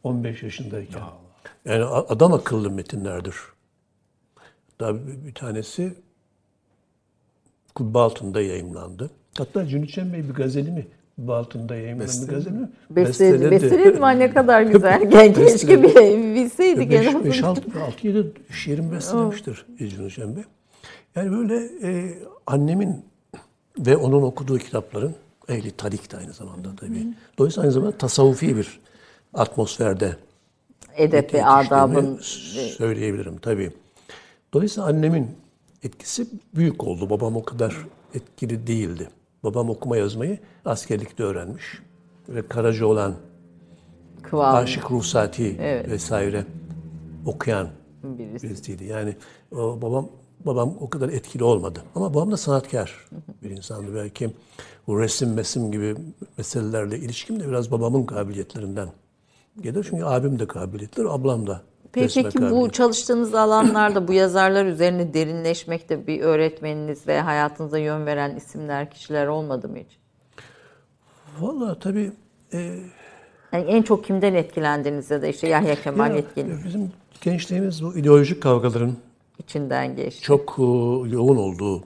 15 0.03 0.43
yaşındayken. 0.43 1.01
Yani 1.65 1.83
a- 1.83 2.07
adam 2.09 2.33
akıllı 2.33 2.71
metinlerdir. 2.71 3.35
Hatta 4.71 4.95
bir, 5.07 5.25
bir 5.27 5.33
tanesi 5.33 5.93
Kubbe 7.75 7.99
altında 7.99 8.41
yayımlandı. 8.41 9.09
Hatta 9.37 9.67
Cüneyt 9.67 9.89
Cem 9.91 10.13
Bey 10.13 10.23
bir 10.29 10.33
gazelini 10.33 10.87
Kubbe 11.17 11.33
altında 11.33 11.75
yayımlanan 11.75 12.09
bir 12.21 12.27
gazel 12.27 12.51
mi? 12.51 12.69
Besteledi. 12.89 13.51
Besteledi 13.51 13.99
mi? 13.99 14.19
Ne 14.19 14.29
kadar 14.33 14.61
güzel. 14.61 15.09
Gen- 15.09 15.33
Keşke 15.47 15.83
bir 15.83 15.95
bilseydik 16.35 16.93
en 16.93 17.05
azından. 17.05 17.25
5 17.25 17.43
6 17.43 17.61
6 17.87 18.07
7 18.07 18.33
şiirin 18.53 18.91
bestelemiştir 18.91 19.65
Cüneyt 19.77 20.15
Cem 20.15 20.35
Bey. 20.35 20.43
Yani 21.15 21.31
böyle 21.31 21.55
e, 21.83 22.17
annemin 22.47 23.05
ve 23.79 23.97
onun 23.97 24.21
okuduğu 24.21 24.57
kitapların 24.57 25.15
ehli 25.49 25.71
tarik 25.71 26.11
de 26.11 26.17
aynı 26.17 26.33
zamanda 26.33 26.75
tabii. 26.75 27.07
Dolayısıyla 27.37 27.63
aynı 27.63 27.73
zamanda 27.73 27.97
tasavvufi 27.97 28.57
bir 28.57 28.79
atmosferde 29.33 30.15
Edep 30.95 31.33
ve 31.33 31.45
adabın 31.45 32.17
söyleyebilirim 32.77 33.37
tabii. 33.37 33.71
Dolayısıyla 34.53 34.89
annemin 34.89 35.27
etkisi 35.83 36.27
büyük 36.55 36.83
oldu. 36.83 37.09
Babam 37.09 37.35
o 37.35 37.43
kadar 37.43 37.77
etkili 38.13 38.67
değildi. 38.67 39.09
Babam 39.43 39.69
okuma 39.69 39.97
yazmayı 39.97 40.39
askerlikte 40.65 41.23
öğrenmiş. 41.23 41.79
Ve 42.29 42.47
Karaca 42.47 42.85
olan 42.85 43.15
kıvamı. 44.21 44.57
Aşık 44.57 44.91
Ruhsati 44.91 45.57
Evet. 45.61 45.89
vesaire 45.89 46.45
okuyan 47.25 47.67
Birisi. 48.03 48.47
birisiydi. 48.47 48.83
Yani 48.85 49.15
o 49.51 49.81
babam 49.81 50.09
babam 50.45 50.77
o 50.79 50.89
kadar 50.89 51.09
etkili 51.09 51.43
olmadı. 51.43 51.83
Ama 51.95 52.13
babam 52.13 52.31
da 52.31 52.37
sanatkar 52.37 53.07
bir 53.43 53.49
insandı. 53.49 53.95
Belki 53.95 54.31
bu 54.87 54.99
resim 54.99 55.33
mesim 55.33 55.71
gibi 55.71 55.95
meselelerle 56.37 56.97
ilişkim 56.99 57.39
de 57.39 57.47
biraz 57.47 57.71
babamın 57.71 58.05
kabiliyetlerinden 58.05 58.89
gelir. 59.61 59.87
Çünkü 59.89 60.03
abim 60.03 60.39
de 60.39 60.47
kabiliyetli, 60.47 61.09
ablam 61.09 61.47
da 61.47 61.61
Peki, 61.93 62.23
peki 62.23 62.41
bu 62.41 62.69
çalıştığınız 62.71 63.35
alanlarda 63.35 64.07
bu 64.07 64.13
yazarlar 64.13 64.65
üzerine 64.65 65.13
derinleşmekte 65.13 66.07
bir 66.07 66.21
öğretmeniniz 66.21 67.07
ve 67.07 67.21
hayatınıza 67.21 67.77
yön 67.77 68.05
veren 68.05 68.35
isimler, 68.35 68.91
kişiler 68.91 69.27
olmadı 69.27 69.69
mı 69.69 69.77
hiç? 69.77 69.97
Vallahi 71.39 71.79
tabii 71.79 72.11
e, 72.53 72.57
Yani 73.51 73.65
en 73.65 73.81
çok 73.81 74.05
kimden 74.05 74.33
etkilendiniz 74.33 75.11
ya 75.11 75.21
da 75.21 75.27
işte 75.27 75.47
Yahya 75.47 75.75
Kemal 75.75 76.09
ya, 76.09 76.15
Yetkin'in 76.15 76.63
bizim 76.65 76.91
gençliğimiz 77.21 77.83
bu 77.83 77.97
ideolojik 77.97 78.43
kavgaların 78.43 78.95
içinden 79.41 79.95
geçti. 79.95 80.21
çok 80.21 80.55
e, 80.59 80.61
yoğun 81.09 81.37
olduğu 81.37 81.83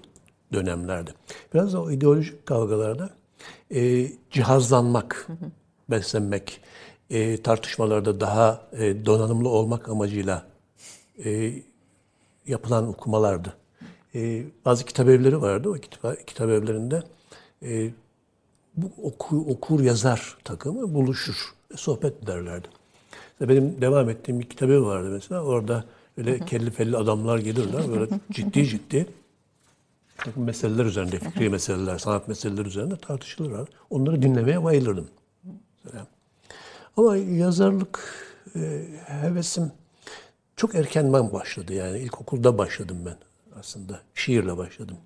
dönemlerde. 0.54 1.12
Biraz 1.54 1.74
da 1.74 1.82
o 1.82 1.92
ideolojik 1.92 2.46
kavgalarda 2.46 3.10
e, 3.76 4.08
cihazlanmak, 4.32 5.28
beslenmek, 5.90 6.62
e, 7.10 7.42
tartışmalarda 7.42 8.20
daha 8.20 8.62
e, 8.78 9.06
donanımlı 9.06 9.50
olmak 9.50 9.90
amacıyla 9.90 10.46
e, 11.26 11.54
yapılan 12.48 12.88
okumalardı. 12.88 13.54
E, 14.16 14.44
bazı 14.66 14.86
kitap 14.86 15.10
evleri 15.10 15.42
vardı. 15.42 15.70
O 15.70 15.74
kitap, 15.74 16.28
kitap 16.28 16.50
evlerinde 16.50 17.04
e, 17.64 17.90
bu 18.78 18.92
oku, 19.04 19.46
okur 19.50 19.80
yazar 19.80 20.38
takımı 20.44 20.94
buluşur, 20.94 21.54
sohbet 21.76 22.24
ederlerdi. 22.24 22.68
Benim 23.42 23.82
devam 23.82 24.10
ettiğim 24.10 24.40
bir 24.40 24.50
kitabı 24.50 24.86
vardı 24.86 25.10
mesela. 25.12 25.44
Orada 25.44 25.86
böyle 26.18 26.40
kelli 26.40 26.72
felli 26.72 26.98
adamlar 26.98 27.40
gelirler. 27.40 27.90
Böyle 27.90 28.20
ciddi 28.32 28.66
ciddi 28.66 29.08
takım 30.18 30.44
meseleler 30.44 30.86
üzerinde, 30.86 31.20
fikri 31.20 31.50
meseleler, 31.50 31.98
sanat 31.98 32.28
meseleleri 32.28 32.68
üzerinde 32.68 32.98
tartışılırlar. 32.98 33.70
Onları 33.90 34.22
dinlemeye 34.22 34.64
bayılırdım. 34.64 35.08
Ama 36.98 37.18
yazarlık 37.18 38.00
e, 38.56 38.86
hevesim 39.06 39.72
çok 40.56 40.76
erkenden 40.76 41.34
başladı 41.34 41.74
yani. 41.74 42.00
ilkokulda 42.00 42.58
başladım 42.58 42.98
ben 43.06 43.18
aslında. 43.60 44.02
Şiirle 44.14 44.58
başladım 44.58 44.98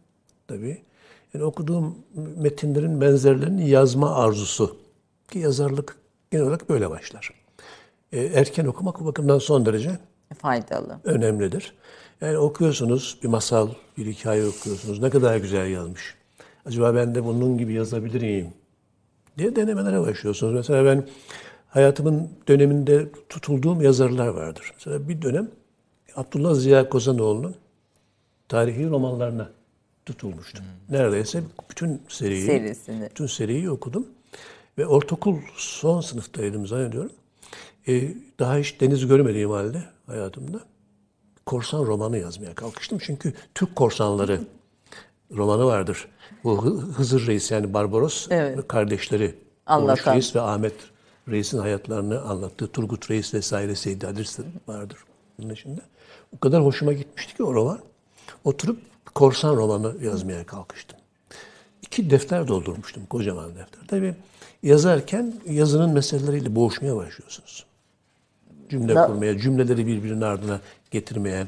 tabii. 0.47 0.81
Yani 1.33 1.45
okuduğum 1.45 1.97
metinlerin 2.37 3.01
benzerlerini 3.01 3.69
yazma 3.69 4.15
arzusu. 4.15 4.77
Ki 5.31 5.39
yazarlık 5.39 5.95
genel 6.31 6.45
olarak 6.45 6.69
böyle 6.69 6.89
başlar. 6.89 7.33
E, 8.11 8.19
erken 8.23 8.65
okumak 8.65 9.01
o 9.01 9.05
bakımdan 9.05 9.39
son 9.39 9.65
derece 9.65 9.99
Faydalı. 10.37 10.99
önemlidir. 11.03 11.73
Yani 12.21 12.37
okuyorsunuz 12.37 13.17
bir 13.23 13.27
masal, 13.27 13.69
bir 13.97 14.05
hikaye 14.05 14.45
okuyorsunuz. 14.45 15.01
Ne 15.01 15.09
kadar 15.09 15.37
güzel 15.37 15.67
yazmış. 15.67 16.15
Acaba 16.65 16.95
ben 16.95 17.15
de 17.15 17.25
bunun 17.25 17.57
gibi 17.57 17.73
yazabilir 17.73 18.21
miyim? 18.21 18.53
diye 19.37 19.55
denemelere 19.55 20.01
başlıyorsunuz. 20.01 20.53
Mesela 20.53 20.85
ben 20.85 21.07
hayatımın 21.67 22.29
döneminde 22.47 23.07
tutulduğum 23.29 23.81
yazarlar 23.81 24.27
vardır. 24.27 24.71
Mesela 24.73 25.09
bir 25.09 25.21
dönem 25.21 25.51
Abdullah 26.15 26.53
Ziya 26.53 26.89
Kozanoğlu'nun 26.89 27.55
tarihi 28.47 28.89
romanlarına 28.89 29.49
tutulmuştum. 30.05 30.65
Neredeyse 30.89 31.43
bütün 31.71 32.01
seriyi, 32.07 32.45
Serisini. 32.45 33.09
bütün 33.09 33.25
seriyi 33.25 33.69
okudum. 33.69 34.07
Ve 34.77 34.87
ortaokul 34.87 35.35
son 35.55 36.01
sınıftaydım 36.01 36.67
zannediyorum. 36.67 37.11
Ee, 37.87 38.13
daha 38.39 38.57
hiç 38.57 38.81
deniz 38.81 39.07
görmediğim 39.07 39.49
halde 39.49 39.83
hayatımda 40.09 40.59
korsan 41.45 41.85
romanı 41.85 42.17
yazmaya 42.17 42.55
kalkıştım. 42.55 42.97
Çünkü 43.01 43.33
Türk 43.55 43.75
korsanları 43.75 44.41
romanı 45.31 45.65
vardır. 45.65 46.07
Bu 46.43 46.65
Hı- 46.65 46.69
Hızır 46.69 47.27
Reis 47.27 47.51
yani 47.51 47.73
Barbaros 47.73 48.27
Evet. 48.29 48.57
ve 48.57 48.67
kardeşleri 48.67 49.35
Anlatan. 49.65 49.93
Oruç 50.13 50.15
Reis 50.15 50.35
ve 50.35 50.41
Ahmet 50.41 50.73
Reis'in 51.27 51.57
hayatlarını 51.57 52.21
anlattığı 52.21 52.67
Turgut 52.67 53.11
Reis 53.11 53.33
vesaire 53.33 53.75
Seydi 53.75 54.07
Adirsi 54.07 54.41
vardır 54.67 54.97
bunun 55.39 55.49
içinde. 55.53 55.81
O 56.35 56.39
kadar 56.39 56.63
hoşuma 56.65 56.93
gitmişti 56.93 57.35
ki 57.35 57.43
o 57.43 57.53
roman. 57.53 57.79
Oturup 58.43 58.79
korsan 59.15 59.55
romanı 59.55 59.95
yazmaya 60.03 60.45
kalkıştım. 60.45 60.99
İki 61.81 62.09
defter 62.09 62.47
doldurmuştum, 62.47 63.05
kocaman 63.05 63.49
defter. 63.55 63.81
Tabii 63.87 64.15
yazarken 64.63 65.33
yazının 65.49 65.89
meseleleriyle 65.93 66.55
boğuşmaya 66.55 66.95
başlıyorsunuz. 66.95 67.65
Cümle 68.69 68.95
Da- 68.95 69.07
kurmaya, 69.07 69.37
cümleleri 69.37 69.87
birbirinin 69.87 70.21
ardına 70.21 70.59
getirmeye, 70.91 71.47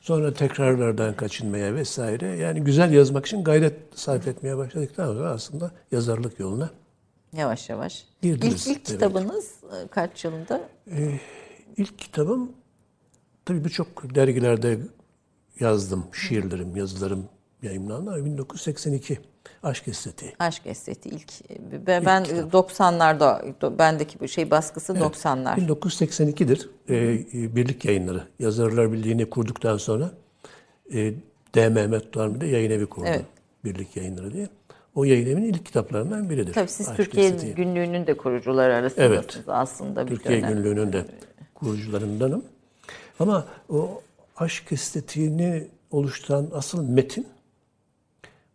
sonra 0.00 0.34
tekrarlardan 0.34 1.16
kaçınmaya 1.16 1.74
vesaire. 1.74 2.26
Yani 2.26 2.60
güzel 2.60 2.92
yazmak 2.92 3.26
için 3.26 3.44
gayret 3.44 3.74
sarf 3.94 4.28
etmeye 4.28 4.56
başladıktan 4.56 5.06
sonra 5.14 5.30
aslında 5.30 5.70
yazarlık 5.92 6.40
yoluna 6.40 6.70
Yavaş 7.36 7.70
yavaş. 7.70 8.04
Girdiniz, 8.22 8.66
İlk, 8.66 8.76
ilk 8.76 8.84
kitabınız 8.84 9.50
e, 9.64 9.88
kaç 9.88 10.24
yılında? 10.24 10.68
İlk 11.76 11.98
kitabım 11.98 12.52
tabii 13.44 13.64
birçok 13.64 14.14
dergilerde 14.14 14.78
yazdım. 15.60 16.04
Şiirlerim, 16.12 16.76
yazılarım 16.76 17.28
yayınlandı. 17.62 18.10
ama 18.10 18.24
1982 18.24 19.18
Aşk 19.64 19.88
Estetiği. 19.88 20.32
Aşk 20.38 20.66
Estetiği 20.66 21.14
ilk. 21.14 21.32
Ben, 21.86 22.04
ben 22.06 22.24
90'larda 22.24 23.78
bendeki 23.78 24.20
bu 24.20 24.28
şey 24.28 24.50
baskısı 24.50 24.92
90'lar. 24.92 25.56
1982'dir. 25.56 26.70
Ee, 26.88 27.56
Birlik 27.56 27.84
Yayınları. 27.84 28.22
Yazarlar 28.38 28.92
Birliği'ni 28.92 29.30
kurduktan 29.30 29.76
sonra 29.76 30.10
e, 30.94 31.14
D. 31.54 31.68
Mehmet 31.68 32.14
Doğan 32.14 32.40
bir 32.40 32.46
yayın 32.46 32.70
evi 32.70 32.86
kurdu. 32.86 33.06
Evet. 33.08 33.24
Birlik 33.64 33.96
Yayınları 33.96 34.32
diye. 34.32 34.48
O 34.94 35.04
yayın 35.04 35.26
evinin 35.26 35.52
ilk 35.52 35.66
kitaplarından 35.66 36.30
biridir. 36.30 36.52
Tabii 36.52 36.68
siz 36.68 36.88
Aşk 36.88 36.96
Türkiye 36.96 37.26
Estetiği. 37.26 37.54
Günlüğü'nün 37.54 38.06
de 38.06 38.16
kurucuları 38.16 38.74
arasındasınız 38.74 39.36
Evet. 39.36 39.44
aslında 39.46 40.06
bir 40.06 40.16
Türkiye 40.16 40.42
dönem. 40.42 40.54
Günlüğü'nün 40.54 40.92
de 40.92 41.04
kurucularındanım. 41.54 42.44
Ama 43.20 43.46
o 43.68 44.02
aşk 44.36 44.72
estetiğini 44.72 45.66
oluşturan 45.90 46.48
asıl 46.54 46.88
metin 46.88 47.26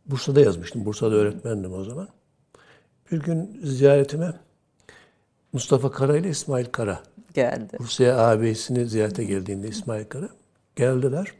Bursa'da 0.09 0.39
yazmıştım. 0.41 0.85
Bursa'da 0.85 1.15
öğretmendim 1.15 1.73
o 1.73 1.83
zaman. 1.83 2.07
Bir 3.11 3.19
gün 3.19 3.59
ziyaretime 3.63 4.33
Mustafa 5.53 5.91
Kara 5.91 6.17
ile 6.17 6.29
İsmail 6.29 6.65
Kara. 6.65 6.99
geldi. 7.33 7.77
Bursa'ya 7.79 8.17
ağabeyisini 8.17 8.85
ziyarete 8.85 9.23
geldiğinde 9.23 9.67
İsmail 9.67 10.05
Kara 10.05 10.29
geldiler. 10.75 11.33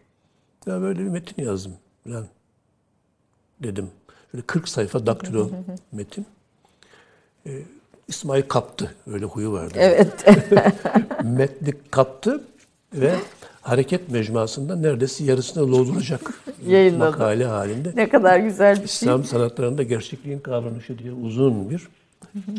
Ya 0.66 0.82
böyle 0.82 1.00
bir 1.00 1.10
metin 1.10 1.44
yazdım 1.44 1.74
falan 2.04 2.28
dedim. 3.64 3.90
Şöyle 4.32 4.46
40 4.46 4.70
sayfa 4.70 5.06
daktilo 5.06 5.50
metin. 5.92 6.26
Ee, 7.46 7.62
İsmail 8.08 8.42
kaptı. 8.44 8.96
Öyle 9.08 9.26
huyu 9.26 9.52
vardı. 9.52 9.74
Evet. 9.78 10.26
Metni 11.24 11.74
kaptı 11.92 12.44
ve 12.94 13.16
hareket 13.62 14.10
mecmuasında 14.10 14.76
neredeyse 14.76 15.24
yarısını 15.24 15.72
dolduracak 15.72 16.22
makale 16.98 17.46
halinde. 17.46 17.92
ne 17.96 18.10
kadar 18.10 18.40
güzel 18.40 18.72
bir 18.72 18.78
şey. 18.78 18.86
İslam 18.86 19.24
sanatlarında 19.24 19.84
gerçekliğin 19.84 20.40
kavranışı 20.40 21.00
diye 21.00 21.12
uzun 21.12 21.70
bir 21.70 21.88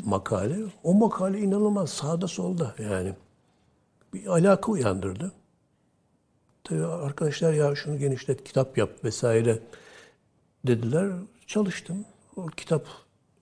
makale. 0.04 0.56
O 0.84 0.94
makale 0.94 1.38
inanılmaz 1.38 1.90
sağda 1.90 2.26
solda 2.28 2.74
yani. 2.78 3.12
Bir 4.14 4.26
alaka 4.26 4.72
uyandırdı. 4.72 5.32
Tabii 6.64 6.86
arkadaşlar 6.86 7.52
ya 7.52 7.74
şunu 7.74 7.98
genişlet, 7.98 8.44
kitap 8.44 8.78
yap 8.78 8.90
vesaire 9.04 9.58
dediler. 10.66 11.08
Çalıştım. 11.46 12.04
O 12.36 12.46
kitap 12.46 12.86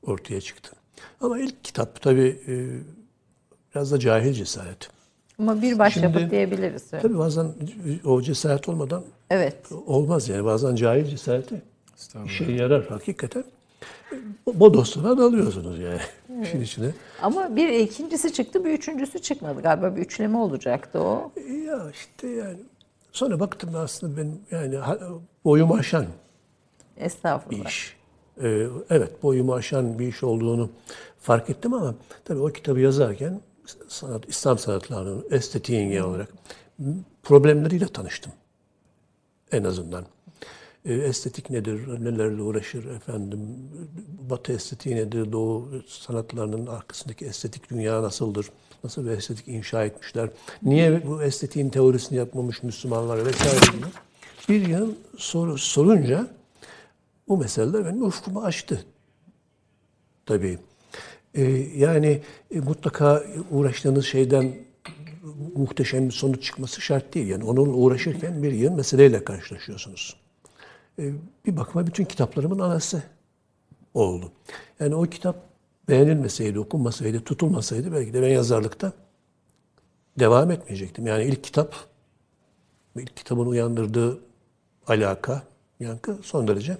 ortaya 0.03 0.41
çıktı. 0.41 0.73
Ama 1.21 1.39
ilk 1.39 1.65
kitap 1.65 2.03
tabii 2.03 2.41
e, 2.49 2.55
biraz 3.75 3.93
da 3.93 3.99
cahil 3.99 4.33
cesaret. 4.33 4.91
Ama 5.39 5.63
bir 5.63 5.79
başyapıt 5.79 6.19
Şimdi- 6.21 6.31
diyebiliriz. 6.31 6.91
Tabii 6.91 7.19
bazen 7.19 7.53
o 8.05 8.23
cesaret 8.23 8.69
olmadan 8.69 9.05
Evet. 9.31 9.57
olmaz 9.87 10.29
yani. 10.29 10.45
Bazen 10.45 10.75
cahil 10.75 11.05
cesareti 11.05 11.63
işe 12.27 12.53
yarar 12.53 12.87
hakikaten. 12.87 13.45
Bodoslama 14.55 15.19
dalıyorsunuz 15.19 15.79
yani 15.79 16.01
işin 16.43 16.61
içine. 16.61 16.91
Ama 17.23 17.57
bir 17.57 17.69
ikincisi 17.69 18.33
çıktı, 18.33 18.65
bir 18.65 18.71
üçüncüsü 18.71 19.19
çıkmadı. 19.19 19.61
Galiba 19.63 19.97
bir 19.97 20.01
üçleme 20.01 20.39
olacaktı 20.39 21.01
o. 21.01 21.33
Ya 21.67 21.91
işte 21.93 22.29
yani 22.29 22.57
sonra 23.13 23.41
baktım 23.41 23.73
da 23.75 23.81
aslında 23.81 24.17
benim 24.17 24.41
yani 24.51 24.79
boyumu 25.45 25.75
aşan 25.75 26.07
bir 26.97 27.03
Estağfurullah. 27.05 27.67
iş. 27.69 27.97
Ee, 28.43 28.67
evet 28.91 29.23
boyumu 29.23 29.55
aşan 29.55 29.99
bir 29.99 30.07
iş 30.09 30.23
olduğunu 30.25 30.71
fark 31.21 31.51
ettim 31.51 31.75
ama 31.75 31.95
tabii 32.25 32.41
o 32.41 32.47
kitabı 32.49 32.81
yazarken 32.81 33.41
sanat, 33.89 34.29
İslam 34.29 34.59
sanatlarının 34.59 35.27
estetiğin 35.31 35.89
genel 35.89 36.03
olarak 36.03 36.29
problemleriyle 37.23 37.89
tanıştım. 37.89 38.33
En 39.53 39.65
azından. 39.65 40.05
Ee, 40.85 40.95
estetik 40.95 41.51
nedir, 41.51 42.05
nelerle 42.05 42.43
uğraşır 42.43 42.85
efendim, 42.85 43.41
batı 44.31 44.53
estetiği 44.53 44.97
nedir, 44.97 45.33
doğu 45.33 45.83
sanatlarının 45.87 46.67
arkasındaki 46.67 47.25
estetik 47.25 47.71
dünya 47.71 48.03
nasıldır, 48.03 48.51
nasıl 48.85 49.07
bir 49.07 49.11
estetik 49.11 49.49
inşa 49.49 49.85
etmişler, 49.85 50.31
niye 50.63 51.07
bu 51.07 51.23
estetiğin 51.23 51.71
teorisini 51.71 52.19
yapmamış 52.19 52.63
Müslümanlar 52.63 53.27
vesaire 53.27 53.77
gibi 53.77 53.87
bir 54.49 54.69
yıl 54.69 54.95
soru 55.17 55.59
sorunca 55.59 56.27
bu 57.29 57.39
meseleler 57.39 57.85
benim 57.85 58.03
ufkumu 58.03 58.43
açtı. 58.43 58.85
Tabii. 60.27 60.59
Ee, 61.39 61.43
yani 61.77 62.21
e, 62.51 62.61
mutlaka 62.61 63.25
uğraştığınız 63.51 64.07
şeyden 64.07 64.55
muhteşem 65.57 66.07
bir 66.07 66.13
sonuç 66.13 66.43
çıkması 66.43 66.81
şart 66.81 67.15
değil. 67.15 67.27
Yani 67.27 67.45
onunla 67.45 67.73
uğraşırken 67.73 68.43
bir 68.43 68.53
yığın 68.53 68.75
meseleyle 68.75 69.25
karşılaşıyorsunuz. 69.25 70.17
Ee, 70.99 71.13
bir 71.47 71.57
bakıma 71.57 71.87
bütün 71.87 72.05
kitaplarımın 72.05 72.59
anası 72.59 73.03
oldu. 73.95 74.33
Yani 74.81 74.95
o 74.95 75.03
kitap 75.03 75.37
beğenilmeseydi, 75.89 76.59
okunmasaydı, 76.59 77.21
tutulmasaydı 77.21 77.93
belki 77.93 78.13
de 78.13 78.23
ben 78.23 78.29
yazarlıkta 78.29 78.93
devam 80.19 80.51
etmeyecektim. 80.51 81.07
Yani 81.07 81.25
ilk 81.25 81.45
kitap, 81.45 81.75
ilk 82.97 83.17
kitabın 83.17 83.47
uyandırdığı 83.47 84.19
alaka, 84.87 85.43
yankı 85.81 86.19
son 86.23 86.49
derece 86.49 86.79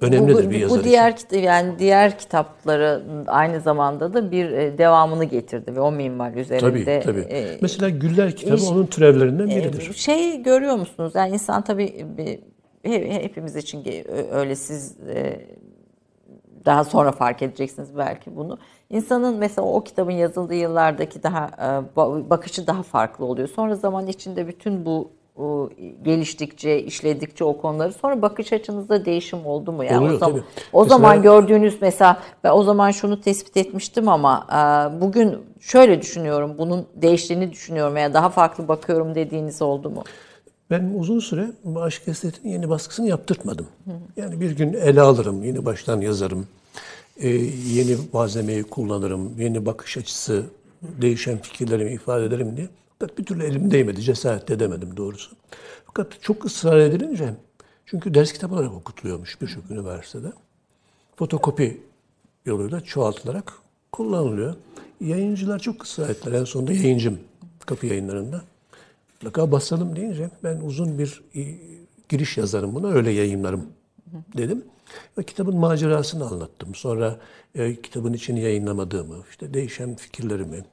önemlidir 0.00 0.46
bu, 0.46 0.50
bir 0.50 0.56
bu 0.56 0.60
yazar 0.60 0.78
için. 0.78 0.90
diğer 0.90 1.16
kit- 1.16 1.32
yani 1.32 1.78
diğer 1.78 2.18
kitapları 2.18 3.02
aynı 3.26 3.60
zamanda 3.60 4.14
da 4.14 4.30
bir 4.30 4.50
e, 4.50 4.78
devamını 4.78 5.24
getirdi 5.24 5.76
ve 5.76 5.80
o 5.80 5.92
minval 5.92 6.30
Tabii, 6.30 6.40
üzerinde 6.40 7.00
tabii. 7.00 7.20
e, 7.20 7.58
Mesela 7.62 7.88
Güller 7.88 8.36
kitabı 8.36 8.56
iş- 8.56 8.68
onun 8.68 8.86
türevlerinden 8.86 9.48
e, 9.48 9.56
biridir. 9.56 9.92
şey 9.92 10.42
görüyor 10.42 10.76
musunuz? 10.76 11.12
Yani 11.14 11.32
insan 11.32 11.62
tabii 11.64 12.06
hepimiz 13.22 13.56
için 13.56 13.84
öyle 14.32 14.56
siz 14.56 14.96
e, 15.14 15.40
daha 16.64 16.84
sonra 16.84 17.12
fark 17.12 17.42
edeceksiniz 17.42 17.96
belki 17.96 18.36
bunu. 18.36 18.58
İnsanın 18.90 19.36
mesela 19.36 19.68
o 19.68 19.84
kitabın 19.84 20.10
yazıldığı 20.12 20.54
yıllardaki 20.54 21.22
daha 21.22 21.46
e, 21.46 21.96
ba- 21.96 22.30
bakışı 22.30 22.66
daha 22.66 22.82
farklı 22.82 23.24
oluyor. 23.24 23.48
Sonra 23.48 23.74
zaman 23.74 24.06
içinde 24.06 24.48
bütün 24.48 24.84
bu 24.84 25.10
o, 25.36 25.70
geliştikçe, 26.04 26.82
işledikçe 26.82 27.44
o 27.44 27.56
konuları 27.60 27.92
sonra 27.92 28.22
bakış 28.22 28.52
açınızda 28.52 29.04
değişim 29.04 29.46
oldu 29.46 29.72
mu? 29.72 29.84
Yani 29.84 29.98
Oluyor, 29.98 30.14
o 30.14 30.18
zaman, 30.18 30.32
tabii. 30.32 30.44
o 30.72 30.82
Mesela- 30.82 30.98
zaman 30.98 31.22
gördüğünüz 31.22 31.78
mesela 31.82 32.22
ben 32.44 32.50
o 32.50 32.62
zaman 32.62 32.90
şunu 32.90 33.20
tespit 33.20 33.56
etmiştim 33.56 34.08
ama 34.08 34.46
e, 34.50 35.00
bugün 35.00 35.38
şöyle 35.60 36.02
düşünüyorum, 36.02 36.54
bunun 36.58 36.86
değiştiğini 36.94 37.52
düşünüyorum 37.52 37.94
veya 37.94 38.14
daha 38.14 38.28
farklı 38.30 38.68
bakıyorum 38.68 39.14
dediğiniz 39.14 39.62
oldu 39.62 39.90
mu? 39.90 40.04
Ben 40.70 40.92
uzun 40.98 41.18
süre 41.20 41.46
bu 41.64 41.82
aşk 41.82 42.08
estetinin 42.08 42.52
yeni 42.52 42.68
baskısını 42.68 43.08
yaptırtmadım. 43.08 43.66
Yani 44.16 44.40
bir 44.40 44.50
gün 44.56 44.72
ele 44.72 45.00
alırım, 45.00 45.42
yeni 45.44 45.64
baştan 45.64 46.00
yazarım. 46.00 46.46
Ee, 47.20 47.28
yeni 47.68 47.96
malzemeyi 48.12 48.62
kullanırım, 48.62 49.38
yeni 49.38 49.66
bakış 49.66 49.98
açısı, 49.98 50.42
değişen 50.82 51.38
fikirlerimi 51.38 51.92
ifade 51.92 52.24
ederim 52.24 52.56
diye. 52.56 52.68
Fakat 53.00 53.18
bir 53.18 53.24
türlü 53.24 53.44
elim 53.44 53.70
değmedi, 53.70 54.02
cesaret 54.02 54.48
de 54.48 54.54
edemedim 54.54 54.96
doğrusu. 54.96 55.36
Fakat 55.86 56.22
çok 56.22 56.44
ısrar 56.44 56.78
edilince, 56.78 57.34
çünkü 57.86 58.14
ders 58.14 58.32
kitabı 58.32 58.54
olarak 58.54 58.72
okutuluyormuş 58.72 59.40
birçok 59.40 59.70
üniversitede. 59.70 60.32
Fotokopi 61.16 61.82
yoluyla 62.46 62.80
çoğaltılarak 62.80 63.52
kullanılıyor. 63.92 64.54
Yayıncılar 65.00 65.58
çok 65.58 65.84
ısrar 65.84 66.08
ettiler. 66.08 66.40
En 66.40 66.44
sonunda 66.44 66.72
yayıncım 66.72 67.18
kapı 67.66 67.86
yayınlarında. 67.86 68.42
Mutlaka 69.12 69.52
basalım 69.52 69.96
deyince 69.96 70.30
ben 70.44 70.60
uzun 70.60 70.98
bir 70.98 71.22
e, 71.34 71.58
giriş 72.08 72.38
yazarım 72.38 72.74
buna 72.74 72.88
öyle 72.88 73.10
yayınlarım 73.10 73.66
dedim. 74.36 74.64
Ve 75.18 75.22
kitabın 75.22 75.56
macerasını 75.56 76.26
anlattım. 76.26 76.74
Sonra 76.74 77.18
e, 77.54 77.80
kitabın 77.80 78.12
içini 78.12 78.40
yayınlamadığımı, 78.40 79.16
işte 79.30 79.54
değişen 79.54 79.96
fikirlerimi, 79.96 80.64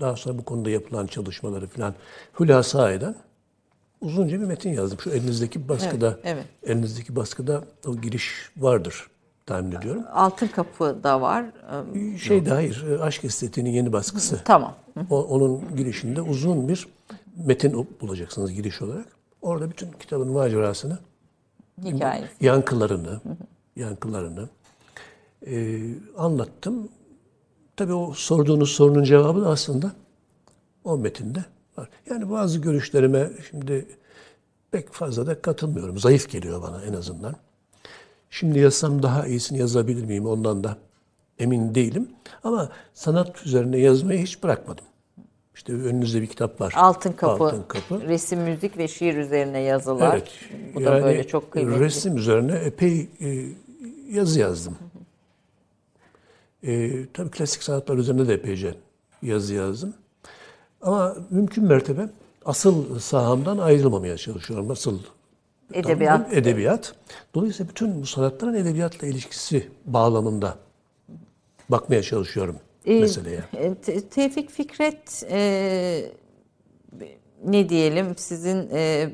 daha 0.00 0.16
sonra 0.16 0.38
bu 0.38 0.44
konuda 0.44 0.70
yapılan 0.70 1.06
çalışmaları 1.06 1.66
falan 1.66 1.94
hülasa 2.40 2.92
eden 2.92 3.14
uzunca 4.00 4.40
bir 4.40 4.44
metin 4.46 4.72
yazdım. 4.72 4.98
Şu 5.00 5.10
elinizdeki 5.10 5.68
baskıda, 5.68 6.18
Evet, 6.24 6.44
elinizdeki 6.62 7.16
baskıda 7.16 7.64
o 7.86 7.96
giriş 7.96 8.50
vardır. 8.56 9.06
tahmin 9.46 9.72
ediyorum. 9.76 10.02
Altın 10.12 10.46
Kapı 10.46 11.00
da 11.02 11.20
var. 11.20 11.44
Ee, 11.94 12.18
Şey 12.18 12.46
de 12.46 12.50
hayır, 12.50 12.86
e, 12.90 12.98
Aşk 13.02 13.24
Estetiği'nin 13.24 13.70
yeni 13.70 13.92
baskısı. 13.92 14.40
Tamam. 14.44 14.74
O- 15.10 15.24
onun 15.24 15.76
girişinde 15.76 16.22
uzun 16.22 16.68
bir 16.68 16.88
metin 17.46 17.88
bulacaksınız 18.00 18.52
giriş 18.52 18.82
olarak. 18.82 19.06
Orada 19.42 19.70
bütün 19.70 19.92
kitabın 19.92 20.28
macerasını, 20.28 20.98
Hikayesi. 21.84 22.28
yankılarını, 22.40 23.20
yankılarını 23.76 24.48
e, 25.46 25.80
anlattım. 26.18 26.88
Tabii 27.78 27.94
o 27.94 28.12
sorduğunuz 28.14 28.70
sorunun 28.70 29.04
cevabı 29.04 29.42
da 29.42 29.48
aslında 29.48 29.92
o 30.84 30.98
metinde 30.98 31.44
var. 31.78 31.88
Yani 32.10 32.30
bazı 32.30 32.58
görüşlerime 32.58 33.30
şimdi 33.50 33.86
pek 34.70 34.92
fazla 34.92 35.26
da 35.26 35.42
katılmıyorum. 35.42 35.98
Zayıf 35.98 36.30
geliyor 36.30 36.62
bana 36.62 36.84
en 36.84 36.92
azından. 36.92 37.34
Şimdi 38.30 38.58
yazsam 38.58 39.02
daha 39.02 39.26
iyisini 39.26 39.58
yazabilir 39.58 40.04
miyim 40.04 40.26
ondan 40.26 40.64
da 40.64 40.76
emin 41.38 41.74
değilim. 41.74 42.08
Ama 42.44 42.70
sanat 42.94 43.46
üzerine 43.46 43.78
yazmayı 43.78 44.22
hiç 44.22 44.42
bırakmadım. 44.42 44.84
İşte 45.54 45.72
önünüzde 45.72 46.22
bir 46.22 46.26
kitap 46.26 46.60
var. 46.60 46.72
Altın 46.76 47.12
Kapı, 47.12 47.44
Altın 47.44 47.62
Kapı. 47.68 48.08
resim, 48.08 48.40
müzik 48.40 48.78
ve 48.78 48.88
şiir 48.88 49.16
üzerine 49.16 49.60
yazılar. 49.60 50.12
Evet. 50.12 50.30
Bu 50.74 50.84
da 50.84 51.04
böyle 51.04 51.26
çok 51.26 51.50
kıymetli. 51.50 51.80
Resim 51.80 52.16
üzerine 52.16 52.52
epey 52.52 53.08
e, 53.20 53.46
yazı 54.10 54.40
yazdım. 54.40 54.76
E, 56.66 56.90
tabii 57.14 57.30
klasik 57.30 57.62
sanatlar 57.62 57.96
üzerine 57.96 58.28
de 58.28 58.34
epeyce 58.34 58.74
yazı 59.22 59.54
yazdım. 59.54 59.94
Ama 60.82 61.16
mümkün 61.30 61.64
mertebe 61.64 62.08
asıl 62.44 62.98
sahamdan 62.98 63.58
ayrılmamaya 63.58 64.16
çalışıyorum. 64.16 64.70
Asıl 64.70 64.98
Edebiyat. 65.74 66.18
Tamam, 66.24 66.38
edebiyat. 66.38 66.94
Dolayısıyla 67.34 67.70
bütün 67.70 68.02
bu 68.02 68.06
sanatların 68.06 68.54
edebiyatla 68.54 69.06
ilişkisi 69.06 69.68
bağlamında 69.84 70.58
bakmaya 71.68 72.02
çalışıyorum 72.02 72.56
Ee, 72.86 73.00
meseleye. 73.00 73.44
e, 73.56 73.74
Te- 73.74 74.00
Tevfik 74.08 74.50
Fikret 74.50 75.26
e, 75.30 76.10
ne 77.44 77.68
diyelim 77.68 78.14
sizin 78.16 78.68
e, 78.72 79.10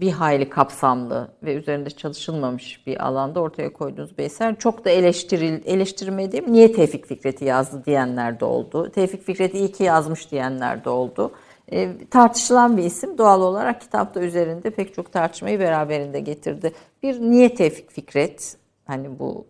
bir 0.00 0.12
hayli 0.12 0.48
kapsamlı 0.50 1.28
ve 1.42 1.54
üzerinde 1.54 1.90
çalışılmamış 1.90 2.86
bir 2.86 3.06
alanda 3.06 3.40
ortaya 3.40 3.72
koyduğunuz 3.72 4.18
bir 4.18 4.24
eser. 4.24 4.56
Çok 4.58 4.84
da 4.84 4.90
eleştiril, 4.90 5.60
eleştirmediğim 5.64 6.52
niye 6.52 6.72
Tevfik 6.72 7.06
Fikret'i 7.06 7.44
yazdı 7.44 7.82
diyenler 7.86 8.40
de 8.40 8.44
oldu. 8.44 8.90
Tevfik 8.90 9.22
Fikret'i 9.22 9.58
iyi 9.58 9.72
ki 9.72 9.84
yazmış 9.84 10.30
diyenler 10.30 10.84
de 10.84 10.90
oldu. 10.90 11.32
E, 11.72 11.88
tartışılan 12.10 12.76
bir 12.76 12.82
isim 12.82 13.18
doğal 13.18 13.42
olarak 13.42 13.80
kitapta 13.80 14.20
üzerinde 14.20 14.70
pek 14.70 14.94
çok 14.94 15.12
tartışmayı 15.12 15.60
beraberinde 15.60 16.20
getirdi. 16.20 16.72
Bir 17.02 17.20
niye 17.20 17.54
Tevfik 17.54 17.90
Fikret? 17.90 18.56
Hani 18.86 19.18
bu 19.18 19.46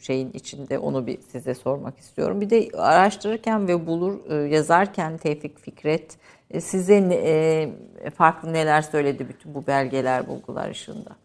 şeyin 0.00 0.30
içinde 0.32 0.78
onu 0.78 1.06
bir 1.06 1.18
size 1.22 1.54
sormak 1.54 1.98
istiyorum. 1.98 2.40
Bir 2.40 2.50
de 2.50 2.68
araştırırken 2.78 3.68
ve 3.68 3.86
bulur 3.86 4.30
e, 4.30 4.34
yazarken 4.34 5.16
Tevfik 5.16 5.58
Fikret 5.58 6.16
e, 6.50 6.60
size 6.60 7.08
ne- 7.08 7.14
e, 7.14 8.10
farklı 8.10 8.52
neler 8.52 8.82
söyledi 8.82 9.28
bütün 9.28 9.54
bu 9.54 9.66
belgeler, 9.66 10.28
bulgular 10.28 10.70
ışığında? 10.70 11.16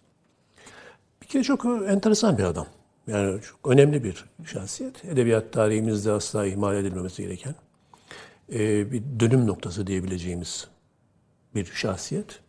Bir 1.22 1.28
kere 1.28 1.44
çok 1.44 1.66
enteresan 1.66 2.38
bir 2.38 2.44
adam. 2.44 2.68
Yani 3.08 3.42
çok 3.42 3.68
önemli 3.68 4.04
bir 4.04 4.26
şahsiyet. 4.46 5.06
Edebiyat 5.06 5.54
tarihimizde 5.54 6.12
asla 6.12 6.46
ihmal 6.46 6.76
edilmemesi 6.76 7.24
gereken 7.24 7.56
bir 8.92 9.04
dönüm 9.20 9.48
noktası 9.48 9.88
diyebileceğimiz 9.88 10.68
bir 11.56 11.66
şahsiyet. 11.66 12.40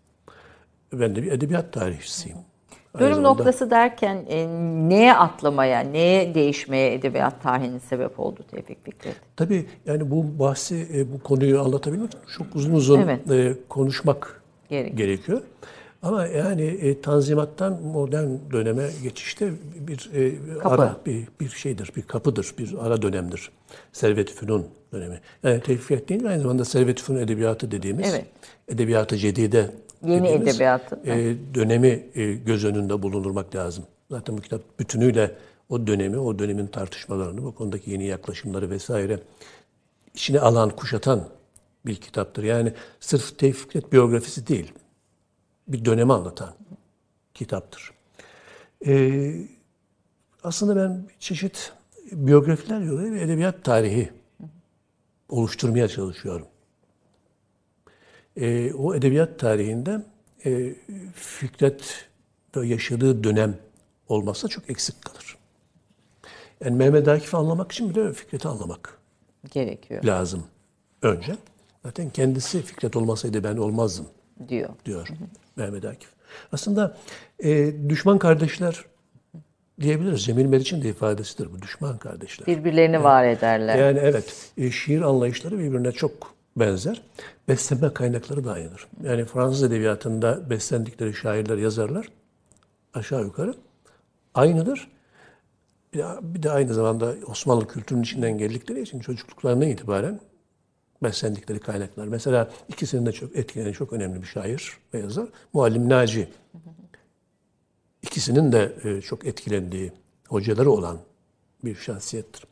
Ben 0.92 1.16
de 1.16 1.22
bir 1.22 1.32
edebiyat 1.32 1.72
tarihçisiyim. 1.72 2.38
Aynı 2.38 2.51
Dönüm 2.98 3.14
zamanda- 3.14 3.28
noktası 3.28 3.70
derken 3.70 4.24
e, 4.28 4.46
neye 4.88 5.14
atlamaya, 5.14 5.80
neye 5.80 6.34
değişmeye 6.34 6.94
edebiyat 6.94 7.42
tarihinin 7.42 7.78
sebep 7.78 8.20
oldu 8.20 8.40
Tevfik 8.50 8.84
Fikret? 8.84 9.14
Tabii 9.36 9.66
yani 9.86 10.10
bu 10.10 10.38
bahsi, 10.38 10.86
e, 10.94 11.12
bu 11.12 11.18
konuyu 11.22 11.60
anlatabilmek 11.60 12.08
için 12.08 12.18
çok 12.38 12.46
uzun 12.56 12.74
uzun 12.74 13.00
Evet. 13.00 13.30
e, 13.30 13.54
konuşmak 13.68 14.42
Gerekiyor. 14.68 14.96
gerekiyor. 14.98 15.40
Ama 16.02 16.26
yani 16.26 16.62
e, 16.62 17.00
Tanzimat'tan 17.00 17.82
modern 17.82 18.28
döneme 18.52 18.88
geçişte 19.02 19.50
bir 19.88 20.10
e, 20.14 20.34
Kapı. 20.58 20.68
ara 20.82 20.96
bir, 21.06 21.28
bir 21.40 21.48
şeydir, 21.48 21.92
bir 21.96 22.02
kapıdır, 22.02 22.54
bir 22.58 22.74
ara 22.82 23.02
dönemdir. 23.02 23.50
Servet-i 23.92 24.34
Fünun 24.34 24.66
dönemi. 24.92 25.20
Yani 25.42 25.60
Tevfik 25.60 26.08
değil 26.08 26.26
aynı 26.28 26.42
zamanda 26.42 26.64
Servet-i 26.64 27.02
Fünun 27.02 27.18
edebiyatı 27.18 27.70
dediğimiz, 27.70 28.14
Evet. 28.14 28.24
edebiyatı 28.68 29.16
cedide 29.16 29.70
Yeni 30.04 30.24
dediğimiz, 30.24 30.48
edebiyatı. 30.48 31.00
e, 31.04 31.36
dönemi 31.54 32.06
e, 32.14 32.32
göz 32.34 32.64
önünde 32.64 33.02
bulundurmak 33.02 33.54
lazım. 33.54 33.84
Zaten 34.10 34.36
bu 34.36 34.40
kitap 34.40 34.78
bütünüyle 34.78 35.36
o 35.68 35.86
dönemi, 35.86 36.18
o 36.18 36.38
dönemin 36.38 36.66
tartışmalarını, 36.66 37.44
bu 37.44 37.54
konudaki 37.54 37.90
yeni 37.90 38.06
yaklaşımları 38.06 38.70
vesaire 38.70 39.18
içine 40.14 40.40
alan, 40.40 40.70
kuşatan 40.70 41.28
bir 41.86 41.96
kitaptır. 41.96 42.42
Yani 42.42 42.72
sırf 43.00 43.38
Tevfik 43.38 43.92
biyografisi 43.92 44.46
değil, 44.46 44.72
bir 45.68 45.84
dönemi 45.84 46.12
anlatan 46.12 46.54
kitaptır. 47.34 47.90
Ee, 48.86 49.34
aslında 50.44 50.76
ben 50.76 51.04
çeşit 51.20 51.72
biyografiler 52.12 52.80
yoluyla 52.80 53.18
edebiyat 53.18 53.64
tarihi 53.64 54.10
oluşturmaya 55.28 55.88
çalışıyorum. 55.88 56.46
Ee, 58.36 58.72
o 58.72 58.94
edebiyat 58.94 59.38
tarihinde 59.38 60.02
e, 60.46 60.74
Fikret 61.14 62.08
yaşadığı 62.62 63.24
dönem 63.24 63.58
olmazsa 64.08 64.48
çok 64.48 64.70
eksik 64.70 65.02
kalır. 65.02 65.36
Yani 66.64 66.76
Mehmet 66.76 67.08
Akif'i 67.08 67.36
anlamak 67.36 67.72
için 67.72 67.90
bile 67.90 68.12
Fikret'i 68.12 68.48
anlamak 68.48 68.98
Gerekiyor 69.50 70.04
lazım 70.04 70.44
önce. 71.02 71.36
Zaten 71.84 72.10
kendisi 72.10 72.62
Fikret 72.62 72.96
olmasaydı 72.96 73.44
ben 73.44 73.56
olmazdım 73.56 74.06
diyor. 74.48 74.68
diyor 74.84 75.08
Mehmet 75.56 75.84
Akif. 75.84 76.08
Aslında 76.52 76.96
e, 77.44 77.72
düşman 77.88 78.18
kardeşler 78.18 78.84
diyebiliriz. 79.80 80.24
Cemil 80.24 80.46
Meriç'in 80.46 80.82
de 80.82 80.88
ifadesidir 80.88 81.52
bu 81.52 81.62
düşman 81.62 81.98
kardeşler. 81.98 82.46
Birbirlerini 82.46 83.02
var 83.04 83.24
ederler. 83.24 83.78
Yani 83.78 83.98
evet 84.02 84.52
e, 84.58 84.70
şiir 84.70 85.00
anlayışları 85.02 85.58
birbirine 85.58 85.92
çok 85.92 86.31
benzer. 86.56 87.02
Beslenme 87.48 87.94
kaynakları 87.94 88.44
da 88.44 88.52
aynıdır. 88.52 88.88
Yani 89.02 89.24
Fransız 89.24 89.62
edebiyatında 89.62 90.50
beslendikleri 90.50 91.14
şairler, 91.14 91.58
yazarlar 91.58 92.08
aşağı 92.94 93.22
yukarı 93.24 93.54
aynıdır. 94.34 94.90
Bir 95.92 95.98
de, 95.98 96.04
bir 96.22 96.42
de 96.42 96.50
aynı 96.50 96.74
zamanda 96.74 97.14
Osmanlı 97.26 97.68
kültürünün 97.68 98.02
içinden 98.02 98.38
geldikleri 98.38 98.82
için 98.82 99.00
çocukluklarına 99.00 99.64
itibaren 99.64 100.20
beslendikleri 101.02 101.60
kaynaklar. 101.60 102.06
Mesela 102.06 102.50
ikisinin 102.68 103.06
de 103.06 103.12
çok 103.12 103.36
etkileyen 103.36 103.72
çok 103.72 103.92
önemli 103.92 104.22
bir 104.22 104.26
şair 104.26 104.72
ve 104.94 104.98
yazar. 104.98 105.28
Muallim 105.52 105.88
Naci. 105.88 106.28
İkisinin 108.02 108.52
de 108.52 108.72
e, 108.84 109.00
çok 109.00 109.26
etkilendiği 109.26 109.92
hocaları 110.28 110.70
olan 110.70 110.98
bir 111.64 111.74
şahsiyettir. 111.74 112.44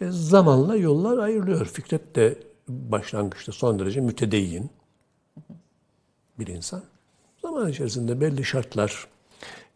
E, 0.00 0.10
zamanla 0.10 0.76
yollar 0.76 1.18
ayrılıyor. 1.18 1.66
Fikret 1.66 2.16
de 2.16 2.38
başlangıçta 2.68 3.52
son 3.52 3.78
derece 3.78 4.00
mütedeyyin 4.00 4.70
bir 6.38 6.46
insan. 6.46 6.82
Zaman 7.42 7.70
içerisinde 7.70 8.20
belli 8.20 8.44
şartlar, 8.44 9.06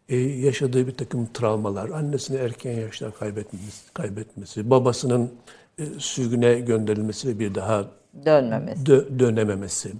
e, 0.09 0.17
yaşadığı 0.17 0.87
bir 0.87 0.93
takım 0.95 1.29
travmalar, 1.33 1.89
annesini 1.89 2.37
erken 2.37 2.71
yaşta 2.71 3.11
kaybetmesi, 3.11 3.93
kaybetmesi 3.93 4.69
babasının 4.69 5.31
e, 5.77 5.85
sürgüne 5.97 6.59
gönderilmesi 6.59 7.27
ve 7.27 7.39
bir 7.39 7.55
daha 7.55 7.85
Dönmemesi. 8.25 8.83
dö- 8.83 9.19
dönememesi 9.19 9.93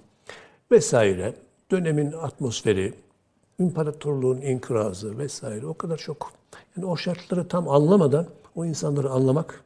vesaire, 0.71 1.33
dönemin 1.71 2.11
atmosferi, 2.11 2.93
imparatorluğun 3.59 4.41
inkırazı 4.41 5.17
vesaire 5.17 5.65
o 5.65 5.73
kadar 5.73 5.97
çok. 5.97 6.31
Yani 6.77 6.85
o 6.85 6.97
şartları 6.97 7.47
tam 7.47 7.69
anlamadan 7.69 8.27
o 8.55 8.65
insanları 8.65 9.09
anlamak 9.09 9.63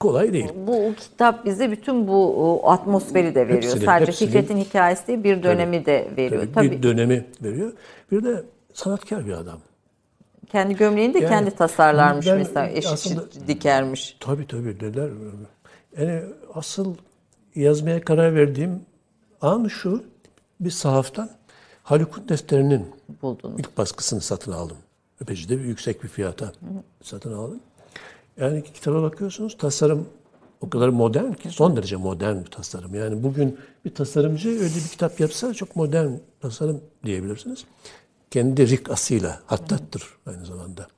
kolay 0.00 0.32
değil. 0.32 0.48
Bu 0.66 0.94
kitap 1.00 1.44
bize 1.44 1.70
bütün 1.70 2.08
bu 2.08 2.60
atmosferi 2.64 3.34
de 3.34 3.48
veriyor. 3.48 3.62
Hepsini, 3.62 3.84
Sadece 3.84 4.12
hepsini. 4.12 4.28
Fikret'in 4.28 4.56
hikayesi 4.56 5.06
değil, 5.06 5.24
bir 5.24 5.42
dönemi 5.42 5.86
de 5.86 6.08
veriyor. 6.16 6.42
Tabii, 6.42 6.52
Tabii, 6.52 6.70
Bir 6.70 6.82
dönemi 6.82 7.26
veriyor. 7.42 7.72
Bir 8.12 8.24
de 8.24 8.42
sanatkar 8.74 9.26
bir 9.26 9.32
adam. 9.32 9.58
kendi 10.52 10.76
gömleğini 10.76 11.14
de 11.14 11.18
Yani 11.18 11.28
kendi 11.28 11.50
tasarlarmış 11.50 12.26
ben 12.26 12.36
mesela. 12.38 12.68
Eşi 12.68 12.88
aslında- 12.88 13.24
dikermiş. 13.48 14.16
Tabii 14.20 14.46
tabii 14.46 14.76
neler. 14.82 15.10
Yani 15.98 16.22
asıl 16.54 16.94
yazmaya 17.54 18.00
karar 18.00 18.34
verdiğim 18.34 18.80
an 19.40 19.68
şu. 19.68 20.02
Bir 20.60 20.70
sahaftan 20.70 21.30
Haluk'un 21.82 22.28
defterinin 22.28 22.86
Buldunuz. 23.22 23.60
ilk 23.60 23.78
baskısını 23.78 24.20
satın 24.20 24.52
aldım. 24.52 24.76
Epeyce 25.22 25.48
de 25.48 25.58
bir 25.58 25.64
yüksek 25.64 26.02
bir 26.02 26.08
fiyata 26.08 26.52
satın 27.02 27.32
aldım. 27.32 27.60
Yani 28.36 28.64
kitaba 28.74 29.02
bakıyorsunuz 29.02 29.56
tasarım 29.58 30.08
o 30.60 30.70
kadar 30.70 30.88
modern 30.88 31.32
ki 31.32 31.50
son 31.50 31.76
derece 31.76 31.96
modern 31.96 32.44
bir 32.44 32.50
tasarım. 32.50 32.94
Yani 32.94 33.22
bugün 33.22 33.58
bir 33.84 33.94
tasarımcı 33.94 34.48
öyle 34.48 34.64
bir 34.64 34.88
kitap 34.90 35.20
yapsa 35.20 35.54
çok 35.54 35.76
modern 35.76 36.10
tasarım 36.40 36.80
diyebilirsiniz. 37.04 37.64
Kendi 38.30 38.68
rikasıyla 38.68 39.40
hattattır 39.46 40.04
aynı 40.26 40.46
zamanda. 40.46 40.88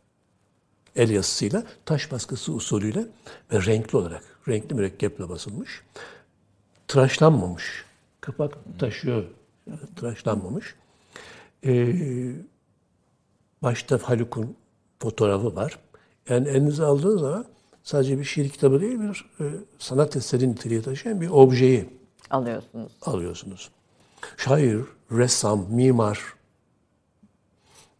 El 0.96 1.10
yazısıyla, 1.10 1.64
taş 1.84 2.12
baskısı 2.12 2.52
usulüyle 2.52 3.06
ve 3.52 3.66
renkli 3.66 3.96
olarak, 3.96 4.22
renkli 4.48 4.74
mürekkeple 4.74 5.28
basılmış. 5.28 5.82
Tıraşlanmamış. 6.88 7.84
Kapak 8.20 8.58
taşıyor, 8.78 9.24
tıraşlanmamış. 9.96 10.74
Ee, 11.64 12.32
başta 13.62 13.98
Haluk'un 14.02 14.56
fotoğrafı 14.98 15.56
var. 15.56 15.78
Yani 16.28 16.48
elinize 16.48 16.84
aldığınız 16.84 17.20
zaman 17.20 17.44
sadece 17.82 18.18
bir 18.18 18.24
şiir 18.24 18.48
kitabı 18.48 18.80
değil, 18.80 19.00
bir 19.00 19.24
e, 19.40 19.44
sanat 19.78 20.16
eseri 20.16 20.48
niteliği 20.50 20.82
taşıyan 20.82 21.20
bir 21.20 21.28
objeyi 21.28 21.88
Alıyorsunuz. 22.30 22.92
alıyorsunuz. 23.02 23.70
Şair, 24.36 24.80
ressam, 25.12 25.66
mimar, 25.70 26.34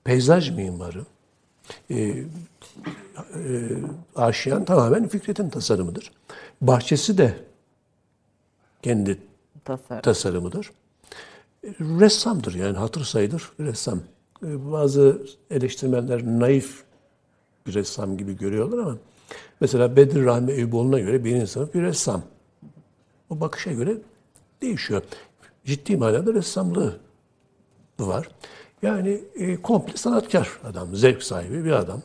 peyzaj 0.05 0.51
mimarı, 0.51 1.05
e, 1.91 1.97
e, 1.99 2.25
aşiyan 4.17 4.65
tamamen 4.65 5.09
Fikret'in 5.09 5.49
tasarımıdır. 5.51 6.13
Bahçesi 6.61 7.19
de 7.19 7.35
kendi 8.83 9.19
Tasarım. 9.65 10.03
tasarımıdır. 10.03 10.71
E, 11.65 11.69
Ressamdır 11.81 12.55
yani 12.55 12.77
hatır 12.79 13.05
sayılır 13.05 13.53
ressam. 13.61 14.01
E, 14.43 14.73
Bazı 14.73 15.23
eleştirmenler 15.51 16.23
naif 16.27 16.83
bir 17.67 17.75
ressam 17.75 18.17
gibi 18.17 18.37
görüyorlar 18.37 18.79
ama 18.79 18.99
mesela 19.61 19.97
Bedir 19.97 20.25
Rahmi 20.25 20.53
Eyüboğlu'na 20.53 20.99
göre 20.99 21.25
birinci 21.25 21.47
sınıf 21.47 21.75
bir 21.75 21.83
ressam. 21.83 22.23
O 23.31 23.41
bakışa 23.41 23.73
göre 23.73 23.97
değişiyor. 24.63 25.03
Ciddi 25.65 25.97
manada 25.97 26.35
ressamlığı 26.35 27.01
var. 28.01 28.29
Yani 28.83 29.21
e, 29.35 29.57
komple 29.57 29.97
sanatkar 29.97 30.49
adam, 30.65 30.97
zevk 30.97 31.23
sahibi 31.23 31.65
bir 31.65 31.71
adam. 31.71 32.03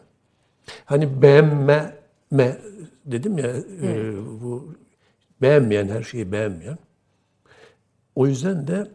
Hani 0.85 1.21
beğenme 1.21 1.95
me, 2.31 2.57
dedim 3.05 3.37
ya 3.37 3.47
e, 3.81 4.13
bu 4.41 4.73
beğenmeyen 5.41 5.87
her 5.87 6.03
şeyi 6.03 6.31
beğenmeyen. 6.31 6.77
O 8.15 8.27
yüzden 8.27 8.67
de 8.67 8.91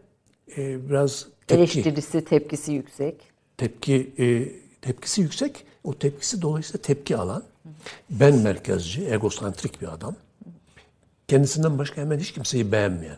e, 0.57 0.89
biraz 0.89 1.27
tepki, 1.47 1.79
Eleştirisi, 1.79 2.25
tepkisi 2.25 2.73
yüksek. 2.73 3.21
tepki 3.57 4.13
e, 4.19 4.51
tepkisi 4.81 5.21
yüksek. 5.21 5.65
O 5.83 5.93
tepkisi 5.93 6.41
dolayısıyla 6.41 6.81
tepki 6.81 7.17
alan, 7.17 7.43
ben 8.09 8.35
merkezci, 8.35 9.07
egosantrik 9.07 9.81
bir 9.81 9.93
adam. 9.93 10.15
Kendisinden 11.27 11.77
başka 11.77 12.01
hemen 12.01 12.19
hiç 12.19 12.31
kimseyi 12.31 12.71
beğenmeyen 12.71 13.17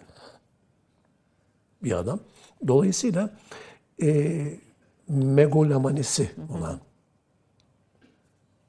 bir 1.83 1.91
adam. 1.91 2.19
Dolayısıyla 2.67 3.29
e, 4.01 4.59
megalomanisi 5.07 6.31
olan 6.57 6.79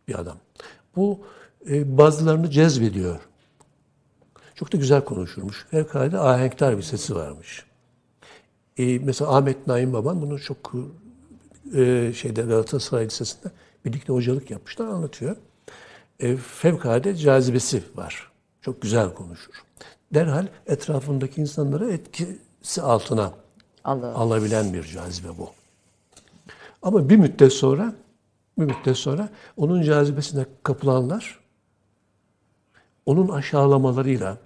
bir 0.09 0.19
adam. 0.19 0.39
Bu 0.97 1.21
e, 1.71 1.99
bazılarını 1.99 2.51
cezbediyor. 2.51 3.21
Çok 4.55 4.73
da 4.73 4.77
güzel 4.77 5.05
konuşurmuş. 5.05 5.67
Fevkalade 5.71 6.19
ahenktar 6.19 6.77
bir 6.77 6.83
sesi 6.83 7.15
varmış. 7.15 7.67
E, 8.79 8.99
mesela 8.99 9.37
Ahmet 9.37 9.67
Naim 9.67 9.93
Baban 9.93 10.23
bunu 10.23 10.41
çok 10.41 10.73
e, 11.75 12.13
şeyde 12.17 12.43
Galatasaray 12.43 13.05
Lisesi'nde 13.05 13.53
birlikte 13.87 14.13
hocalık 14.13 14.51
yapmışlar 14.51 14.87
anlatıyor. 14.87 15.37
E, 16.21 16.37
fevkalade 16.37 17.17
cazibesi 17.17 17.83
var. 17.95 18.31
Çok 18.61 18.83
güzel 18.83 19.15
konuşur. 19.15 19.53
Derhal 20.15 20.47
etrafındaki 20.67 21.41
insanları 21.41 21.93
etkisi 21.93 22.83
altına 22.83 23.33
Alır. 23.85 24.13
alabilen 24.15 24.73
bir 24.73 24.83
cazibe 24.83 25.29
bu. 25.39 25.51
Ama 26.83 27.09
bir 27.09 27.17
müddet 27.17 27.53
sonra 27.53 27.95
bir 28.59 28.65
müddet 28.65 28.97
sonra 28.97 29.29
onun 29.57 29.83
cazibesine 29.83 30.47
kapılanlar 30.63 31.41
onun 33.07 33.29
aşağılamalarıyla 33.29 34.37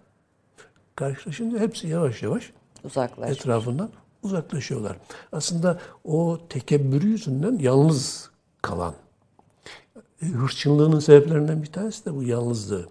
karşılaşınca 0.96 1.58
hepsi 1.58 1.88
yavaş 1.88 2.22
yavaş 2.22 2.52
Uzaklaş. 2.84 3.30
etrafından 3.30 3.90
uzaklaşıyorlar. 4.22 4.96
Aslında 5.32 5.78
o 6.04 6.38
tekebbürü 6.48 7.08
yüzünden 7.08 7.58
yalnız 7.58 8.30
kalan. 8.62 8.94
E, 10.22 10.26
Hırçınlığının 10.26 10.98
sebeplerinden 10.98 11.62
bir 11.62 11.72
tanesi 11.72 12.06
de 12.06 12.14
bu 12.14 12.22
yalnızlığı. 12.22 12.88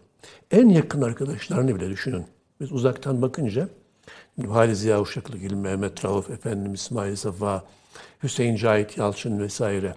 En 0.51 0.69
yakın 0.69 1.01
arkadaşlarını 1.01 1.75
bile 1.75 1.89
düşünün. 1.89 2.25
Biz 2.59 2.71
uzaktan 2.71 3.21
bakınca 3.21 3.69
Hali 4.47 4.75
Ziya 4.75 5.01
Uşaklıgil, 5.01 5.53
Mehmet 5.53 6.05
Rauf, 6.05 6.29
efendim 6.29 6.73
İsmail 6.73 7.15
Safa, 7.15 7.63
Hüseyin 8.23 8.55
Cahit 8.55 8.97
Yalçın 8.97 9.39
vesaire 9.39 9.95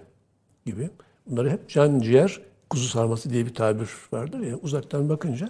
gibi. 0.65 0.89
Bunları 1.27 1.49
hep 1.49 1.69
can 1.69 1.99
ciğer 1.99 2.39
kuzu 2.69 2.87
sarması 2.87 3.29
diye 3.29 3.45
bir 3.45 3.53
tabir 3.53 3.89
vardır 4.11 4.39
ya. 4.39 4.57
Uzaktan 4.57 5.09
bakınca 5.09 5.49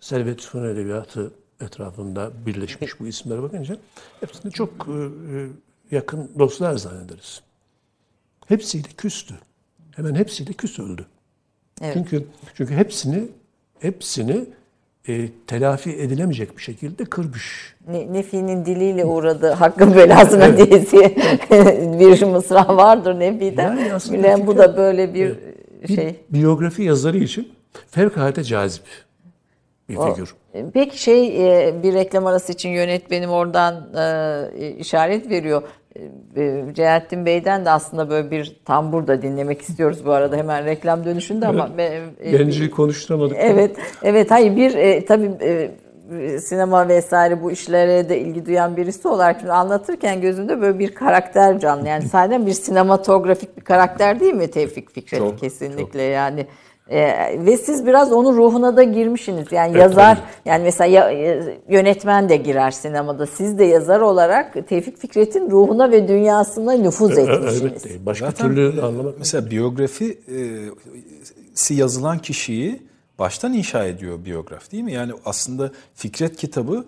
Servet 0.00 0.40
Fünun 0.40 0.68
Edebiyatı 0.68 1.32
etrafında 1.60 2.30
birleşmiş 2.46 3.00
bu 3.00 3.06
isimlere 3.06 3.42
bakınca 3.42 3.76
hepsini 4.20 4.52
çok 4.52 4.70
e, 4.88 4.92
e, 4.92 5.48
yakın 5.90 6.30
dostlar 6.38 6.76
zannederiz. 6.76 7.42
Hepsiyle 8.46 8.88
küstü. 8.96 9.34
Hemen 9.96 10.14
hepsiyle 10.14 10.52
küs 10.52 10.78
öldü. 10.78 11.06
Evet. 11.82 11.94
Çünkü 11.94 12.24
çünkü 12.54 12.74
hepsini 12.74 13.24
hepsini 13.80 14.44
e, 15.08 15.28
telafi 15.46 15.90
edilemeyecek 15.90 16.56
bir 16.56 16.62
şekilde 16.62 17.04
kırmış. 17.04 17.74
Ne- 17.88 18.12
Nefi'nin 18.12 18.64
diliyle 18.64 19.04
uğradı 19.04 19.50
hakkın 19.50 19.94
belasına 19.94 20.56
diyesi 20.56 20.96
bir 22.00 22.22
mısra 22.22 22.76
vardır 22.76 23.18
Nefi'den. 23.18 23.76
Yani 23.76 24.00
Bilen 24.12 24.46
bu 24.46 24.58
da 24.58 24.76
böyle 24.76 25.14
bir 25.14 25.34
Bir 25.88 25.96
şey. 25.96 26.16
biyografi 26.30 26.82
yazarı 26.82 27.18
için 27.18 27.48
fevkalade 27.90 28.44
cazip 28.44 28.84
bir 29.88 29.96
figür. 29.96 30.34
Peki 30.74 31.02
şey 31.02 31.26
e, 31.68 31.82
bir 31.82 31.94
reklam 31.94 32.26
arası 32.26 32.52
için 32.52 32.68
yönetmenim 32.68 33.30
oradan 33.30 33.74
e, 34.60 34.70
işaret 34.78 35.30
veriyor. 35.30 35.62
Celalettin 36.74 37.26
Bey'den 37.26 37.64
de 37.64 37.70
aslında 37.70 38.10
böyle 38.10 38.30
bir 38.30 38.56
tambur 38.64 39.06
da 39.06 39.22
dinlemek 39.22 39.62
istiyoruz 39.62 40.06
bu 40.06 40.12
arada 40.12 40.36
hemen 40.36 40.64
reklam 40.64 41.04
dönüşünde 41.04 41.46
ama 41.46 41.70
e, 41.78 42.02
e, 42.20 42.70
konuşturamadık. 42.70 43.36
Evet, 43.40 43.76
evet. 44.02 44.30
Hayır 44.30 44.56
bir 44.56 44.74
e, 44.74 45.04
tabii 45.04 45.30
e, 45.40 45.70
sinema 46.40 46.88
vesaire 46.88 47.42
bu 47.42 47.50
işlere 47.50 48.08
de 48.08 48.20
ilgi 48.20 48.46
duyan 48.46 48.76
birisi 48.76 49.08
olarak 49.08 49.40
şimdi 49.40 49.52
anlatırken 49.52 50.20
gözümde 50.20 50.60
böyle 50.60 50.78
bir 50.78 50.94
karakter 50.94 51.58
canlı. 51.58 51.88
Yani 51.88 52.02
sadece 52.08 52.46
bir 52.46 52.52
sinematografik 52.52 53.56
bir 53.56 53.64
karakter 53.64 54.20
değil 54.20 54.34
mi 54.34 54.50
Tevfik 54.50 54.90
Fikret? 54.90 55.20
Çok, 55.20 55.38
Kesinlikle 55.38 56.02
yani. 56.02 56.46
E, 56.90 57.00
ve 57.46 57.56
siz 57.56 57.86
biraz 57.86 58.12
onun 58.12 58.36
ruhuna 58.36 58.76
da 58.76 58.82
girmişsiniz. 58.82 59.52
Yani 59.52 59.78
yazar, 59.78 60.18
yani 60.44 60.64
mesela 60.64 60.86
ya- 60.90 61.10
e, 61.10 61.58
yönetmen 61.68 62.28
de 62.28 62.36
girer 62.36 62.70
sinemada. 62.70 63.26
Siz 63.26 63.58
de 63.58 63.64
yazar 63.64 64.00
olarak 64.00 64.68
Tevfik 64.68 64.98
Fikret'in 64.98 65.50
ruhuna 65.50 65.90
ve 65.90 66.08
dünyasına 66.08 66.72
nüfuz 66.72 67.18
etmişsiniz. 67.18 67.82
Evet, 67.86 68.06
başka 68.06 68.26
Zaten 68.26 68.46
türlü 68.48 68.82
anlamak 68.82 69.14
Mesela 69.18 69.50
biyografi 69.50 70.04
e, 70.28 70.36
si 71.54 71.74
yazılan 71.74 72.18
kişiyi 72.18 72.82
baştan 73.18 73.52
inşa 73.52 73.84
ediyor 73.84 74.24
biyograf 74.24 74.72
değil 74.72 74.84
mi? 74.84 74.92
Yani 74.92 75.12
aslında 75.24 75.70
Fikret 75.94 76.36
kitabı 76.36 76.76
e, 76.78 76.82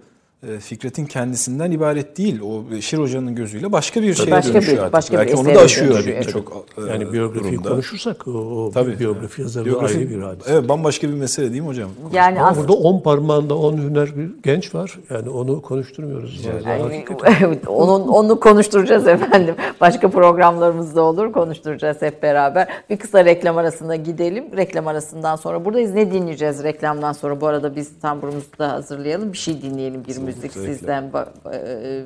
Fikret'in 0.61 1.07
kendisinden 1.07 1.71
ibaret 1.71 2.19
değil. 2.19 2.41
O 2.41 2.71
Beşir 2.71 2.99
Hoca'nın 2.99 3.35
gözüyle 3.35 3.73
başka 3.73 4.03
bir 4.03 4.15
şeye 4.15 4.31
Başka 4.31 4.53
dönüşüyor 4.55 4.77
bir- 4.77 4.83
artık. 4.83 4.93
başka 4.93 5.13
bir 5.15 5.19
Belki 5.19 5.35
onu 5.37 5.41
esere 5.41 5.55
da 5.55 5.61
aşıyor 5.61 5.91
dönüşüyor, 5.95 6.17
evet. 6.17 6.27
birçok 6.27 6.67
e, 6.79 6.91
yani 6.91 7.13
biyografiyi 7.13 7.53
durumda. 7.55 7.69
konuşursak 7.69 8.29
o, 8.29 8.31
o 8.31 8.71
Tabii. 8.75 8.99
biyografi 8.99 9.43
yazarı 9.43 9.65
da 9.65 9.69
Biyografi- 9.71 9.99
ayrı 9.99 10.11
bir 10.11 10.23
hadise. 10.23 10.53
Evet 10.53 10.69
bambaşka 10.69 11.09
bir 11.09 11.15
mesele 11.15 11.51
değil 11.51 11.61
mi 11.63 11.67
hocam? 11.69 11.91
Yani 12.13 12.43
Ama 12.43 12.57
burada 12.57 12.73
on 12.73 13.01
parmağında 13.01 13.55
on 13.59 13.77
hüner 13.77 14.17
bir 14.17 14.31
genç 14.43 14.75
var. 14.75 14.99
Yani 15.11 15.29
onu 15.31 15.63
konuşturmuyoruz. 15.63 16.41
Yani, 16.67 17.05
evet, 17.45 17.69
onun 17.69 18.09
onu 18.09 18.41
konuşturacağız 18.41 19.07
efendim. 19.09 19.55
Başka 19.81 20.11
programlarımızda 20.11 21.03
olur 21.03 21.33
konuşturacağız 21.33 22.03
hep 22.03 22.23
beraber. 22.23 22.69
Bir 22.91 22.97
kısa 22.97 23.25
reklam 23.25 23.57
arasına 23.59 23.97
gidelim. 23.97 24.45
Reklam 24.57 24.87
arasından 24.87 25.37
sonra 25.37 25.65
buradayız. 25.65 25.95
Ne 25.95 26.13
dinleyeceğiz 26.13 26.63
reklamdan 26.65 27.13
sonra? 27.13 27.41
Bu 27.41 27.47
arada 27.47 27.77
biz 27.77 27.91
tamburumuzu 28.03 28.47
da 28.59 28.73
hazırlayalım. 28.73 29.33
Bir 29.33 29.39
şey 29.39 29.63
dinleyelim 29.63 30.05
bir 30.09 30.30
müzik 30.37 30.57
reklam. 30.57 30.65
sizden. 30.75 31.05
ba- 31.11 31.55
e, 31.55 32.05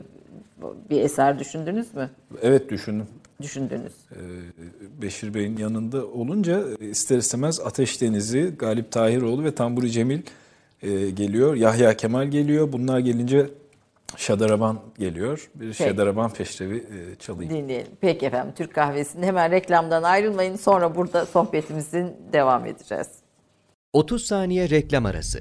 bir 0.91 1.01
eser 1.01 1.39
düşündünüz 1.39 1.95
mü? 1.95 2.11
Evet 2.43 2.71
düşündüm. 2.71 3.07
Düşündünüz. 3.43 3.93
Beşir 5.03 5.35
Bey'in 5.35 5.57
yanında 5.57 6.07
olunca 6.07 6.63
ister 6.81 7.19
istemez 7.19 7.61
Ateş 7.61 8.01
Denizi, 8.01 8.55
Galip 8.59 8.93
Tahiroğlu 8.93 9.45
ve 9.45 9.55
Tamburi 9.55 9.91
Cemil 9.91 10.23
e, 10.83 11.11
geliyor. 11.11 11.55
Yahya 11.55 11.97
Kemal 11.97 12.27
geliyor. 12.27 12.73
Bunlar 12.73 12.99
gelince 12.99 13.51
Şadaraban 14.17 14.81
geliyor. 14.99 15.51
Bir 15.55 15.73
Şadaraban 15.73 16.31
peşrevi 16.31 16.77
e, 16.77 17.15
çalayım. 17.19 17.53
Dinleyelim. 17.55 17.93
Peki 18.01 18.27
efendim 18.27 18.53
Türk 18.57 18.75
kahvesinde 18.75 19.27
hemen 19.27 19.51
reklamdan 19.51 20.03
ayrılmayın. 20.03 20.57
Sonra 20.57 20.97
burada 20.97 21.27
sohbetimizin 21.27 22.13
devam 22.33 22.67
edeceğiz. 22.67 23.07
30 23.93 24.25
saniye 24.27 24.71
reklam 24.71 25.07
arası. 25.07 25.41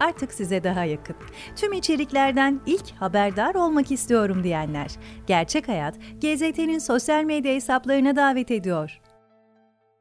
artık 0.00 0.32
size 0.32 0.64
daha 0.64 0.84
yakın. 0.84 1.16
Tüm 1.56 1.72
içeriklerden 1.72 2.60
ilk 2.66 2.90
haberdar 2.90 3.54
olmak 3.54 3.92
istiyorum 3.92 4.44
diyenler. 4.44 4.90
Gerçek 5.26 5.68
Hayat, 5.68 5.94
GZT'nin 6.20 6.78
sosyal 6.78 7.24
medya 7.24 7.54
hesaplarına 7.54 8.16
davet 8.16 8.50
ediyor. 8.50 9.00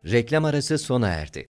Reklam 0.05 0.45
arası 0.45 0.77
sona 0.77 1.07
erdi. 1.07 1.47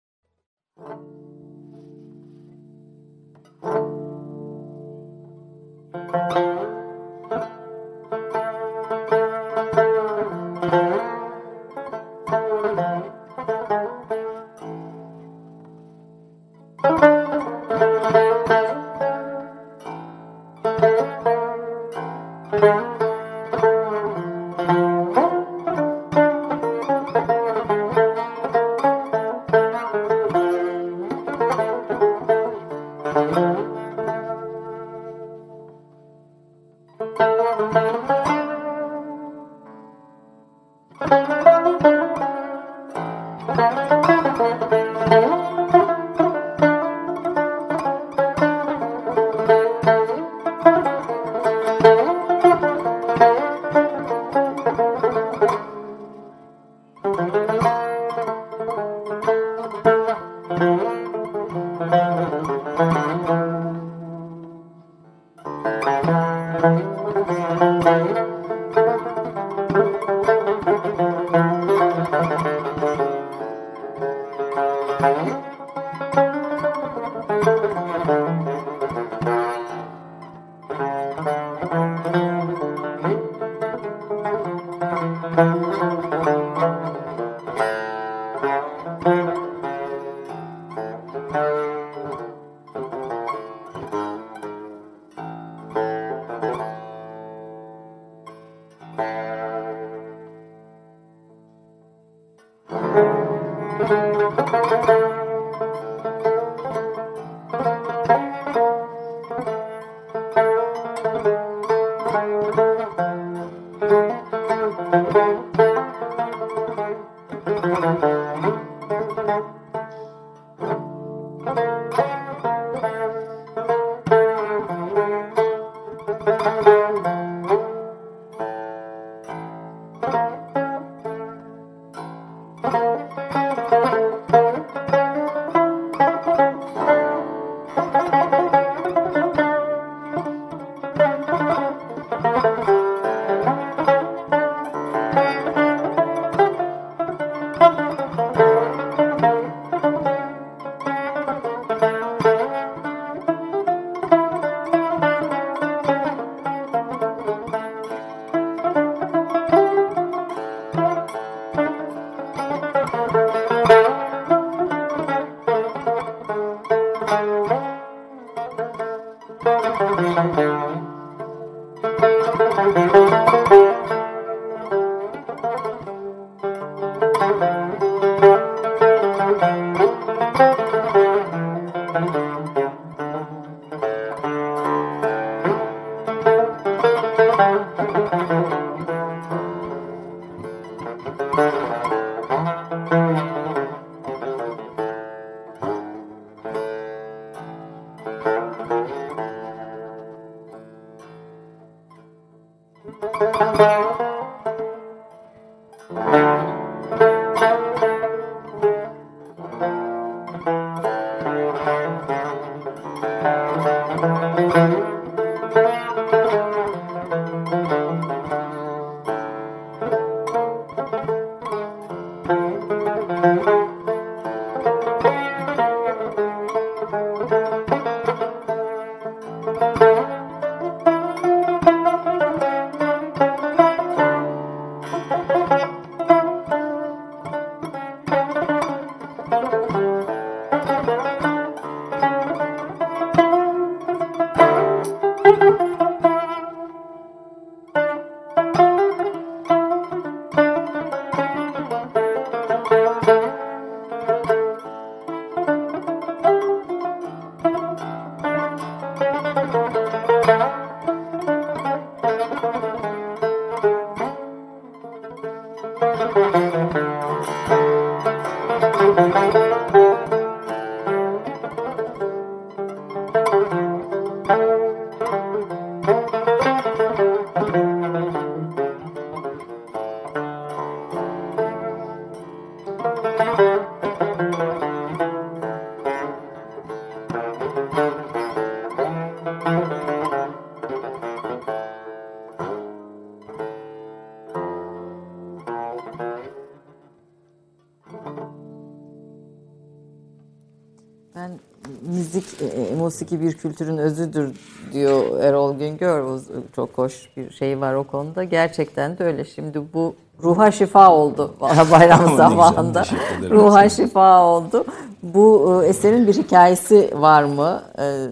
Musiki 303.02 303.20
bir 303.20 303.32
kültürün 303.32 303.78
özüdür 303.78 304.30
diyor 304.72 305.20
Erol 305.20 305.58
Güngör. 305.58 306.20
Çok 306.56 306.78
hoş 306.78 307.08
bir 307.16 307.30
şey 307.30 307.60
var 307.60 307.74
o 307.74 307.84
konuda. 307.84 308.24
Gerçekten 308.24 308.98
de 308.98 309.04
öyle. 309.04 309.24
Şimdi 309.24 309.60
bu 309.74 309.94
ruha 310.22 310.50
şifa 310.50 310.92
oldu 310.94 311.34
bayram 311.72 312.16
zamanında. 312.16 312.84
Ruha 313.30 313.68
şifa 313.68 314.22
oldu. 314.24 314.64
Bu 315.02 315.60
e, 315.64 315.66
eserin 315.68 316.06
bir 316.06 316.12
hikayesi 316.14 316.90
var 316.94 317.24
mı? 317.24 317.62
E, 317.78 318.06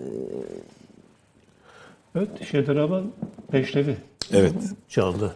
Evet, 2.17 2.29
Şederaban 2.51 3.05
Peşrevi 3.51 3.97
Evet. 4.33 4.55
çaldı. 4.89 5.33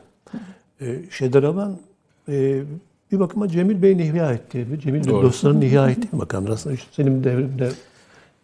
Ee, 0.80 0.96
Şederaban 1.10 1.76
e, 2.28 2.62
bir 3.12 3.20
bakıma 3.20 3.48
Cemil 3.48 3.82
Bey'in 3.82 3.98
ihya 3.98 4.32
ettiği, 4.32 4.66
Cemil 4.80 5.04
Bey 5.04 5.12
Doğru. 5.12 5.22
dostlarının 5.22 5.60
ihya 5.60 5.90
ettiği 5.90 6.16
makamdır. 6.16 6.50
Aslında 6.52 6.74
işte 6.74 6.88
senin 6.92 7.24
devrinde 7.24 7.68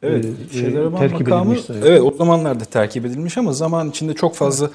Evet, 0.02 0.24
e, 0.54 0.58
Şederaban 0.58 0.98
terkip 0.98 1.20
makamı 1.20 1.44
edilmiş 1.50 1.64
sayılır. 1.66 1.86
evet 1.90 2.02
o 2.02 2.14
zamanlarda 2.18 2.64
terkip 2.64 3.06
edilmiş 3.06 3.38
ama 3.38 3.52
zaman 3.52 3.90
içinde 3.90 4.14
çok 4.14 4.34
fazla 4.34 4.66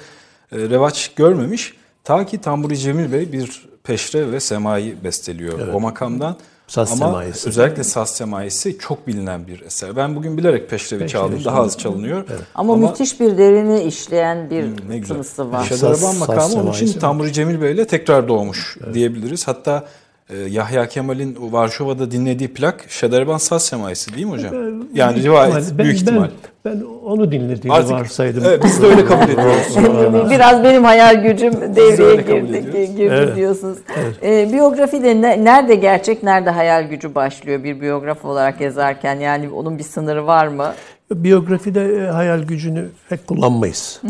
e, 0.52 0.58
revaç 0.58 1.14
görmemiş. 1.14 1.74
Ta 2.04 2.26
ki 2.26 2.38
Tamburi 2.40 2.78
Cemil 2.78 3.12
Bey 3.12 3.32
bir 3.32 3.68
peşre 3.84 4.32
ve 4.32 4.40
semai 4.40 4.94
besteliyor 5.04 5.68
o 5.74 5.80
makamdan. 5.80 6.36
Saz 6.66 6.92
ama 6.92 7.06
semaisi. 7.06 7.48
özellikle 7.48 7.84
saz 7.84 8.10
semaisi 8.10 8.78
çok 8.78 9.06
bilinen 9.06 9.46
bir 9.46 9.60
eser. 9.62 9.96
Ben 9.96 10.16
bugün 10.16 10.36
bilerek 10.38 10.70
peşrevi 10.70 11.00
Peşrevi 11.00 11.12
çaldım. 11.12 11.44
Daha 11.44 11.62
az 11.62 11.78
çalınıyor. 11.78 12.24
ama, 12.54 12.76
müthiş 12.76 13.20
bir 13.20 13.38
derini 13.38 13.82
işleyen 13.82 14.50
bir 14.50 14.62
Hmm, 14.62 14.90
ne 14.90 14.98
güzel. 14.98 15.14
tınısı 15.14 15.52
var. 15.52 15.64
Saz 15.64 16.18
makamı 16.20 16.54
onun 16.60 16.72
için. 16.72 16.98
Tamburi 17.00 17.32
Cemil 17.32 17.62
Bey 17.62 17.72
ile 17.72 17.86
tekrar 17.86 18.28
doğmuş 18.28 18.76
diyebiliriz. 18.94 19.48
Hatta 19.48 19.84
e, 20.30 20.36
Yahya 20.36 20.88
Kemal'in 20.88 21.36
Varşova'da 21.52 22.10
dinlediği 22.10 22.48
plak 22.54 22.84
Şederaban 22.88 23.38
Saz 23.38 23.64
Semaisi 23.64 24.14
değil 24.14 24.26
mi 24.26 24.32
hocam? 24.32 24.54
Yani 24.94 25.14
Büyük 25.14 25.26
rivayet, 25.26 25.54
ihtimal- 25.56 25.78
büyük 25.78 25.96
ihtimal. 25.96 26.28
Ben, 26.64 26.72
ben 26.80 26.84
onu 27.04 27.32
dinlediğini 27.32 27.72
Artık 27.76 27.90
varsaydım. 27.92 28.42
evet, 28.46 28.64
biz 28.64 28.82
de 28.82 28.86
öyle 28.86 29.04
kabul 29.04 29.22
ediyoruz. 29.32 30.30
Biraz 30.30 30.64
benim 30.64 30.84
hayal 30.84 31.22
gücüm 31.22 31.52
devreye 31.76 32.16
girdi, 32.16 32.70
girdi 32.96 33.12
Evet. 33.14 33.36
diyorsunuz. 33.36 33.78
Ee, 34.22 34.52
biyografide 34.52 35.20
ne- 35.22 35.44
nerede 35.44 35.74
gerçek, 35.74 36.22
nerede 36.22 36.50
hayal 36.50 36.82
gücü 36.88 37.14
başlıyor 37.14 37.64
bir 37.64 37.80
biyograf 37.80 38.24
olarak 38.24 38.60
yazarken? 38.60 39.20
Yani 39.20 39.48
onun 39.48 39.78
bir 39.78 39.82
sınırı 39.84 40.26
var 40.26 40.46
mı? 40.46 40.74
Biyografide 41.14 41.94
e, 42.04 42.06
hayal 42.06 42.42
gücünü 42.42 42.88
pek 43.08 43.26
kullanmayız. 43.26 44.00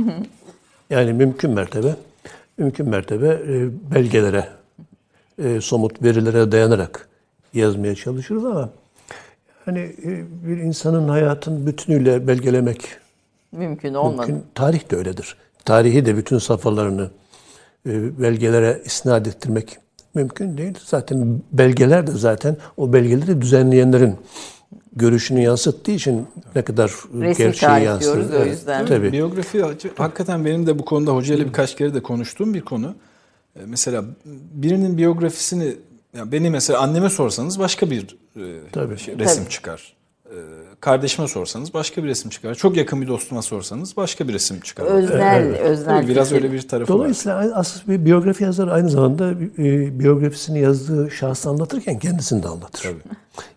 Yani 0.90 1.12
mümkün 1.12 1.50
mertebe, 1.50 1.88
mümkün 2.58 2.88
mertebe 2.88 3.26
e, 3.28 3.54
belgelere, 3.94 4.44
e, 5.44 5.60
somut 5.60 6.02
verilere 6.02 6.52
dayanarak 6.52 7.08
yazmaya 7.54 7.94
çalışırız 7.94 8.44
ama 8.44 8.70
hani 9.64 9.78
e, 9.78 10.24
bir 10.46 10.56
insanın 10.56 11.08
hayatın 11.08 11.66
bütünüyle 11.66 12.26
belgelemek 12.26 12.80
Mümkün 13.52 13.94
olmadı. 13.94 14.26
mümkün. 14.26 14.44
Tarih 14.54 14.90
de 14.90 14.96
öyledir. 14.96 15.36
Tarihi 15.64 16.06
de 16.06 16.16
bütün 16.16 16.38
safhalarını 16.38 17.10
e, 17.86 18.20
belgelere 18.22 18.82
isnat 18.84 19.26
ettirmek 19.26 19.78
mümkün 20.14 20.58
değil. 20.58 20.78
Zaten 20.84 21.40
belgeler 21.52 22.06
de 22.06 22.10
zaten 22.12 22.56
o 22.76 22.92
belgeleri 22.92 23.40
düzenleyenlerin 23.40 24.16
görüşünü 24.96 25.40
yansıttığı 25.40 25.90
için 25.90 26.26
ne 26.54 26.62
kadar 26.62 26.90
Resim 27.20 27.46
gerçeği 27.46 28.00
diyoruz 28.00 28.30
o 28.30 28.34
Evet, 28.36 28.46
yüzden. 28.46 28.86
Tabii. 28.86 29.12
Biyografi 29.12 29.62
hakikaten 29.96 30.44
benim 30.44 30.66
de 30.66 30.78
bu 30.78 30.84
konuda 30.84 31.14
hocayla 31.14 31.46
birkaç 31.46 31.76
kere 31.76 31.94
de 31.94 32.02
konuştuğum 32.02 32.54
bir 32.54 32.60
konu. 32.60 32.94
Ee, 33.56 33.60
Mesela 33.66 34.04
birinin 34.54 34.98
biyografisini 34.98 35.76
yani 36.16 36.32
beni 36.32 36.50
mesela 36.50 36.80
anneme 36.80 37.10
sorsanız 37.10 37.58
başka 37.58 37.90
bir 37.90 38.16
e, 38.36 38.42
Tabii. 38.72 38.98
şey- 38.98 39.18
resim 39.18 39.42
Tabii. 39.42 39.52
çıkar. 39.52 39.96
Ee, 40.30 40.34
Kardeşime 40.80 41.28
sorsanız 41.28 41.74
başka 41.74 42.02
bir 42.04 42.08
resim 42.08 42.30
çıkar. 42.30 42.54
Çok 42.54 42.76
yakın 42.76 43.02
bir 43.02 43.08
dostuma 43.08 43.42
sorsanız 43.42 43.96
başka 43.96 44.28
bir 44.28 44.32
resim 44.34 44.60
çıkar. 44.60 44.84
Öznel, 44.84 45.42
öznel. 45.56 46.00
Tabii 46.00 46.08
biraz 46.12 46.32
öyle 46.32 46.52
bir 46.52 46.68
tarafı 46.68 46.92
var. 46.92 46.98
Dolayısıyla 46.98 47.38
asıl 47.54 47.80
bir 47.88 48.04
biyografi 48.04 48.44
yazarı 48.44 48.72
aynı 48.72 48.90
zamanda 48.90 49.30
e, 49.58 49.98
biyografisini 49.98 50.60
yazdığı 50.60 51.10
şahsı 51.10 51.48
anlatırken 51.50 51.98
kendisini 51.98 52.42
de 52.42 52.48
anlatır. 52.48 52.90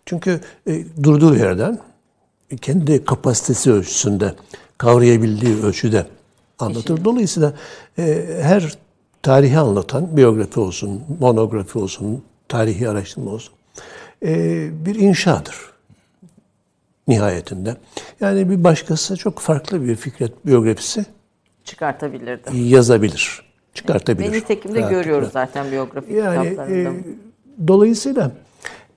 Çünkü 0.06 0.40
e, 0.68 0.84
durduğu 1.04 1.36
yerden 1.36 1.80
e, 2.52 2.58
kendi 2.58 3.06
kapasitesi 3.06 3.72
ölçüsünde, 3.72 4.34
kavrayabildiği 4.78 5.64
ölçüde 5.64 6.06
anlatır. 6.60 7.06
Dolayısıyla 7.06 7.54
e, 8.00 8.26
her 8.42 8.78
tarihi 9.24 9.58
anlatan 9.60 10.18
biyografi 10.18 10.60
olsun, 10.60 11.02
monografi 11.20 11.80
olsun, 11.80 12.24
tarihi 12.48 12.90
araştırma 12.90 13.32
olsun 13.32 13.54
e, 14.26 14.36
bir 14.86 14.96
inşadır 14.96 15.56
nihayetinde. 17.08 17.78
Yani 18.22 18.50
bir 18.50 18.64
başkası 18.64 19.18
çok 19.18 19.40
farklı 19.40 19.88
bir 19.88 19.96
Fikret 19.96 20.46
biyografisi 20.46 21.06
Çıkartabilirdi. 21.66 22.58
yazabilir, 22.58 23.42
çıkartabilir. 23.74 24.32
Ve 24.32 24.38
nitekim 24.38 24.76
de 24.76 24.82
görüyoruz 24.82 25.30
zaten 25.32 25.72
biyografi 25.72 26.14
Yani 26.14 26.50
kitaplarında. 26.50 26.90
e, 26.90 27.04
dolayısıyla 27.68 28.32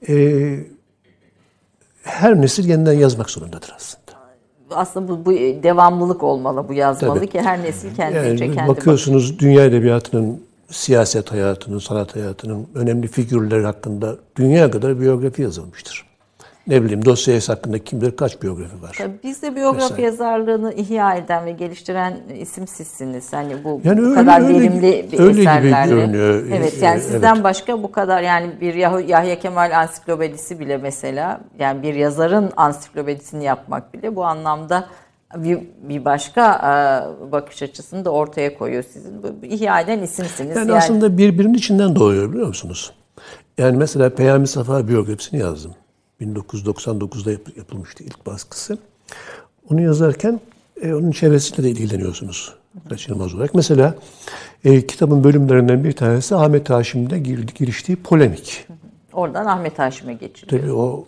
e, 0.08 0.56
her 2.02 2.40
nesil 2.40 2.68
yeniden 2.68 2.92
yazmak 2.92 3.30
zorundadır 3.30 3.72
aslında. 3.76 4.01
Aslında 4.76 5.08
bu, 5.08 5.24
bu 5.24 5.32
devamlılık 5.62 6.22
olmalı, 6.22 6.68
bu 6.68 6.72
yazmalı 6.72 7.14
Tabii. 7.14 7.26
ki 7.26 7.40
her 7.40 7.62
nesil 7.62 7.94
kendince 7.94 8.44
Yani 8.44 8.54
kendi 8.54 8.68
bakıyorsunuz 8.68 9.38
dünya 9.38 9.64
edebiyatının, 9.64 10.42
siyaset 10.70 11.32
hayatının, 11.32 11.78
sanat 11.78 12.16
hayatının 12.16 12.66
önemli 12.74 13.08
figürleri 13.08 13.64
hakkında 13.64 14.16
dünya 14.36 14.70
kadar 14.70 15.00
biyografi 15.00 15.42
yazılmıştır. 15.42 16.11
Ne 16.66 16.82
bileyim 16.82 17.04
Dostoyevski 17.04 17.52
hakkında 17.52 17.78
kim 17.78 18.00
bilir 18.00 18.16
kaç 18.16 18.42
biyografi 18.42 18.82
var. 18.82 18.94
Tabii 18.98 19.14
Bizde 19.24 19.56
biyografi 19.56 19.84
Vesaire. 19.84 20.02
yazarlığını 20.02 20.74
ihya 20.74 21.14
eden 21.14 21.46
ve 21.46 21.52
geliştiren 21.52 22.16
isim 22.40 22.66
sizsiniz. 22.66 23.32
Hani 23.32 23.64
bu, 23.64 23.80
Yani 23.84 24.00
bu 24.00 24.04
öyle- 24.04 24.14
kadar 24.14 24.40
öyle- 24.40 24.60
verimli 24.60 25.08
bir 25.12 25.18
öyle 25.20 25.30
gibi 25.32 25.40
eserlerle. 25.40 25.94
görünüyor. 25.94 26.46
Evet 26.52 26.82
yani 26.82 26.98
Ee, 26.98 27.00
sizden 27.02 27.34
evet. 27.34 27.44
başka 27.44 27.82
bu 27.82 27.92
kadar 27.92 28.22
yani 28.22 28.50
bir 28.60 28.74
Yah- 28.74 29.08
Yahya 29.08 29.38
Kemal 29.38 29.78
ansiklopedisi 29.78 30.60
bile 30.60 30.76
mesela 30.76 31.40
yani 31.58 31.82
bir 31.82 31.94
yazarın 31.94 32.50
ansiklopedisini 32.56 33.44
yapmak 33.44 33.94
bile 33.94 34.16
bu 34.16 34.24
anlamda 34.24 34.84
bir, 35.36 35.58
bir 35.88 36.04
başka 36.04 36.52
e, 37.28 37.32
bakış 37.32 37.62
açısını 37.62 38.04
da 38.04 38.10
ortaya 38.10 38.58
koyuyor 38.58 38.82
sizin. 38.92 39.22
Bu, 39.22 39.46
ihya 39.46 39.80
eden 39.80 39.98
isimsiniz. 39.98 40.56
Yani, 40.56 40.72
aslında 40.72 41.18
birbirinin 41.18 41.54
içinden 41.54 41.96
doğuyor 41.96 42.30
biliyor 42.32 42.46
musunuz? 42.46 42.92
Yani 43.58 43.76
mesela 43.76 44.10
Peyami 44.14 44.46
Safa 44.46 44.88
biyografisini 44.88 45.40
yazdım. 45.40 45.74
1999'da 46.22 47.32
yap- 47.32 47.56
yapılmıştı 47.56 48.04
ilk 48.04 48.26
baskısı. 48.26 48.78
Onu 49.70 49.82
yazarken 49.82 50.40
e, 50.82 50.94
onun 50.94 51.10
çevresiyle 51.10 51.62
de 51.62 51.70
ilgileniyorsunuz 51.70 52.54
kaçınılmaz 52.88 53.34
olarak. 53.34 53.54
Mesela 53.54 53.94
e, 54.64 54.86
kitabın 54.86 55.24
bölümlerinden 55.24 55.84
bir 55.84 55.92
tanesi 55.92 56.34
Ahmet 56.36 56.70
Haşim'de 56.70 57.18
gir- 57.18 57.46
giriştiği 57.54 57.96
polemik. 57.96 58.66
Oradan 59.12 59.46
Ahmet 59.46 59.78
Haşim'e 59.78 60.14
geçiliyor. 60.14 60.62
Tabii 60.62 60.72
o 60.72 61.06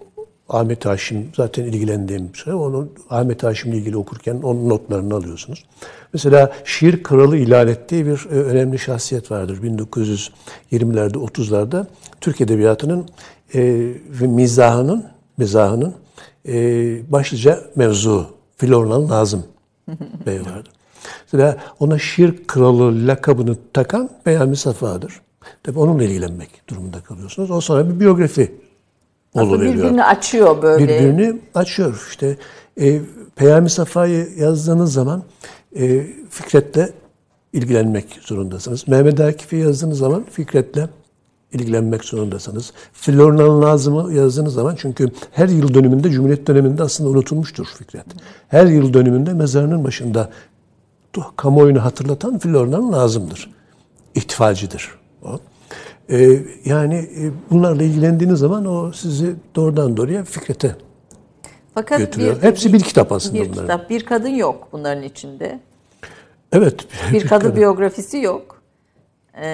Ahmet 0.49 0.87
Haşim 0.87 1.31
zaten 1.37 1.65
ilgilendiğim 1.65 2.37
şey. 2.37 2.53
Onu 2.53 2.89
Ahmet 3.11 3.43
Haşim'le 3.43 3.73
ilgili 3.75 3.97
okurken 3.97 4.41
onun 4.43 4.69
notlarını 4.69 5.15
alıyorsunuz. 5.15 5.65
Mesela 6.13 6.53
şiir 6.65 7.03
kralı 7.03 7.37
ilan 7.37 7.69
ettiği 7.69 8.07
bir 8.07 8.27
e, 8.31 8.35
önemli 8.35 8.79
şahsiyet 8.79 9.31
vardır. 9.31 9.59
1920'lerde 9.63 11.15
30'larda 11.17 11.87
Türk 12.21 12.41
edebiyatının 12.41 13.09
ve 14.21 14.27
mizahının 14.27 15.07
mizahının 15.37 15.95
e, 16.49 16.53
başlıca 17.13 17.61
mevzu 17.77 18.27
Florlan 18.57 19.09
Nazım 19.09 19.45
Bey 20.27 20.41
vardır. 20.41 20.73
Mesela 21.33 21.57
ona 21.81 21.99
şiir 21.99 22.47
kralı 22.47 23.07
lakabını 23.07 23.57
takan 23.73 24.11
Peyami 24.25 24.57
Safa'dır. 24.57 25.21
Tabii 25.63 25.79
onunla 25.79 26.05
ilgilenmek 26.05 26.51
durumunda 26.69 27.01
kalıyorsunuz. 27.01 27.51
O 27.51 27.61
sonra 27.61 27.89
bir 27.91 28.01
biyografi 28.01 28.55
Aslında 29.35 29.55
oluveriyor. 29.55 29.75
birbirini 29.75 30.05
açıyor 30.05 30.63
böyle. 30.63 30.85
Birbirini 30.89 31.41
açıyor 31.55 32.07
işte. 32.11 32.37
E, 32.81 33.01
Peyami 33.37 33.71
Safa'yı 33.71 34.29
yazdığınız 34.39 34.93
zaman 34.93 35.23
e, 35.77 36.07
Fikret'le 36.31 36.93
ilgilenmek 37.53 38.19
zorundasınız. 38.23 38.89
Mehmet 38.89 39.21
Akif'i 39.21 39.57
yazdığınız 39.57 39.99
zaman 39.99 40.25
Fikret'le 40.31 40.89
ilgilenmek 41.55 42.05
zorundasınız. 42.05 42.73
Flornan 42.93 43.61
Nazım'ı 43.61 44.13
yazdığınız 44.15 44.55
zaman 44.55 44.77
çünkü 44.79 45.11
her 45.33 45.49
yıl 45.49 45.75
dönümünde, 45.75 46.11
Cumhuriyet 46.11 46.47
döneminde 46.47 46.83
aslında 46.83 47.11
unutulmuştur 47.11 47.67
Fikret. 47.79 48.07
Her 48.49 48.67
yıl 48.67 48.95
dönümünde 48.95 49.35
mezarının 49.35 49.85
başında 49.85 50.31
kamuoyunu 51.37 51.85
hatırlatan 51.85 52.39
Flornan 52.39 52.93
Nazım'dır. 52.93 53.51
İhtifalcidir 54.15 54.91
o. 55.23 55.39
Ee, 56.11 56.43
yani 56.65 56.95
e, 56.95 57.31
bunlarla 57.51 57.83
ilgilendiğiniz 57.83 58.39
zaman 58.39 58.67
o 58.67 58.93
sizi 58.93 59.35
doğrudan 59.55 59.97
doğruya 59.97 60.25
Fikret'e 60.25 60.77
Fakat 61.75 61.99
götürüyor. 61.99 62.43
Hepsi 62.43 62.73
bir 62.73 62.81
kitap 62.81 63.13
aslında 63.13 63.35
bir 63.35 63.53
bunların. 63.53 63.63
kitap. 63.63 63.91
Bir 63.91 64.05
kadın 64.05 64.29
yok 64.29 64.69
bunların 64.73 65.03
içinde. 65.03 65.61
Evet. 66.53 66.87
Bir 67.13 67.27
kadın 67.29 67.57
biyografisi 67.57 68.19
yok. 68.19 68.54
Ee, 69.41 69.47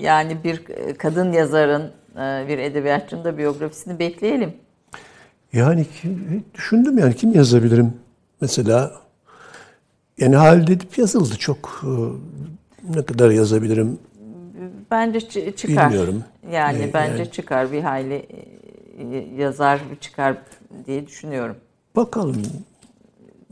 yani 0.00 0.36
bir 0.44 0.62
kadın 0.98 1.32
yazarın, 1.32 1.82
e, 2.16 2.48
bir 2.48 2.58
edebiyatçının 2.58 3.24
da 3.24 3.38
biyografisini 3.38 3.98
bekleyelim. 3.98 4.52
Yani 5.52 5.86
kim, 6.02 6.44
düşündüm 6.54 6.98
yani 6.98 7.14
kim 7.16 7.34
yazabilirim? 7.34 7.92
Mesela 8.40 8.92
yani 10.18 10.36
Halide 10.36 10.72
Edip 10.72 10.98
yazıldı 10.98 11.36
çok. 11.38 11.82
e, 11.84 11.90
Ne 12.96 13.02
kadar 13.04 13.30
yazabilirim? 13.30 13.98
Bence 14.90 15.18
çı- 15.18 15.56
çıkar. 15.56 15.90
Bilmiyorum. 15.90 16.24
Yani 16.52 16.82
Ee, 16.82 16.90
bence 16.94 17.16
yani- 17.22 17.30
çıkar 17.30 17.72
bir 17.72 17.80
hayli 17.82 18.26
e, 19.12 19.16
yazar 19.42 19.80
çıkar 20.00 20.36
diye 20.86 21.06
düşünüyorum. 21.06 21.56
Bakalım. 21.96 22.42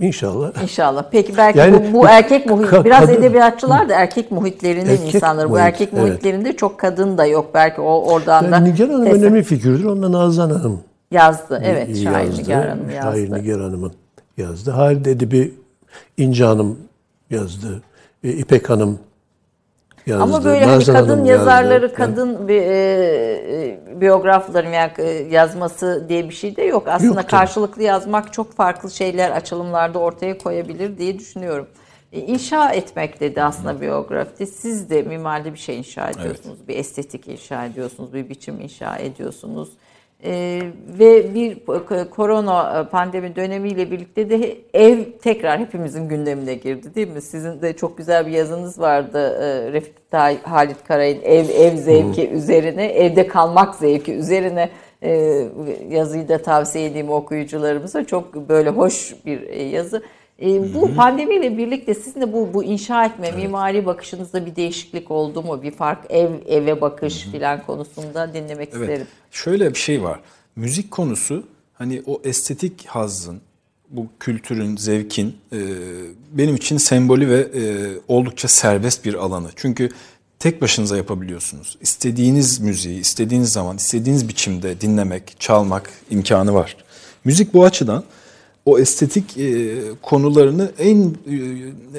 İnşallah. 0.01 0.63
İnşallah. 0.63 1.05
Peki 1.11 1.37
belki 1.37 1.59
Yani 1.59 1.93
bu, 1.93 1.99
bu 1.99 2.07
erkek 2.09 2.47
muhit 2.47 2.67
ka- 2.67 2.85
biraz 2.85 3.01
kadın- 3.05 3.13
edebiyatçılar 3.15 3.89
da 3.89 3.95
erkek 3.95 4.31
muhitlerinin 4.31 4.91
Erkek 4.91 5.15
insanları. 5.15 5.47
Bu 5.49 5.53
muhit, 5.53 5.65
erkek 5.65 5.89
evet. 5.93 6.03
muhitlerinde 6.03 6.57
çok 6.57 6.79
kadın 6.79 7.19
da 7.19 7.27
yok. 7.27 7.51
Belki 7.55 7.81
o 7.81 8.13
oradan 8.13 8.53
da 8.53 8.57
Yani 8.57 8.73
Nigar 8.75 8.89
Hanım 8.91 9.05
tesi- 9.07 9.15
önemli 9.17 9.43
figürdür. 9.43 9.85
Onunla 9.85 10.13
Nazan 10.13 10.51
Hanım 10.51 10.81
yazdı. 11.11 11.63
Evet, 11.65 11.89
yazdı. 11.89 12.03
şair 12.03 12.39
Nigar 12.39 12.69
Hanım 12.69 12.91
Şair 13.03 13.23
yazdı. 13.23 13.43
Nigar 13.43 13.61
Hanım'ın 13.61 13.93
yazdı. 14.37 14.71
Halide 14.71 15.11
Edip'i 15.11 15.55
İnce 16.17 16.45
Hanım 16.45 16.79
yazdı. 17.31 17.83
İpek 18.23 18.71
Hanım 18.71 18.99
yazdı. 20.11 20.23
Ama 20.25 20.45
böyle 20.45 20.65
hani 20.65 20.85
kadın 20.85 21.09
Hanım 21.09 21.25
yazarları, 21.25 21.83
yazdı. 21.83 21.97
kadın 21.97 22.49
bi- 22.49 22.53
e, 22.53 22.75
e, 23.95 24.01
biyografların 24.01 24.71
yani 24.71 24.91
e, 24.99 25.11
yazması 25.11 26.07
diye 26.09 26.29
bir 26.29 26.35
şey 26.35 26.57
de 26.57 26.63
yok. 26.63 26.89
Aslında 26.89 27.07
Yok 27.07 27.17
tabii. 27.17 27.27
karşılıklı 27.31 27.83
yazmak 27.83 28.33
çok 28.33 28.53
farklı 28.53 28.91
şeyler 28.91 29.31
açılımlarda 29.31 29.99
ortaya 29.99 30.39
koyabilir 30.39 30.99
diye 30.99 31.19
düşünüyorum. 31.19 31.67
E, 32.13 32.21
İnşa 32.21 32.71
etmek 32.71 33.21
dedi 33.21 33.43
aslında 33.43 33.81
biyografide. 33.81 34.47
Siz 34.47 34.91
de 34.91 35.03
mimaride 35.03 35.53
bir 35.53 35.59
şey 35.59 35.79
inşa 35.79 36.11
ediyorsunuz. 36.11 36.59
Bir 36.69 36.77
estetik 36.77 37.29
inşa 37.29 37.65
ediyorsunuz. 37.67 38.15
Bir 38.15 38.29
biçim 38.29 38.61
inşa 38.61 38.97
ediyorsunuz. 38.97 39.69
E, 40.25 40.63
ve 40.99 41.35
bir 41.35 41.53
e, 41.97 42.11
korona 42.11 42.89
pandemi 42.91 43.37
dönemiyle 43.37 43.91
birlikte 43.91 44.31
de 44.31 44.57
ev 44.75 44.99
tekrar 45.23 45.61
hepimizin 45.61 46.09
gündemine 46.09 46.55
girdi 46.55 46.95
değil 46.95 47.09
mi? 47.09 47.23
Sizin 47.23 47.63
de 47.63 47.73
çok 47.73 47.99
güzel 47.99 48.27
bir 48.27 48.33
yazınız 48.33 48.81
vardı 48.81 49.39
e, 49.43 49.73
Refik 49.73 49.95
Halit 50.43 50.85
Karay'ın 50.85 51.23
ev 51.23 51.49
ev 51.49 51.77
zevki 51.77 52.31
üzerine, 52.31 52.87
evde 52.87 53.27
kalmak 53.27 53.75
zevki 53.75 54.15
üzerine 54.15 54.71
e, 55.03 55.43
yazıyı 55.91 56.29
da 56.29 56.39
tavsiye 56.39 56.87
edeyim 56.87 57.11
okuyucularımıza. 57.11 58.05
Çok 58.05 58.35
böyle 58.35 58.71
hoş 58.71 59.15
bir 59.27 59.43
e, 59.43 59.63
yazı. 59.63 60.03
E, 60.41 60.75
bu 60.75 60.95
pandemiyle 60.95 61.59
birlikte 61.59 61.95
sizin 61.95 62.21
de 62.21 62.33
bu 62.33 62.55
bu 62.55 62.65
inşa 62.65 63.05
etme, 63.05 63.33
mimari 63.33 63.87
bakışınızda 63.87 64.47
bir 64.47 64.57
değişiklik 64.57 65.11
oldu 65.11 65.43
mu? 65.43 65.63
Bir 65.63 65.71
fark 65.71 66.11
ev 66.11 66.31
eve 66.47 66.81
bakış 66.81 67.23
filan 67.23 67.67
konusunda 67.67 68.35
dinlemek 68.35 68.69
Evet. 68.73 68.83
isterim. 68.83 69.07
Şöyle 69.31 69.75
bir 69.75 69.79
şey 69.79 70.03
var. 70.03 70.21
Müzik 70.57 70.91
konusu 70.91 71.45
hani 71.75 72.03
o 72.07 72.21
estetik 72.25 72.87
hazzın, 72.87 73.41
bu 73.91 74.07
kültürün, 74.21 74.77
zevkin 74.77 75.37
e, 75.53 75.59
benim 76.33 76.57
için 76.57 76.77
sembolü 76.77 77.29
ve 77.29 77.41
e, 77.41 77.63
oldukça 78.09 78.49
serbest 78.49 79.05
bir 79.05 79.15
alanı. 79.15 79.49
Çünkü 79.57 79.89
tek 80.39 80.63
başınıza 80.63 80.97
yapabiliyorsunuz. 80.97 81.79
İstediğiniz 81.81 82.61
müziği, 82.61 83.01
istediğiniz 83.01 83.53
zaman, 83.53 83.77
istediğiniz 83.77 84.29
biçimde 84.29 84.81
dinlemek, 84.81 85.37
çalmak 85.41 85.91
imkanı 86.11 86.55
var. 86.55 86.77
Müzik 87.25 87.55
bu 87.55 87.65
açıdan 87.65 88.05
o 88.67 88.79
estetik 88.79 89.39
e, 89.39 89.79
konularını 90.03 90.73
en 90.79 91.05
e, 91.05 91.15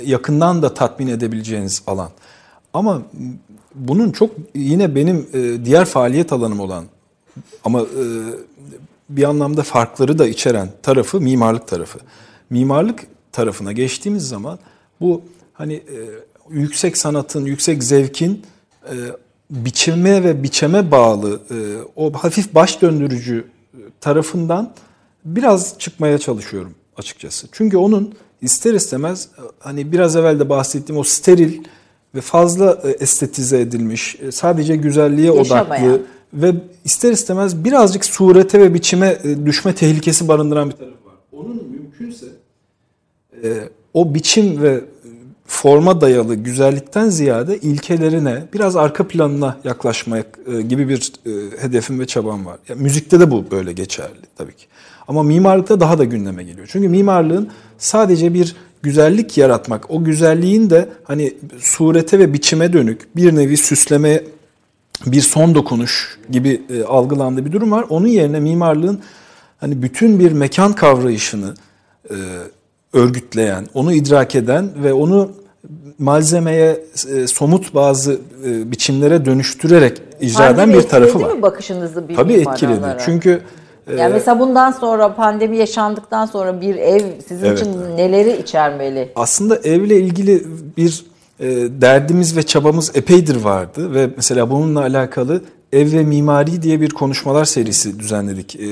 yakından 0.06 0.62
da 0.62 0.74
tatmin 0.74 1.08
edebileceğiniz 1.08 1.82
alan. 1.88 2.10
Ama 2.74 3.02
bunun 3.76 4.12
çok 4.12 4.32
yine 4.56 4.96
benim 4.96 5.28
e, 5.34 5.66
diğer 5.66 5.86
faaliyet 5.86 6.34
alanım 6.34 6.60
olan 6.60 6.86
ama 7.64 7.82
e, 7.82 8.04
bir 9.10 9.24
anlamda 9.24 9.64
farkları 9.64 10.20
da 10.20 10.28
içeren 10.28 10.70
tarafı 10.84 11.22
mimarlık 11.22 11.68
tarafı. 11.68 12.00
Mimarlık 12.50 13.04
tarafına 13.32 13.72
geçtiğimiz 13.72 14.28
zaman 14.28 14.60
bu 15.02 15.22
hani 15.54 15.74
e, 15.74 15.98
yüksek 16.50 16.98
sanatın, 16.98 17.46
yüksek 17.46 17.84
zevkin 17.84 18.46
e, 18.86 18.96
biçime 19.50 20.24
ve 20.24 20.44
biçeme 20.44 20.92
bağlı 20.92 21.42
e, 21.52 21.56
o 21.96 22.14
hafif 22.14 22.56
baş 22.56 22.82
döndürücü 22.82 23.46
tarafından 24.02 24.74
biraz 25.26 25.80
çıkmaya 25.80 26.18
çalışıyorum 26.18 26.76
açıkçası. 26.98 27.48
Çünkü 27.52 27.78
onun 27.78 28.14
ister 28.42 28.74
istemez 28.74 29.28
e, 29.38 29.42
hani 29.60 29.92
biraz 29.92 30.16
evvel 30.16 30.40
de 30.40 30.50
bahsettiğim 30.50 31.00
o 31.00 31.04
steril 31.04 31.64
ve 32.16 32.22
fazla 32.22 32.82
e, 32.84 32.90
estetize 32.90 33.60
edilmiş, 33.60 34.16
e, 34.22 34.32
sadece 34.32 34.76
güzelliğe 34.76 35.32
odaklı 35.32 36.02
ve 36.34 36.54
ister 36.86 37.12
istemez 37.12 37.64
birazcık 37.64 38.06
surete 38.06 38.60
ve 38.60 38.74
biçime 38.74 39.18
düşme 39.46 39.76
tehlikesi 39.76 40.28
barındıran 40.28 40.70
bir 40.70 40.76
tarafı 40.76 41.06
var. 41.06 41.14
Onun 41.32 41.64
mümkünse 41.70 42.26
o 43.94 44.14
biçim 44.14 44.62
ve 44.62 44.82
forma 45.46 46.02
dayalı 46.02 46.36
güzellikten 46.36 47.10
ziyade 47.10 47.58
ilkelerine, 47.58 48.44
biraz 48.54 48.76
arka 48.76 49.08
planına 49.08 49.58
yaklaşmak 49.64 50.26
gibi 50.70 50.90
bir 50.90 51.12
hedefim 51.60 52.00
ve 52.00 52.08
çabam 52.08 52.46
var. 52.46 52.58
Yani 52.70 52.82
müzikte 52.82 53.20
de 53.20 53.32
bu 53.32 53.52
böyle 53.52 53.74
geçerli 53.74 54.22
tabii 54.36 54.56
ki. 54.56 54.66
Ama 55.12 55.24
mimarlıkta 55.24 55.80
daha 55.80 55.98
da 55.98 56.04
gündeme 56.04 56.44
geliyor. 56.44 56.68
Çünkü 56.72 56.90
mimarlığın 56.90 57.50
sadece 57.78 58.34
bir 58.34 58.56
güzellik 58.84 59.38
yaratmak, 59.38 59.92
o 59.92 60.04
güzelliğin 60.04 60.70
de 60.70 60.90
hani 61.04 61.34
surete 61.60 62.20
ve 62.20 62.34
biçime 62.34 62.74
dönük 62.74 63.16
bir 63.16 63.36
nevi 63.36 63.58
süsleme 63.58 64.24
bir 65.06 65.22
son 65.22 65.56
dokunuş 65.56 66.20
gibi 66.30 66.62
e, 66.70 66.84
algılandığı 66.84 67.46
bir 67.46 67.52
durum 67.52 67.72
var. 67.72 67.86
Onun 67.90 68.08
yerine 68.08 68.40
mimarlığın 68.40 69.00
hani 69.60 69.82
bütün 69.82 70.20
bir 70.20 70.32
mekan 70.32 70.74
kavrayışını 70.74 71.54
e, 72.10 72.16
örgütleyen, 72.94 73.68
onu 73.74 73.94
idrak 73.94 74.36
eden 74.36 74.70
ve 74.84 74.94
onu 74.94 75.32
malzemeye 76.00 76.80
e, 77.16 77.28
somut 77.28 77.76
bazı 77.76 78.20
e, 78.46 78.72
biçimlere 78.72 79.26
dönüştürerek 79.26 80.02
icra 80.22 80.50
eden 80.50 80.74
bir 80.74 80.82
tarafı 80.82 81.22
var. 81.22 81.34
mi 81.34 81.42
bakışınızı 81.42 82.10
bir 82.10 82.16
Tabii 82.16 82.34
etkiledi. 82.34 82.80
olarak? 82.80 83.00
Çünkü 83.86 83.98
e, 83.98 84.02
Yani 84.02 84.14
mesela 84.14 84.40
bundan 84.40 84.72
sonra 84.72 85.16
pandemi 85.16 85.58
yaşandıktan 85.58 86.26
sonra 86.26 86.62
bir 86.62 86.76
ev 86.76 87.02
sizin 87.28 87.46
Evet, 87.46 87.60
için 87.60 87.98
neleri 87.98 88.38
içermeli? 88.42 89.10
aslında 89.16 89.58
evle 89.58 89.98
ilgili 89.98 90.44
bir 90.78 91.06
e, 91.40 91.48
derdimiz 91.82 92.38
ve 92.38 92.44
çabamız 92.44 92.92
epeydir 92.96 93.36
vardı 93.36 93.94
ve 93.94 94.10
mesela 94.16 94.50
bununla 94.50 94.82
alakalı 94.82 95.42
ev 95.74 95.92
ve 95.92 96.04
mimari 96.04 96.62
diye 96.62 96.82
bir 96.82 96.90
konuşmalar 96.90 97.46
serisi 97.46 98.00
düzenledik. 98.00 98.56
E, 98.56 98.68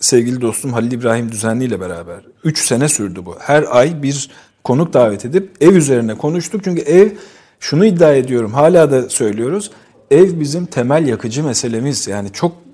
sevgili 0.00 0.40
dostum 0.40 0.72
Halil 0.72 0.92
İbrahim 0.92 1.32
Düzenli 1.32 1.64
ile 1.64 1.80
beraber. 1.80 2.20
3 2.44 2.58
sene 2.66 2.88
sürdü 2.88 3.20
bu. 3.26 3.36
Her 3.38 3.64
ay 3.70 4.02
bir 4.02 4.30
konuk 4.64 4.92
davet 4.92 5.24
edip 5.24 5.50
ev 5.60 5.74
üzerine 5.74 6.14
konuştuk. 6.14 6.60
Çünkü 6.64 6.82
ev 6.82 7.08
şunu 7.60 7.84
iddia 7.86 8.12
ediyorum 8.12 8.52
hala 8.52 8.90
da 8.90 9.08
söylüyoruz. 9.08 9.70
Ev 10.10 10.40
bizim 10.40 10.66
temel 10.66 11.08
yakıcı 11.08 11.44
meselemiz. 11.44 12.08
Yani 12.08 12.32
çok 12.32 12.52
e, 12.52 12.56
e, 12.56 12.65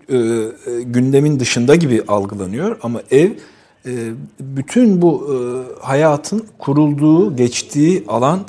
gündemin 0.84 1.40
dışında 1.40 1.74
gibi 1.74 2.02
algılanıyor 2.08 2.76
ama 2.82 3.00
ev 3.10 3.30
e, 3.86 3.92
bütün 4.40 5.02
bu 5.02 5.28
e, 5.28 5.36
hayatın 5.86 6.46
kurulduğu, 6.58 7.36
geçtiği 7.36 8.04
alan 8.08 8.40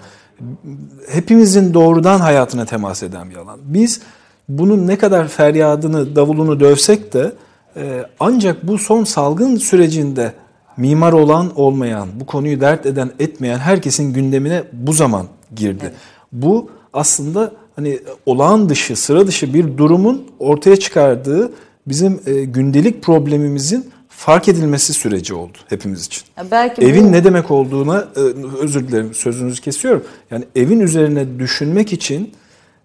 hepimizin 1.09 1.73
doğrudan 1.73 2.19
hayatına 2.19 2.65
temas 2.65 3.03
eden 3.03 3.29
bir 3.29 3.35
alan. 3.35 3.59
Biz 3.63 4.01
bunun 4.49 4.87
ne 4.87 4.97
kadar 4.97 5.27
feryadını, 5.27 6.15
davulunu 6.15 6.59
dövsek 6.59 7.13
de 7.13 7.31
e, 7.75 8.05
ancak 8.19 8.67
bu 8.67 8.77
son 8.77 9.03
salgın 9.03 9.55
sürecinde 9.55 10.33
mimar 10.77 11.13
olan 11.13 11.59
olmayan, 11.59 12.09
bu 12.19 12.25
konuyu 12.25 12.61
dert 12.61 12.85
eden 12.85 13.11
etmeyen 13.19 13.57
herkesin 13.57 14.13
gündemine 14.13 14.63
bu 14.73 14.93
zaman 14.93 15.25
girdi. 15.55 15.93
Bu 16.31 16.69
aslında 16.93 17.51
hani 17.75 17.99
olağan 18.25 18.69
dışı, 18.69 18.95
sıra 18.95 19.27
dışı 19.27 19.53
bir 19.53 19.77
durumun 19.77 20.23
ortaya 20.39 20.75
çıkardığı 20.75 21.51
bizim 21.87 22.19
e, 22.25 22.33
gündelik 22.43 23.03
problemimizin 23.03 23.85
fark 24.09 24.47
edilmesi 24.47 24.93
süreci 24.93 25.33
oldu 25.33 25.57
hepimiz 25.69 26.05
için. 26.05 26.23
Ya 26.37 26.45
belki 26.51 26.81
Evin 26.81 27.07
bu- 27.07 27.11
ne 27.11 27.23
demek 27.23 27.51
olduğuna 27.51 28.07
e, 28.15 28.19
özür 28.61 28.87
dilerim 28.87 29.13
sözünüzü 29.13 29.61
kesiyorum. 29.61 30.03
Yani 30.31 30.43
evin 30.55 30.79
üzerine 30.79 31.39
düşünmek 31.39 31.93
için 31.93 32.31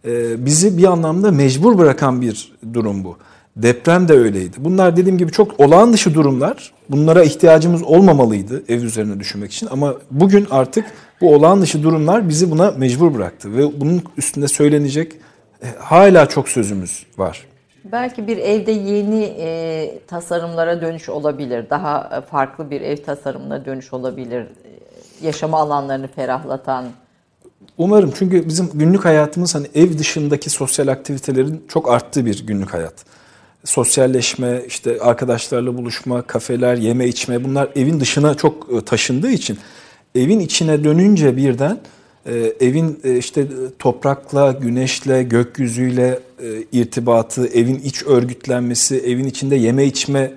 e, 0.04 0.44
bizi 0.46 0.78
bir 0.78 0.84
anlamda 0.84 1.30
mecbur 1.30 1.78
bırakan 1.78 2.20
bir 2.22 2.52
durum 2.72 3.04
bu. 3.04 3.16
Deprem 3.56 4.08
de 4.08 4.12
öyleydi. 4.12 4.56
Bunlar 4.58 4.96
dediğim 4.96 5.18
gibi 5.18 5.32
çok 5.32 5.60
olağan 5.60 5.92
dışı 5.92 6.14
durumlar. 6.14 6.72
Bunlara 6.90 7.24
ihtiyacımız 7.24 7.82
olmamalıydı 7.82 8.62
ev 8.68 8.82
üzerine 8.82 9.20
düşünmek 9.20 9.52
için 9.52 9.68
ama 9.70 9.94
bugün 10.10 10.46
artık 10.50 10.84
bu 11.20 11.34
olağan 11.34 11.62
dışı 11.62 11.82
durumlar 11.82 12.28
bizi 12.28 12.50
buna 12.50 12.70
mecbur 12.70 13.14
bıraktı 13.14 13.56
ve 13.56 13.80
bunun 13.80 14.02
üstünde 14.16 14.48
söylenecek 14.48 15.12
e, 15.62 15.66
hala 15.78 16.26
çok 16.26 16.48
sözümüz 16.48 17.06
var. 17.18 17.46
Belki 17.84 18.26
bir 18.26 18.36
evde 18.36 18.72
yeni 18.72 19.22
e, 19.38 19.98
tasarımlara 20.06 20.80
dönüş 20.80 21.08
olabilir. 21.08 21.70
Daha 21.70 22.20
farklı 22.30 22.70
bir 22.70 22.80
ev 22.80 22.96
tasarımına 22.96 23.64
dönüş 23.64 23.92
olabilir. 23.92 24.40
E, 24.40 24.46
Yaşama 25.22 25.58
alanlarını 25.58 26.08
ferahlatan. 26.08 26.84
Umarım 27.78 28.12
çünkü 28.18 28.48
bizim 28.48 28.70
günlük 28.74 29.04
hayatımız 29.04 29.54
hani 29.54 29.66
ev 29.74 29.98
dışındaki 29.98 30.50
sosyal 30.50 30.88
aktivitelerin 30.88 31.64
çok 31.68 31.90
arttığı 31.90 32.26
bir 32.26 32.46
günlük 32.46 32.74
hayat. 32.74 32.94
sosyalleşme, 33.64 34.62
işte 34.66 35.00
arkadaşlarla 35.00 35.76
buluşma, 35.78 36.22
kafeler, 36.22 36.76
yeme 36.76 37.06
içme 37.06 37.44
bunlar 37.44 37.68
evin 37.76 38.00
dışına 38.00 38.34
çok 38.34 38.72
e, 38.72 38.84
taşındığı 38.84 39.30
için 39.30 39.58
evin 40.14 40.40
içine 40.40 40.84
dönünce 40.84 41.36
birden 41.36 41.78
e, 42.26 42.52
evin 42.60 43.00
e, 43.04 43.16
işte 43.16 43.46
toprakla, 43.78 44.52
güneşle, 44.52 45.22
gökyüzüyle 45.22 46.20
irtibatı, 46.72 47.46
evin 47.46 47.78
iç 47.78 48.02
örgütlenmesi, 48.02 48.96
evin 48.98 49.24
içinde 49.24 49.56
yeme 49.56 49.84
içme 49.84 50.32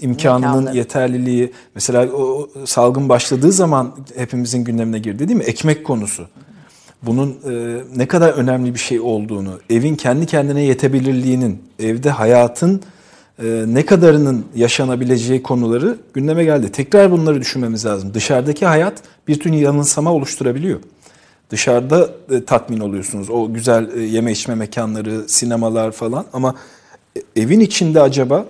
imkanının 0.00 0.56
İmkanları. 0.56 0.76
yeterliliği. 0.76 1.52
Mesela 1.74 2.06
o 2.06 2.50
salgın 2.64 3.08
başladığı 3.08 3.52
zaman 3.52 3.94
hepimizin 4.16 4.64
gündemine 4.64 4.98
girdi 4.98 5.28
değil 5.28 5.38
mi? 5.38 5.44
Ekmek 5.44 5.84
konusu 5.84 6.26
bunun 7.02 7.30
e, 7.50 7.80
ne 7.96 8.06
kadar 8.06 8.32
önemli 8.32 8.74
bir 8.74 8.78
şey 8.78 9.00
olduğunu, 9.00 9.60
evin 9.70 9.96
kendi 9.96 10.26
kendine 10.26 10.62
yetebilirliğinin, 10.62 11.62
evde 11.78 12.10
hayatın 12.10 12.76
e, 12.76 12.80
ne 13.66 13.86
kadarının 13.86 14.44
yaşanabileceği 14.54 15.42
konuları 15.42 15.96
gündeme 16.14 16.44
geldi. 16.44 16.72
Tekrar 16.72 17.10
bunları 17.10 17.40
düşünmemiz 17.40 17.86
lazım. 17.86 18.14
Dışarıdaki 18.14 18.66
hayat 18.66 19.02
bir 19.28 19.40
tür 19.40 19.52
yanılsama 19.52 20.12
oluşturabiliyor. 20.12 20.80
Dışarıda 21.52 22.10
e, 22.30 22.44
tatmin 22.44 22.80
oluyorsunuz. 22.80 23.30
O 23.30 23.52
güzel 23.52 23.96
e, 23.96 24.00
yeme 24.00 24.32
içme 24.32 24.54
mekanları, 24.54 25.28
sinemalar 25.28 25.92
falan 25.92 26.24
ama 26.32 26.54
e, 27.16 27.20
evin 27.36 27.60
içinde 27.60 28.00
acaba 28.00 28.46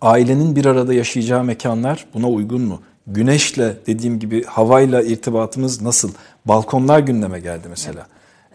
ailenin 0.00 0.56
bir 0.56 0.64
arada 0.64 0.94
yaşayacağı 0.94 1.44
mekanlar 1.44 2.06
buna 2.14 2.28
uygun 2.28 2.62
mu? 2.62 2.80
Güneşle 3.06 3.76
dediğim 3.86 4.18
gibi 4.18 4.44
havayla 4.44 5.02
irtibatımız 5.02 5.82
nasıl? 5.82 6.10
Balkonlar 6.46 6.98
gündeme 6.98 7.40
geldi 7.40 7.66
mesela. 7.70 8.06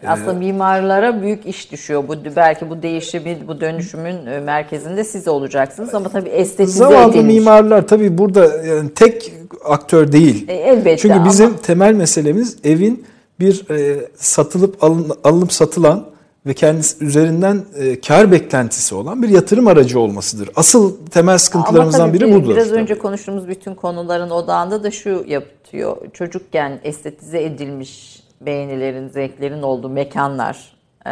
Aslında 0.06 0.32
mimarlara 0.32 1.22
büyük 1.22 1.46
iş 1.46 1.72
düşüyor. 1.72 2.08
Bu 2.08 2.14
belki 2.36 2.70
bu 2.70 2.82
değişimi, 2.82 3.38
bu 3.48 3.60
dönüşümün 3.60 4.26
e, 4.26 4.40
merkezinde 4.40 5.04
siz 5.04 5.28
olacaksınız 5.28 5.94
ama 5.94 6.08
tabii 6.08 6.28
estetize 6.28 6.78
Zavallı 6.78 7.10
edilmiş. 7.10 7.34
mimarlar 7.34 7.88
tabii 7.88 8.18
burada 8.18 8.64
yani 8.64 8.94
tek 8.94 9.32
aktör 9.64 10.12
değil. 10.12 10.48
E, 10.48 10.54
elbette 10.54 10.96
Çünkü 10.96 11.24
bizim 11.24 11.46
ama... 11.46 11.56
temel 11.56 11.94
meselemiz 11.94 12.56
evin 12.64 13.06
bir 13.40 13.70
e, 13.70 14.08
satılıp 14.16 14.84
alın, 14.84 15.12
alınıp 15.24 15.52
satılan 15.52 16.06
ve 16.46 16.54
kendisi 16.54 17.04
üzerinden 17.04 17.62
e, 17.76 18.00
kar 18.00 18.32
beklentisi 18.32 18.94
olan 18.94 19.22
bir 19.22 19.28
yatırım 19.28 19.66
aracı 19.66 20.00
olmasıdır. 20.00 20.50
Asıl 20.56 20.96
temel 21.06 21.38
sıkıntılarımızdan 21.38 22.12
biri 22.14 22.34
budur. 22.34 22.50
Biraz 22.50 22.72
önce 22.72 22.98
konuştuğumuz 22.98 23.48
bütün 23.48 23.74
konuların 23.74 24.30
odağında 24.30 24.82
da 24.82 24.90
şu 24.90 25.24
yapıyor. 25.26 25.96
Çocukken 26.12 26.80
estetize 26.84 27.42
edilmiş 27.42 28.19
beğenilerin, 28.40 29.08
zevklerin 29.08 29.62
olduğu 29.62 29.88
mekanlar 29.88 30.72
e, 31.06 31.10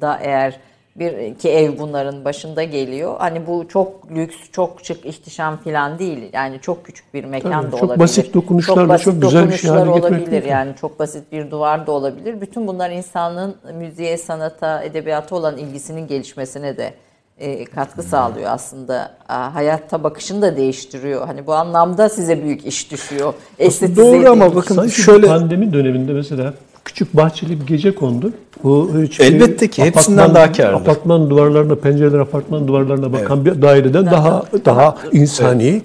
da 0.00 0.18
eğer 0.22 0.60
bir 0.98 1.34
ki 1.34 1.48
ev 1.48 1.78
bunların 1.78 2.24
başında 2.24 2.62
geliyor. 2.62 3.14
Hani 3.18 3.46
bu 3.46 3.68
çok 3.68 4.10
lüks, 4.10 4.36
çok 4.52 4.80
şık, 4.82 5.06
ihtişam 5.06 5.56
falan 5.56 5.98
değil. 5.98 6.30
Yani 6.32 6.58
çok 6.60 6.84
küçük 6.84 7.14
bir 7.14 7.24
mekan 7.24 7.52
Tabii, 7.52 7.66
da 7.66 7.70
çok 7.70 7.82
olabilir. 7.82 7.94
Çok 7.94 7.98
basit 7.98 8.34
dokunuşlarla 8.34 8.82
çok, 8.82 8.88
basit 8.88 9.04
çok 9.04 9.22
güzel 9.22 9.48
bir 9.48 9.56
şey 9.56 9.70
olabilir. 9.70 10.42
Yani 10.42 10.72
çok 10.80 10.98
basit 10.98 11.32
bir 11.32 11.50
duvar 11.50 11.86
da 11.86 11.92
olabilir. 11.92 12.40
Bütün 12.40 12.66
bunlar 12.66 12.90
insanın 12.90 13.56
müziğe, 13.74 14.18
sanata, 14.18 14.82
edebiyata 14.82 15.36
olan 15.36 15.58
ilgisinin 15.58 16.06
gelişmesine 16.06 16.76
de 16.76 16.94
e, 17.38 17.64
katkı 17.64 18.02
sağlıyor 18.02 18.50
aslında. 18.50 19.10
Hayatta 19.26 20.04
bakışını 20.04 20.42
da 20.42 20.56
değiştiriyor. 20.56 21.26
Hani 21.26 21.46
bu 21.46 21.54
anlamda 21.54 22.08
size 22.08 22.42
büyük 22.42 22.66
iş 22.66 22.90
düşüyor. 22.90 23.34
Estetize 23.58 24.02
Doğru 24.02 24.30
ama 24.30 24.54
bakın 24.54 24.88
şöyle 24.88 25.26
pandemi 25.26 25.72
döneminde 25.72 26.12
mesela 26.12 26.54
küçük 26.88 27.16
bahçeli 27.16 27.60
bir 27.60 27.66
gece 27.66 27.94
kondu. 27.94 28.32
Bu 28.64 28.90
Elbette 29.18 29.70
ki 29.70 29.84
hepsinden 29.84 30.34
daha 30.34 30.52
karlı. 30.52 30.76
Apartman 30.76 31.30
duvarlarına, 31.30 31.74
pencereler 31.74 32.18
apartman 32.18 32.68
duvarlarına 32.68 33.12
bakan 33.12 33.42
evet. 33.42 33.56
bir 33.56 33.62
daireden 33.62 34.06
daha 34.06 34.44
daha 34.64 34.96
insani 35.12 35.82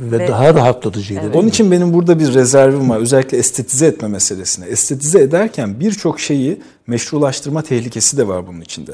evet. 0.00 0.12
ve, 0.12 0.18
ve 0.18 0.28
daha 0.28 0.54
rahatlatıcıydı. 0.54 1.20
Evet. 1.24 1.36
Onun 1.36 1.48
için 1.48 1.70
benim 1.70 1.92
burada 1.92 2.18
bir 2.18 2.34
rezervim 2.34 2.90
var. 2.90 2.98
Özellikle 2.98 3.38
estetize 3.38 3.86
etme 3.86 4.08
meselesine. 4.08 4.66
Estetize 4.66 5.20
ederken 5.20 5.80
birçok 5.80 6.20
şeyi 6.20 6.60
meşrulaştırma 6.86 7.62
tehlikesi 7.62 8.16
de 8.16 8.28
var 8.28 8.46
bunun 8.46 8.60
içinde. 8.60 8.92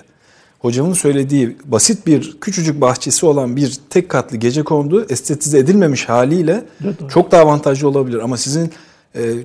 Hocamın 0.59 0.93
söylediği 0.93 1.57
basit 1.65 2.07
bir 2.07 2.37
küçücük 2.41 2.81
bahçesi 2.81 3.27
olan 3.27 3.57
bir 3.57 3.79
tek 3.91 4.09
katlı 4.09 4.37
gece 4.37 4.63
kondu 4.63 5.07
estetize 5.09 5.59
edilmemiş 5.59 6.09
haliyle 6.09 6.65
evet, 6.85 6.95
çok 7.11 7.33
daha 7.33 7.43
avantajlı 7.43 7.89
olabilir. 7.89 8.19
Ama 8.19 8.37
sizin 8.37 8.73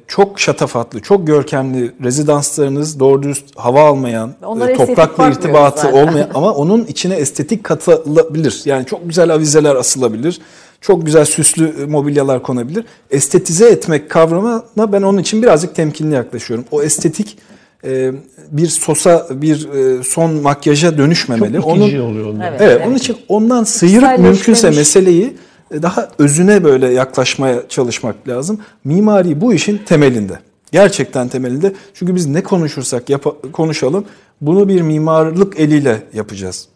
çok 0.08 0.40
şatafatlı, 0.40 1.00
çok 1.00 1.28
görkemli 1.28 1.92
rezidanslarınız 2.04 3.00
doğru 3.00 3.24
dürüst 3.24 3.46
hava 3.56 3.84
almayan, 3.84 4.34
Onlara 4.44 4.74
toprakla 4.74 5.30
irtibatı 5.30 5.82
zaten. 5.82 6.08
olmayan 6.08 6.30
ama 6.34 6.52
onun 6.52 6.86
içine 6.86 7.16
estetik 7.16 7.64
katılabilir. 7.64 8.62
Yani 8.66 8.86
çok 8.86 9.06
güzel 9.06 9.34
avizeler 9.34 9.76
asılabilir. 9.76 10.42
Çok 10.82 11.06
güzel 11.06 11.26
süslü 11.26 11.86
mobilyalar 11.88 12.44
konabilir. 12.44 12.86
Estetize 13.12 13.70
etmek 13.70 14.10
kavramına 14.10 14.92
ben 14.94 15.02
onun 15.02 15.18
için 15.18 15.42
birazcık 15.42 15.76
temkinli 15.76 16.16
yaklaşıyorum. 16.16 16.66
O 16.72 16.82
estetik 16.82 17.38
e, 17.84 18.12
bir 18.52 18.68
sosa, 18.68 19.28
bir 19.32 19.70
e, 19.70 20.04
son 20.04 20.34
makyaja 20.34 20.98
dönüşmemeli. 20.98 21.56
Çok 21.56 21.66
onun, 21.68 21.82
oluyor 21.82 22.26
onlar. 22.26 22.50
Evet, 22.50 22.62
evet, 22.62 22.72
evet, 22.78 22.88
onun 22.88 22.96
için 22.96 23.18
ondan 23.28 23.64
sıyırıp 23.64 24.20
mümkünse 24.20 24.70
meseleyi 24.70 25.34
daha 25.72 26.10
özüne 26.20 26.64
böyle 26.64 26.88
yaklaşmaya 26.88 27.70
çalışmak 27.70 28.28
lazım. 28.28 28.60
Mimari 28.84 29.42
bu 29.42 29.54
işin 29.54 29.78
temelinde. 29.78 30.40
Gerçekten 30.72 31.28
temelinde. 31.28 31.74
Çünkü 31.94 32.16
biz 32.16 32.26
ne 32.26 32.44
konuşursak 32.44 33.10
yap- 33.10 33.54
konuşalım 33.54 34.06
bunu 34.42 34.68
bir 34.68 34.82
mimarlık 34.82 35.60
eliyle 35.60 36.04
yapacağız. 36.14 36.68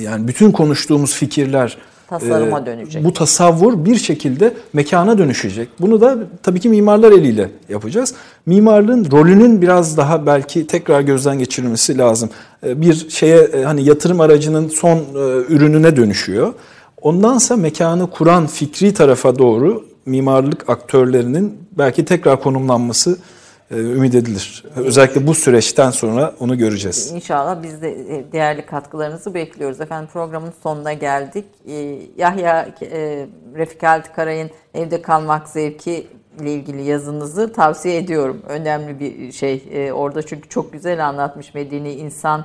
Yani 0.00 0.28
bütün 0.28 0.50
konuştuğumuz 0.52 1.14
fikirler 1.14 1.76
tasarıma 2.08 2.60
e, 2.60 2.66
dönecek. 2.66 3.04
Bu 3.04 3.12
tasavvur 3.12 3.84
bir 3.84 3.96
şekilde 3.96 4.54
mekana 4.72 5.18
dönüşecek. 5.18 5.68
Bunu 5.80 6.00
da 6.00 6.18
tabii 6.42 6.60
ki 6.60 6.68
mimarlar 6.68 7.12
eliyle 7.12 7.50
yapacağız. 7.68 8.14
Mimarlığın 8.46 9.10
rolünün 9.10 9.62
biraz 9.62 9.96
daha 9.96 10.26
belki 10.26 10.66
tekrar 10.66 11.00
gözden 11.00 11.38
geçirilmesi 11.38 11.98
lazım. 11.98 12.30
E, 12.66 12.80
bir 12.80 13.10
şeye 13.10 13.38
e, 13.38 13.62
hani 13.62 13.84
yatırım 13.84 14.20
aracının 14.20 14.68
son 14.68 14.96
e, 14.98 15.00
ürününe 15.48 15.96
dönüşüyor. 15.96 16.52
Ondansa 17.02 17.56
mekanı 17.56 18.10
kuran 18.10 18.46
fikri 18.46 18.94
tarafa 18.94 19.38
doğru 19.38 19.84
mimarlık 20.06 20.70
aktörlerinin 20.70 21.68
belki 21.78 22.04
tekrar 22.04 22.42
konumlanması 22.42 23.18
e, 23.70 23.76
ümit 23.76 24.14
edilir. 24.14 24.64
Özellikle 24.76 25.26
bu 25.26 25.34
süreçten 25.34 25.90
sonra 25.90 26.34
onu 26.40 26.58
göreceğiz. 26.58 27.12
İnşallah 27.12 27.62
biz 27.62 27.82
de 27.82 27.90
e, 27.90 28.32
değerli 28.32 28.66
katkılarınızı 28.66 29.34
bekliyoruz. 29.34 29.80
Efendim 29.80 30.08
programın 30.12 30.52
sonuna 30.62 30.92
geldik. 30.92 31.44
E, 31.68 31.98
Yahya 32.16 32.68
Refik 33.54 33.82
Halit 33.82 34.12
Karay'ın 34.12 34.50
Evde 34.74 35.02
Kalmak 35.02 35.48
Zevki 35.48 36.06
ile 36.40 36.54
ilgili 36.54 36.82
yazınızı 36.82 37.52
tavsiye 37.52 37.96
ediyorum. 37.96 38.42
Önemli 38.48 39.00
bir 39.00 39.32
şey 39.32 39.62
orada 39.92 40.22
çünkü 40.22 40.48
çok 40.48 40.72
güzel 40.72 41.08
anlatmış 41.08 41.54
medeni 41.54 41.92
insan 41.92 42.44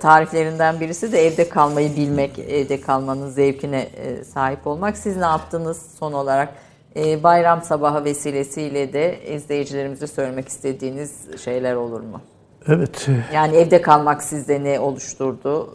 tariflerinden 0.00 0.80
birisi 0.80 1.12
de 1.12 1.26
evde 1.26 1.48
kalmayı 1.48 1.96
bilmek, 1.96 2.38
evde 2.38 2.80
kalmanın 2.80 3.30
zevkine 3.30 3.80
e, 3.80 4.24
sahip 4.24 4.66
olmak. 4.66 4.96
Siz 4.96 5.16
ne 5.16 5.24
yaptınız 5.24 5.82
son 5.98 6.12
olarak? 6.12 6.48
E, 6.96 7.22
bayram 7.22 7.62
sabahı 7.62 8.04
vesilesiyle 8.04 8.92
de 8.92 9.20
izleyicilerimize 9.34 10.06
söylemek 10.06 10.48
istediğiniz 10.48 11.40
şeyler 11.44 11.74
olur 11.74 12.00
mu? 12.00 12.20
Evet. 12.68 13.08
Yani 13.34 13.56
evde 13.56 13.82
kalmak 13.82 14.22
sizde 14.22 14.64
ne 14.64 14.80
oluşturdu? 14.80 15.70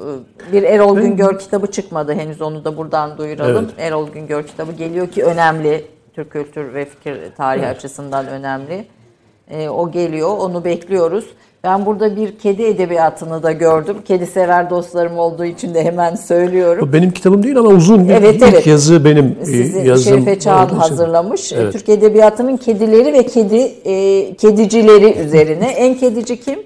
Bir 0.52 0.64
Erol 0.64 0.98
ben... 0.98 1.04
Güngör 1.04 1.40
kitabı 1.40 1.72
çıkmadı 1.72 2.14
henüz 2.14 2.42
onu 2.42 2.66
da 2.66 2.78
buradan 2.78 3.18
duyuralım. 3.18 3.66
Evet. 3.66 3.80
Erol 3.80 4.10
Güngör 4.10 4.48
kitabı 4.48 4.72
geliyor 4.72 5.08
ki 5.08 5.24
önemli. 5.24 5.86
Türk 6.14 6.32
kültür 6.32 6.74
ve 6.74 6.86
fikir 6.86 7.18
tarihi 7.38 7.66
evet. 7.66 7.78
açısından 7.78 8.28
önemli. 8.28 8.86
O 9.70 9.92
geliyor 9.92 10.38
onu 10.38 10.66
bekliyoruz. 10.66 11.26
Ben 11.64 11.86
burada 11.86 12.16
bir 12.16 12.38
kedi 12.38 12.64
edebiyatını 12.64 13.44
da 13.44 13.52
gördüm. 13.52 13.98
Kedi 14.06 14.28
sever 14.28 14.70
dostlarım 14.70 15.18
olduğu 15.18 15.46
için 15.46 15.74
de 15.74 15.84
hemen 15.84 16.16
söylüyorum. 16.16 16.90
Benim 16.94 17.12
kitabım 17.12 17.44
değil 17.44 17.58
ama 17.58 17.70
uzun 17.70 18.10
bir 18.10 18.14
evet, 18.14 18.44
evet. 18.50 18.68
yazı 18.68 19.06
benim 19.06 19.38
e, 19.42 19.46
Sizi 19.46 19.88
yazım. 19.88 20.14
Şerife 20.14 20.40
Çağan 20.40 20.70
hazırlamış. 20.70 21.54
Evet. 21.54 21.74
Türk 21.74 21.90
Edebiyatı'nın 21.90 22.58
kedileri 22.58 23.14
ve 23.14 23.26
kedi 23.26 23.72
e, 23.86 24.36
kedicileri 24.36 25.20
üzerine. 25.20 25.66
En 25.82 25.96
kedici 25.96 26.40
kim? 26.40 26.60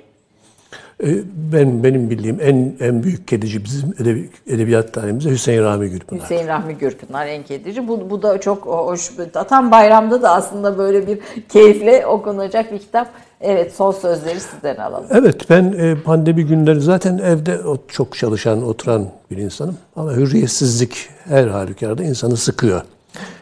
E, 1.04 1.08
ben 1.54 1.84
benim 1.84 2.10
bildiğim 2.10 2.38
en 2.42 2.76
en 2.80 3.04
büyük 3.04 3.28
kedici 3.28 3.64
bizim 3.64 3.94
edebi, 4.00 4.30
edebiyat 4.48 4.94
tarihimizde 4.94 5.30
Hüseyin 5.30 5.64
Rahmi 5.64 5.90
Gürpınar. 5.90 6.24
Hüseyin 6.24 6.48
Rahmi 6.48 6.78
Gürpınar 6.78 7.28
en 7.28 7.44
kedici. 7.44 7.88
Bu, 7.88 8.10
bu 8.10 8.22
da 8.22 8.42
çok 8.42 8.66
hoş. 8.66 9.12
Tam 9.50 9.72
bayramda 9.72 10.22
da 10.22 10.32
aslında 10.32 10.78
böyle 10.78 11.08
bir 11.08 11.20
keyifle 11.50 12.06
okunacak 12.06 12.72
bir 12.72 12.80
kitap. 12.80 13.08
Evet 13.42 13.74
son 13.76 13.92
sözleri 13.92 14.40
sizden 14.40 14.76
alalım. 14.76 15.08
Evet 15.12 15.50
ben 15.50 15.76
e, 15.78 15.96
pandemi 15.96 16.46
günleri 16.46 16.82
zaten 16.82 17.18
evde 17.18 17.60
çok 17.88 18.18
çalışan, 18.18 18.64
oturan 18.64 19.08
bir 19.32 19.38
insanım. 19.38 19.78
Ama 19.96 20.14
hürriyetsizlik 20.14 21.10
her 21.26 21.48
halükarda 21.48 22.04
insanı 22.04 22.38
sıkıyor. 22.38 22.82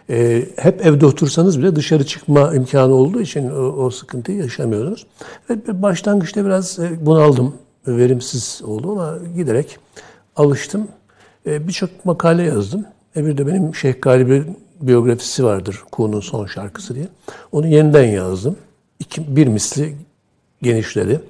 E, 0.09 0.45
hep 0.55 0.85
evde 0.85 1.05
otursanız 1.05 1.59
bile 1.59 1.75
dışarı 1.75 2.05
çıkma 2.05 2.55
imkanı 2.55 2.93
olduğu 2.93 3.21
için 3.21 3.49
o, 3.49 3.61
o 3.61 3.89
sıkıntıyı 3.89 4.37
yaşamıyoruz. 4.37 5.05
Ve 5.49 5.81
başlangıçta 5.81 6.45
biraz 6.45 6.79
e, 6.79 7.05
bunaldım, 7.05 7.55
verimsiz 7.87 8.61
oldu 8.65 8.91
ama 8.91 9.17
giderek 9.35 9.77
alıştım. 10.35 10.87
E, 11.45 11.67
Birçok 11.67 12.05
makale 12.05 12.43
yazdım. 12.43 12.85
E 13.15 13.25
bir 13.25 13.37
de 13.37 13.47
benim 13.47 13.75
Şeyh 13.75 14.01
Galip'in 14.01 14.57
biyografisi 14.81 15.43
vardır. 15.43 15.83
Kuğu'nun 15.91 16.19
son 16.19 16.45
şarkısı 16.45 16.95
diye. 16.95 17.07
Onu 17.51 17.67
yeniden 17.67 18.03
yazdım. 18.07 18.55
İki, 18.99 19.35
bir 19.35 19.47
misli 19.47 19.95
genişledi. 20.61 21.21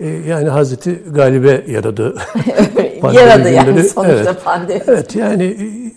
E, 0.00 0.06
yani 0.08 0.48
Hazreti 0.48 1.02
Galip'e 1.10 1.72
yaradı. 1.72 2.16
Yaradı 3.12 3.50
yani 3.50 3.84
sonuçta 3.84 4.12
evet. 4.12 4.44
pandemi. 4.44 4.82
Evet 4.86 5.16
yani 5.16 5.44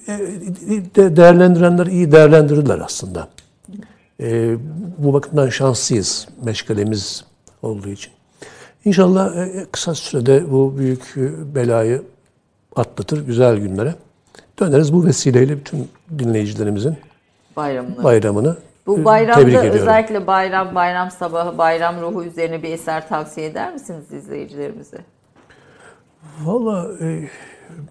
e, 0.08 0.96
de 0.96 1.16
değerlendirenler 1.16 1.86
iyi 1.86 2.12
değerlendirdiler 2.12 2.80
aslında. 2.86 3.28
E, 4.20 4.56
bu 4.98 5.14
bakımdan 5.14 5.50
şanslıyız 5.50 6.28
meşgalemiz 6.44 7.26
olduğu 7.62 7.90
için. 7.90 8.12
İnşallah 8.86 9.36
e, 9.36 9.66
kısa 9.72 9.96
sürede 9.96 10.52
bu 10.52 10.78
büyük 10.78 11.02
e, 11.18 11.56
belayı 11.56 12.02
atlatır 12.76 13.26
güzel 13.26 13.58
günlere. 13.58 13.96
Döneriz 14.60 14.94
bu 14.94 15.06
vesileyle 15.06 15.58
bütün 15.58 15.90
dinleyicilerimizin 16.20 16.98
bayramını, 17.56 18.04
bayramını 18.04 18.58
bu 18.88 19.00
e, 19.00 19.06
bayramda 19.06 19.64
özellikle 19.64 20.28
bayram, 20.28 20.76
bayram 20.76 21.12
sabahı, 21.12 21.58
bayram 21.58 22.02
ruhu 22.02 22.24
üzerine 22.24 22.64
bir 22.64 22.70
eser 22.70 23.10
tavsiye 23.10 23.48
eder 23.48 23.74
misiniz 23.74 24.12
izleyicilerimize? 24.12 24.98
Valla 26.44 26.88
e, 27.02 27.30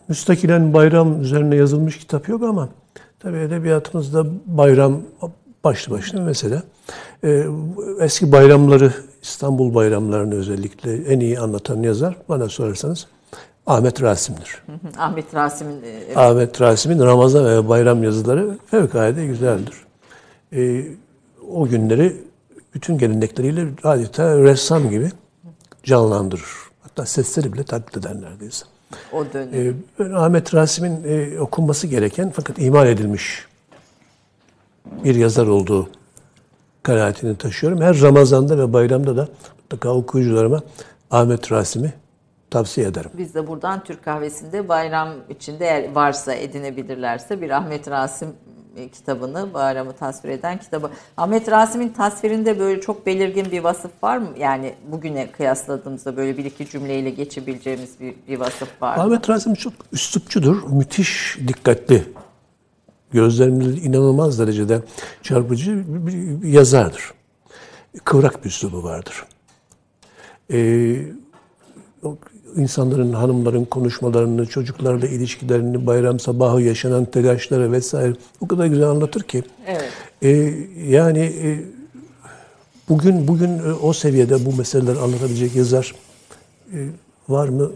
müstakilen 0.08 0.74
bayram 0.74 1.20
üzerine 1.20 1.56
yazılmış 1.56 1.98
kitap 1.98 2.28
yok 2.28 2.42
ama 2.42 2.68
tabii 3.20 3.38
edebiyatımızda 3.38 4.24
bayram 4.46 5.00
başlı 5.64 5.92
başına 5.92 6.20
mesela. 6.20 6.62
E, 7.24 7.44
eski 8.00 8.32
bayramları, 8.32 8.92
İstanbul 9.22 9.74
bayramlarını 9.74 10.34
özellikle 10.34 10.96
en 10.96 11.20
iyi 11.20 11.40
anlatan 11.40 11.82
yazar 11.82 12.16
bana 12.28 12.48
sorarsanız 12.48 13.06
Ahmet 13.66 14.02
Rasim'dir. 14.02 14.62
Ahmet 14.98 15.34
Rasim'in 15.34 15.82
e, 15.82 15.88
evet. 15.88 16.16
Ahmet 16.16 16.60
Rasim'in 16.60 17.00
Ramazan 17.00 17.46
ve 17.46 17.68
bayram 17.68 18.02
yazıları 18.02 18.58
fevkalade 18.66 19.26
güzeldir. 19.26 19.83
E, 20.54 20.84
o 21.52 21.68
günleri 21.68 22.16
bütün 22.74 22.98
gelenekleriyle 22.98 23.66
adeta 23.84 24.38
ressam 24.38 24.90
gibi 24.90 25.10
canlandırır. 25.82 26.50
Hatta 26.82 27.06
sesleri 27.06 27.52
bile 27.52 27.64
taklit 27.64 27.96
eder 27.96 28.20
neredeyse. 28.20 28.64
O 29.12 29.24
dönem. 29.32 29.76
E, 30.00 30.04
Ahmet 30.14 30.54
Rasim'in 30.54 31.04
e, 31.04 31.40
okunması 31.40 31.86
gereken 31.86 32.30
fakat 32.30 32.58
imal 32.58 32.88
edilmiş 32.88 33.46
bir 35.04 35.14
yazar 35.14 35.46
olduğu 35.46 35.88
kanaatini 36.82 37.36
taşıyorum. 37.36 37.80
Her 37.80 38.00
Ramazan'da 38.00 38.58
ve 38.58 38.72
bayramda 38.72 39.16
da 39.16 39.28
mutlaka 39.58 39.88
okuyucularıma 39.88 40.62
Ahmet 41.10 41.52
Rasim'i 41.52 41.92
tavsiye 42.50 42.86
ederim. 42.86 43.10
Biz 43.18 43.34
de 43.34 43.46
buradan 43.46 43.84
Türk 43.84 44.04
kahvesinde 44.04 44.68
bayram 44.68 45.08
içinde 45.30 45.64
eğer 45.64 45.94
varsa 45.94 46.34
edinebilirlerse 46.34 47.40
bir 47.40 47.50
Ahmet 47.50 47.90
Rasim 47.90 48.28
kitabını, 48.92 49.54
bayramı 49.54 49.92
tasvir 49.92 50.28
eden 50.28 50.58
kitabı. 50.58 50.90
Ahmet 51.16 51.50
Rasim'in 51.50 51.88
tasvirinde 51.88 52.58
böyle 52.58 52.80
çok 52.80 53.06
belirgin 53.06 53.50
bir 53.50 53.64
vasıf 53.64 53.90
var 54.02 54.18
mı? 54.18 54.28
Yani 54.38 54.74
bugüne 54.92 55.32
kıyasladığımızda 55.32 56.16
böyle 56.16 56.38
bir 56.38 56.44
iki 56.44 56.68
cümleyle 56.68 57.10
geçebileceğimiz 57.10 58.00
bir, 58.00 58.14
bir 58.28 58.40
vasıf 58.40 58.82
var 58.82 58.96
mı? 58.96 59.02
Ahmet 59.02 59.30
Rasim 59.30 59.54
çok 59.54 59.72
üslupçudur, 59.92 60.62
müthiş 60.62 61.38
dikkatli. 61.48 62.04
Gözlerimde 63.12 63.64
inanılmaz 63.64 64.38
derecede 64.38 64.82
çarpıcı 65.22 65.84
bir 65.86 66.48
yazardır. 66.48 67.12
Kıvrak 68.04 68.44
bir 68.44 68.48
üslubu 68.48 68.84
vardır. 68.84 69.24
Ee, 70.52 70.96
insanların, 72.56 73.12
hanımların 73.12 73.64
konuşmalarını, 73.64 74.46
çocuklarla 74.46 75.06
ilişkilerini, 75.06 75.86
bayram 75.86 76.20
sabahı 76.20 76.62
yaşanan 76.62 77.04
telaşları 77.04 77.72
vesaire 77.72 78.14
o 78.40 78.48
kadar 78.48 78.66
güzel 78.66 78.88
anlatır 78.88 79.22
ki. 79.22 79.42
Evet. 79.66 79.90
E, 80.22 80.28
yani 80.88 81.20
e, 81.20 81.60
bugün 82.88 83.28
bugün 83.28 83.58
e, 83.58 83.72
o 83.72 83.92
seviyede 83.92 84.46
bu 84.46 84.56
meseleleri 84.56 84.98
anlatabilecek 84.98 85.56
yazar 85.56 85.94
e, 86.72 86.78
var 87.28 87.48
mı 87.48 87.72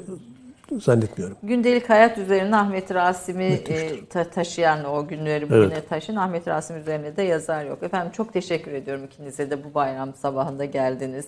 zannetmiyorum. 0.81 1.37
Gündelik 1.43 1.91
hayat 1.91 2.19
üzerine 2.19 2.57
Ahmet 2.57 2.95
Rasim'i 2.95 3.45
e, 3.45 4.05
ta- 4.05 4.31
taşıyan 4.31 4.85
o 4.85 5.09
günleri 5.09 5.45
bugüne 5.51 5.65
evet. 5.73 5.89
taşıyan 5.89 6.21
Ahmet 6.21 6.49
Rasim 6.49 6.77
üzerine 6.77 7.17
de 7.17 7.23
yazar 7.23 7.65
yok. 7.65 7.83
Efendim 7.83 8.13
çok 8.13 8.33
teşekkür 8.33 8.73
ediyorum 8.73 9.05
ikinize 9.05 9.51
de 9.51 9.65
bu 9.65 9.75
bayram 9.75 10.15
sabahında 10.15 10.65
geldiniz 10.65 11.27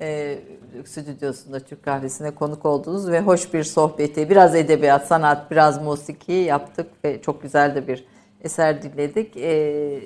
e, 0.00 0.38
stüdyosunda 0.86 1.60
Türk 1.60 1.82
kahvesine 1.82 2.30
konuk 2.30 2.66
oldunuz 2.66 3.10
ve 3.10 3.20
hoş 3.20 3.54
bir 3.54 3.64
sohbeti, 3.64 4.30
biraz 4.30 4.54
edebiyat, 4.54 5.06
sanat, 5.06 5.50
biraz 5.50 5.82
musiki 5.82 6.32
yaptık 6.32 6.86
ve 7.04 7.22
çok 7.22 7.42
güzel 7.42 7.74
de 7.74 7.88
bir 7.88 8.04
eser 8.40 8.82
dinledik. 8.82 9.36
E, 9.36 10.00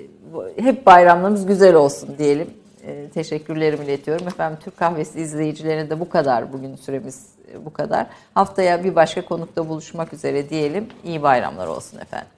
hep 0.57 0.85
bayramlarımız 0.85 1.45
güzel 1.45 1.75
olsun 1.75 2.09
diyelim. 2.17 2.47
E, 2.87 3.09
teşekkürlerimi 3.09 3.85
iletiyorum. 3.85 4.27
Efendim 4.27 4.59
Türk 4.63 4.77
kahvesi 4.77 5.21
izleyicilerine 5.21 5.89
de 5.89 5.99
bu 5.99 6.09
kadar 6.09 6.53
bugün 6.53 6.75
süremiz 6.75 7.29
bu 7.65 7.73
kadar. 7.73 8.07
Haftaya 8.33 8.83
bir 8.83 8.95
başka 8.95 9.25
konukta 9.25 9.69
buluşmak 9.69 10.13
üzere 10.13 10.49
diyelim. 10.49 10.87
İyi 11.03 11.23
bayramlar 11.23 11.67
olsun 11.67 11.99
efendim. 11.99 12.34